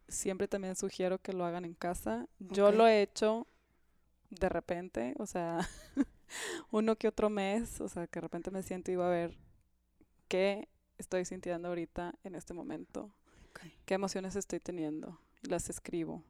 siempre 0.08 0.48
también 0.48 0.76
sugiero 0.76 1.18
que 1.18 1.34
lo 1.34 1.46
hagan 1.46 1.66
en 1.66 1.74
casa. 1.74 2.28
Yo 2.38 2.72
lo 2.72 2.86
he 2.88 3.02
hecho 3.02 3.48
de 4.30 4.50
repente, 4.50 5.16
o 5.18 5.26
sea, 5.26 5.68
uno 6.72 6.96
que 6.96 7.08
otro 7.08 7.32
mes, 7.32 7.82
o 7.82 7.90
sea, 7.90 8.06
que 8.06 8.18
de 8.18 8.22
repente 8.22 8.52
me 8.52 8.62
siento 8.62 8.92
y 8.92 8.98
voy 8.98 9.06
a 9.06 9.10
ver 9.10 9.38
qué 10.28 10.68
estoy 11.00 11.26
sintiendo 11.26 11.70
ahorita 11.70 12.14
en 12.24 12.36
este 12.36 12.54
momento, 12.54 13.10
qué 13.86 13.96
emociones 13.96 14.36
estoy 14.36 14.60
teniendo, 14.60 15.20
las 15.42 15.70
escribo 15.70 16.24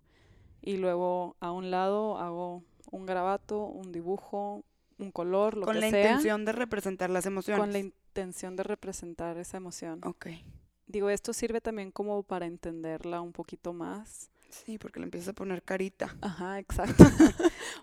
y 0.62 0.78
luego 0.78 1.36
a 1.40 1.52
un 1.52 1.70
lado 1.70 2.18
hago 2.18 2.64
un 2.92 3.06
grabato, 3.06 3.66
un 3.66 3.92
dibujo, 3.92 4.64
un 4.98 5.12
color, 5.12 5.58
lo 5.58 5.66
con 5.66 5.76
que 5.76 5.82
sea. 5.82 5.90
Con 5.90 6.00
la 6.00 6.08
intención 6.08 6.46
de 6.46 6.52
representar 6.52 7.10
las 7.10 7.26
emociones. 7.26 7.60
Con 7.60 7.74
la 7.74 7.80
intención 7.80 8.56
de 8.56 8.64
representar 8.64 9.38
esa 9.38 9.58
emoción. 9.58 10.02
Ok. 10.04 10.28
Digo, 10.88 11.10
esto 11.10 11.34
sirve 11.34 11.62
también 11.62 11.92
como 11.92 12.22
para 12.24 12.46
entenderla 12.46 13.22
un 13.22 13.32
poquito 13.32 13.74
más. 13.74 14.30
Sí, 14.50 14.78
porque 14.78 15.00
le 15.00 15.06
empiezas 15.06 15.30
a 15.30 15.34
poner 15.34 15.64
carita. 15.64 16.16
Ajá, 16.22 16.60
exacto. 16.60 17.04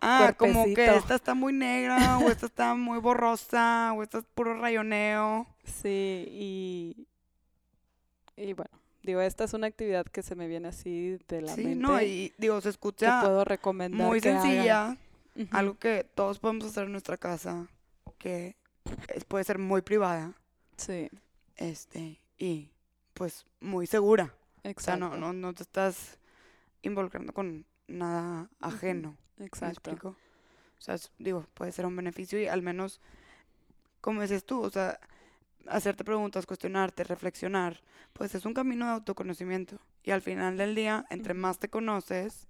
ah, 0.00 0.34
como 0.38 0.64
que 0.64 0.96
esta 0.96 1.16
está 1.16 1.34
muy 1.34 1.52
negra, 1.52 2.18
o 2.18 2.30
esta 2.30 2.46
está 2.46 2.74
muy 2.74 2.98
borrosa, 2.98 3.92
o 3.94 4.02
esta 4.02 4.18
es 4.18 4.24
puro 4.34 4.54
rayoneo. 4.58 5.46
Sí, 5.64 6.26
y, 6.30 7.06
y 8.36 8.52
bueno, 8.54 8.81
Digo, 9.02 9.20
esta 9.20 9.44
es 9.44 9.52
una 9.52 9.66
actividad 9.66 10.06
que 10.06 10.22
se 10.22 10.36
me 10.36 10.46
viene 10.46 10.68
así 10.68 11.18
de 11.26 11.42
la 11.42 11.54
sí, 11.54 11.74
no, 11.74 12.00
y 12.00 12.32
digo, 12.38 12.60
se 12.60 12.68
escucha 12.68 13.20
puedo 13.20 13.44
recomendar 13.44 14.06
muy 14.06 14.20
sencilla, 14.20 14.96
algo 15.50 15.76
que 15.76 16.06
todos 16.14 16.38
podemos 16.38 16.66
hacer 16.66 16.84
en 16.84 16.92
nuestra 16.92 17.16
casa, 17.16 17.66
que 18.18 18.56
puede 19.26 19.44
ser 19.44 19.58
muy 19.58 19.82
privada. 19.82 20.34
Sí. 20.76 21.10
Este, 21.56 22.20
y 22.38 22.70
pues 23.14 23.44
muy 23.60 23.86
segura. 23.86 24.34
Exacto. 24.62 25.06
O 25.06 25.08
sea, 25.10 25.18
no, 25.18 25.32
no, 25.32 25.52
te 25.52 25.64
estás 25.64 26.18
involucrando 26.82 27.32
con 27.32 27.66
nada 27.88 28.48
ajeno. 28.60 29.16
Exacto. 29.38 29.90
¿Me 29.90 29.94
explico? 29.94 30.08
O 30.78 30.80
sea, 30.84 30.96
digo, 31.18 31.46
puede 31.54 31.72
ser 31.72 31.86
un 31.86 31.96
beneficio 31.96 32.40
y 32.40 32.46
al 32.46 32.62
menos, 32.62 33.00
como 34.00 34.22
dices 34.22 34.44
tú, 34.44 34.62
o 34.62 34.70
sea, 34.70 34.98
hacerte 35.66 36.04
preguntas, 36.04 36.46
cuestionarte, 36.46 37.04
reflexionar, 37.04 37.80
pues 38.12 38.34
es 38.34 38.44
un 38.44 38.54
camino 38.54 38.86
de 38.86 38.92
autoconocimiento. 38.92 39.78
Y 40.02 40.10
al 40.10 40.22
final 40.22 40.56
del 40.56 40.74
día, 40.74 41.06
entre 41.10 41.34
más 41.34 41.58
te 41.58 41.68
conoces, 41.68 42.48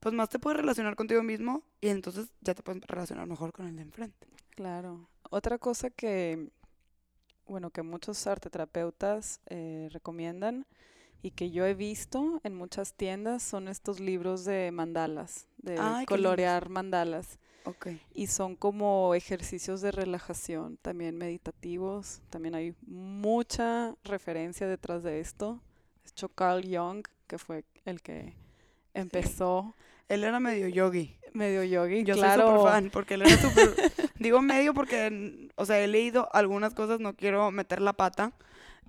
pues 0.00 0.14
más 0.14 0.28
te 0.28 0.38
puedes 0.38 0.58
relacionar 0.58 0.96
contigo 0.96 1.22
mismo 1.22 1.62
y 1.80 1.88
entonces 1.88 2.28
ya 2.40 2.54
te 2.54 2.62
puedes 2.62 2.82
relacionar 2.86 3.26
mejor 3.26 3.52
con 3.52 3.66
el 3.66 3.76
de 3.76 3.82
enfrente. 3.82 4.26
Claro. 4.50 5.08
Otra 5.30 5.58
cosa 5.58 5.90
que, 5.90 6.48
bueno, 7.46 7.70
que 7.70 7.82
muchos 7.82 8.26
arteterapeutas 8.26 9.40
eh, 9.46 9.88
recomiendan 9.92 10.66
y 11.22 11.32
que 11.32 11.50
yo 11.50 11.66
he 11.66 11.74
visto 11.74 12.40
en 12.44 12.54
muchas 12.54 12.94
tiendas 12.94 13.42
son 13.42 13.68
estos 13.68 14.00
libros 14.00 14.44
de 14.44 14.70
mandalas, 14.72 15.46
de 15.58 15.78
Ay, 15.78 16.06
colorear 16.06 16.70
mandalas. 16.70 17.38
Ok. 17.64 17.88
Y 18.14 18.26
son 18.28 18.56
como 18.56 19.14
ejercicios 19.14 19.80
de 19.80 19.90
relajación, 19.92 20.78
también 20.78 21.16
meditativos. 21.18 22.22
También 22.30 22.54
hay 22.54 22.74
mucha 22.86 23.94
referencia 24.04 24.66
detrás 24.66 25.02
de 25.02 25.20
esto. 25.20 25.60
Hecho, 26.08 26.28
Carl 26.30 26.62
Jung, 26.64 27.04
que 27.26 27.38
fue 27.38 27.64
el 27.84 28.00
que 28.02 28.34
empezó 28.94 29.76
Él 30.08 30.24
era 30.24 30.40
medio 30.40 30.68
yogi. 30.68 31.16
medio 31.34 31.62
yogi, 31.62 32.02
Yo 32.04 32.14
claro. 32.14 32.42
soy 32.46 32.56
súper 32.56 32.72
fan 32.72 32.90
porque 32.90 33.14
él 33.14 33.22
era 33.22 33.36
súper... 33.36 33.92
digo 34.18 34.42
medio 34.42 34.74
porque, 34.74 35.48
o 35.56 35.64
sea, 35.66 35.78
he 35.80 35.86
leído 35.86 36.28
algunas 36.34 36.74
cosas, 36.74 36.98
no 36.98 37.14
quiero 37.14 37.50
meter 37.52 37.80
la 37.80 37.92
pata, 37.92 38.32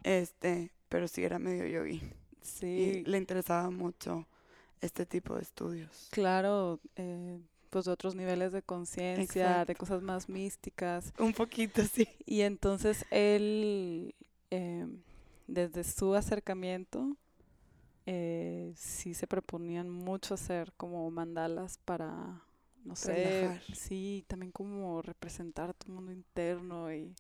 este, 0.04 0.72
pero 0.90 1.08
sí 1.08 1.24
era 1.24 1.38
medio 1.40 1.68
yogi. 1.68 2.02
Sí, 2.42 2.66
Y 2.68 3.04
le 3.06 3.18
interesaba 3.20 3.70
mucho 3.70 4.28
este 4.82 5.06
tipo 5.06 5.36
de 5.36 5.44
estudios. 5.44 6.08
claro, 6.10 6.80
eh, 6.96 7.40
pues 7.72 7.86
de 7.86 7.92
otros 7.92 8.16
niveles 8.16 8.52
de 8.52 8.62
conciencia, 8.62 9.66
de 9.66 9.76
cosas 9.76 10.04
más 10.04 10.30
místicas. 10.30 11.14
Un 11.18 11.34
poquito, 11.34 11.82
sí. 11.84 12.08
Y 12.28 12.42
entonces 12.42 13.06
él, 13.10 14.14
eh, 14.52 14.86
desde 15.48 15.84
su 15.84 16.14
acercamiento, 16.14 17.16
eh, 18.06 18.74
sí 18.76 19.14
se 19.14 19.26
proponían 19.26 19.90
mucho 19.90 20.34
hacer 20.34 20.74
como 20.74 21.10
mandalas 21.12 21.80
para, 21.86 22.44
no 22.84 22.96
sé, 22.96 23.14
Relajar. 23.14 23.62
sí, 23.74 24.26
también 24.28 24.52
como 24.52 25.02
representar 25.02 25.74
tu 25.74 25.92
mundo 25.92 26.12
interno 26.12 26.94
y 26.94 27.16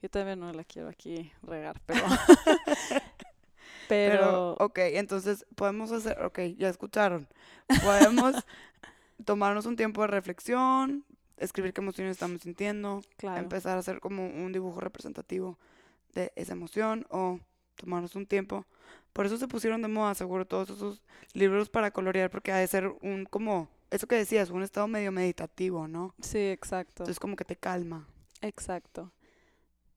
yo 0.00 0.08
también 0.08 0.40
no 0.40 0.50
la 0.52 0.64
quiero 0.64 0.88
aquí 0.88 1.30
regar, 1.42 1.80
pero... 1.86 2.00
Pero, 3.88 4.16
pero 4.18 4.52
ok, 4.54 4.78
entonces 4.78 5.44
podemos 5.54 5.92
hacer, 5.92 6.22
ok, 6.22 6.38
ya 6.56 6.68
escucharon. 6.68 7.28
Podemos 7.82 8.36
tomarnos 9.24 9.66
un 9.66 9.76
tiempo 9.76 10.02
de 10.02 10.08
reflexión, 10.08 11.04
escribir 11.36 11.72
qué 11.72 11.80
emociones 11.80 12.12
estamos 12.12 12.42
sintiendo, 12.42 13.02
claro, 13.16 13.40
empezar 13.40 13.76
a 13.76 13.80
hacer 13.80 14.00
como 14.00 14.26
un 14.26 14.52
dibujo 14.52 14.80
representativo 14.80 15.58
de 16.14 16.32
esa 16.36 16.52
emoción 16.52 17.06
o 17.10 17.40
tomarnos 17.76 18.14
un 18.14 18.26
tiempo. 18.26 18.66
Por 19.12 19.26
eso 19.26 19.36
se 19.36 19.48
pusieron 19.48 19.82
de 19.82 19.88
moda, 19.88 20.14
seguro, 20.14 20.46
todos 20.46 20.70
esos 20.70 21.02
libros 21.34 21.68
para 21.68 21.90
colorear, 21.90 22.30
porque 22.30 22.52
ha 22.52 22.56
de 22.56 22.66
ser 22.66 22.88
un 23.02 23.26
como, 23.26 23.68
eso 23.90 24.06
que 24.06 24.16
decías, 24.16 24.50
un 24.50 24.62
estado 24.62 24.88
medio 24.88 25.12
meditativo, 25.12 25.88
¿no? 25.88 26.14
sí, 26.20 26.38
exacto. 26.38 27.02
Entonces 27.02 27.20
como 27.20 27.36
que 27.36 27.44
te 27.44 27.56
calma. 27.56 28.06
Exacto. 28.40 29.12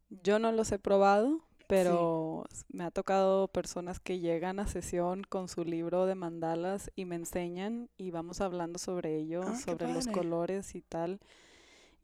Yo 0.10 0.40
no 0.40 0.52
los 0.52 0.72
he 0.72 0.80
probado, 0.80 1.42
pero 1.68 2.46
me 2.70 2.84
ha 2.84 2.92
tocado 2.92 3.48
personas 3.48 4.00
que 4.00 4.20
llegan 4.20 4.60
a 4.60 4.68
sesión 4.68 5.24
con 5.24 5.48
su 5.48 5.64
libro 5.64 6.06
de 6.06 6.16
mandalas 6.16 6.92
y 6.96 7.06
me 7.06 7.16
enseñan 7.16 7.90
y 7.98 8.12
vamos 8.12 8.42
hablando 8.42 8.80
sobre 8.80 9.18
ello, 9.18 9.42
Ah, 9.46 9.56
sobre 9.56 9.92
los 9.94 10.06
colores 10.14 10.76
y 10.76 10.82
tal. 10.82 11.20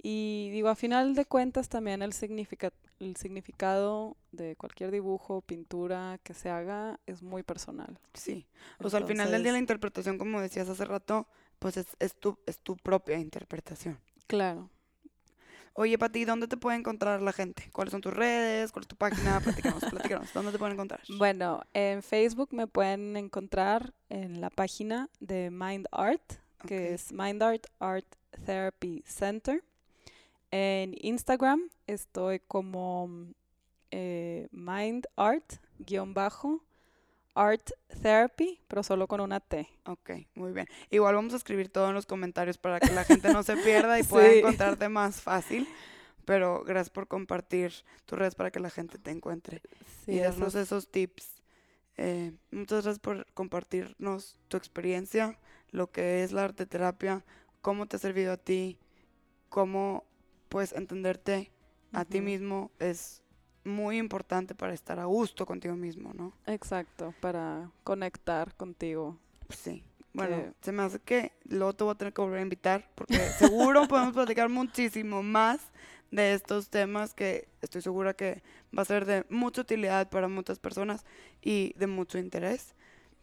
Y 0.03 0.49
digo, 0.51 0.70
a 0.70 0.76
final 0.76 1.14
de 1.14 1.26
cuentas 1.26 1.70
también 1.70 2.01
el, 2.01 2.14
significa- 2.14 2.74
el 2.99 3.16
significado 3.18 4.18
de 4.32 4.55
cualquier 4.55 4.89
dibujo, 4.91 5.41
pintura 5.41 6.20
que 6.24 6.34
se 6.34 6.49
haga 6.49 6.99
es 7.05 7.22
muy 7.22 7.43
personal. 7.43 7.99
Sí. 8.16 8.47
O 8.80 8.89
sea, 8.89 8.99
al 8.99 9.05
final 9.05 9.30
del 9.32 9.43
día 9.43 9.51
la 9.51 9.59
interpretación, 9.59 10.18
como 10.18 10.41
decías 10.41 10.68
hace 10.70 10.86
rato, 10.86 11.28
pues 11.59 11.78
es, 11.78 11.86
es, 11.99 12.16
tu, 12.16 12.39
es 12.47 12.57
tu 12.59 12.76
propia 12.78 13.20
interpretación. 13.20 13.99
Claro. 14.26 14.70
Oye, 15.74 15.97
Pati, 15.97 16.26
¿dónde 16.26 16.47
te 16.47 16.57
puede 16.57 16.78
encontrar 16.78 17.22
la 17.22 17.32
gente? 17.32 17.69
¿Cuáles 17.72 17.91
son 17.91 18.01
tus 18.01 18.13
redes? 18.13 18.72
¿Cuál 18.72 18.84
es 18.84 18.88
tu 18.88 18.97
página? 18.97 19.39
Platícanos, 19.43 19.84
platícanos. 19.86 20.34
¿Dónde 20.34 20.51
te 20.51 20.59
pueden 20.59 20.74
encontrar? 20.74 21.01
Bueno, 21.17 21.61
en 21.74 22.03
Facebook 22.03 22.49
me 22.51 22.67
pueden 22.67 23.15
encontrar 23.15 23.93
en 24.09 24.41
la 24.41 24.49
página 24.49 25.09
de 25.22 25.49
Mind 25.49 25.88
Art, 25.91 26.34
que 26.67 26.93
es 26.93 27.13
Mind 27.13 27.41
Art 27.41 27.67
Art 27.80 28.05
Therapy 28.45 29.01
Center. 29.07 29.63
En 30.51 30.93
Instagram 30.99 31.69
estoy 31.88 32.39
como 32.39 33.09
eh, 33.91 34.49
Mind 34.51 35.07
Art 35.15 35.53
guion 35.80 36.13
bajo 36.13 36.61
Art 37.34 37.71
Therapy, 38.01 38.59
pero 38.67 38.84
solo 38.84 39.07
con 39.07 39.21
una 39.21 39.39
T. 39.39 39.67
Ok, 39.86 40.11
muy 40.36 40.51
bien. 40.51 40.67
Igual 40.89 41.15
vamos 41.15 41.34
a 41.34 41.38
escribir 41.38 41.69
todo 41.69 41.88
en 41.89 41.95
los 41.95 42.05
comentarios 42.05 42.57
para 42.57 42.79
que 42.79 42.91
la 42.91 43.03
gente 43.05 43.32
no 43.32 43.43
se 43.43 43.55
pierda 43.57 43.99
y 43.99 44.03
pueda 44.03 44.32
encontrarte 44.34 44.89
más 44.89 45.21
fácil. 45.21 45.67
Pero 46.25 46.63
gracias 46.63 46.89
por 46.89 47.07
compartir 47.07 47.73
tus 48.05 48.17
redes 48.19 48.36
para 48.36 48.51
que 48.51 48.59
la 48.59 48.69
gente 48.69 48.97
te 48.99 49.11
encuentre 49.11 49.61
Sí, 50.05 50.13
y 50.13 50.19
darnos 50.19 50.55
es- 50.55 50.63
esos 50.67 50.89
tips. 50.91 51.41
Eh, 51.97 52.34
muchas 52.51 52.84
gracias 52.84 52.99
por 52.99 53.25
compartirnos 53.34 54.38
tu 54.47 54.57
experiencia, 54.57 55.38
lo 55.71 55.91
que 55.91 56.23
es 56.23 56.32
la 56.32 56.43
arte 56.45 56.65
terapia, 56.65 57.23
cómo 57.61 57.86
te 57.88 57.95
ha 57.95 57.99
servido 57.99 58.34
a 58.34 58.38
ti, 58.38 58.77
cómo 59.49 60.05
pues 60.49 60.73
entenderte 60.73 61.51
a 61.93 62.05
ti 62.05 62.21
mismo 62.21 62.71
es 62.79 63.21
muy 63.64 63.97
importante 63.97 64.55
para 64.55 64.74
estar 64.74 64.99
a 64.99 65.05
gusto 65.05 65.45
contigo 65.45 65.76
mismo, 65.76 66.14
¿no? 66.14 66.34
Exacto, 66.47 67.14
para 67.20 67.70
conectar 67.84 68.55
contigo. 68.55 69.18
Sí. 69.49 69.84
Bueno, 70.14 70.38
que- 70.38 70.53
se 70.62 70.72
me 70.72 70.84
hace 70.84 70.99
que 70.99 71.32
luego 71.45 71.74
te 71.74 71.84
voy 71.84 71.93
a 71.93 71.97
tener 71.97 72.14
que 72.14 72.22
volver 72.22 72.39
a 72.39 72.43
invitar 72.43 72.89
porque 72.95 73.14
seguro 73.38 73.88
podemos 73.88 74.14
platicar 74.14 74.49
muchísimo 74.49 75.24
más 75.24 75.62
de 76.12 76.34
estos 76.34 76.70
temas 76.70 77.14
que 77.14 77.47
estoy 77.62 77.82
segura 77.82 78.14
que 78.14 78.43
va 78.78 78.82
a 78.82 78.86
ser 78.86 79.05
de 79.05 79.26
mucha 79.30 79.62
utilidad 79.62 80.09
para 80.09 80.28
muchas 80.28 80.59
personas 80.59 81.05
y 81.41 81.74
de 81.78 81.88
mucho 81.88 82.18
interés. 82.18 82.76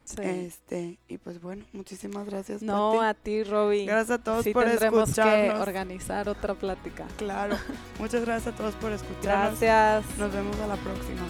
Sí. 0.09 0.23
Este, 0.23 0.99
y 1.07 1.19
pues 1.19 1.41
bueno, 1.41 1.65
muchísimas 1.73 2.27
gracias. 2.27 2.63
no, 2.63 2.95
Pati. 2.97 3.05
a 3.05 3.15
ti, 3.15 3.45
Robbie. 3.45 3.85
Gracias 3.85 4.19
a 4.19 4.23
todos 4.23 4.43
sí 4.45 4.53
por 4.53 4.65
tendremos 4.65 5.05
que 5.05 5.11
escucharnos. 5.21 5.61
organizar 5.61 6.29
otra 6.29 6.55
plática. 6.55 7.07
Claro. 7.19 7.57
Muchas 7.99 8.25
gracias 8.25 8.55
a 8.55 8.57
todos 8.57 8.75
por 8.77 8.93
escucharnos. 8.93 9.61
Gracias. 9.61 10.19
Nos 10.19 10.33
vemos 10.33 10.59
a 10.61 10.67
la 10.67 10.77
próxima. 10.77 11.23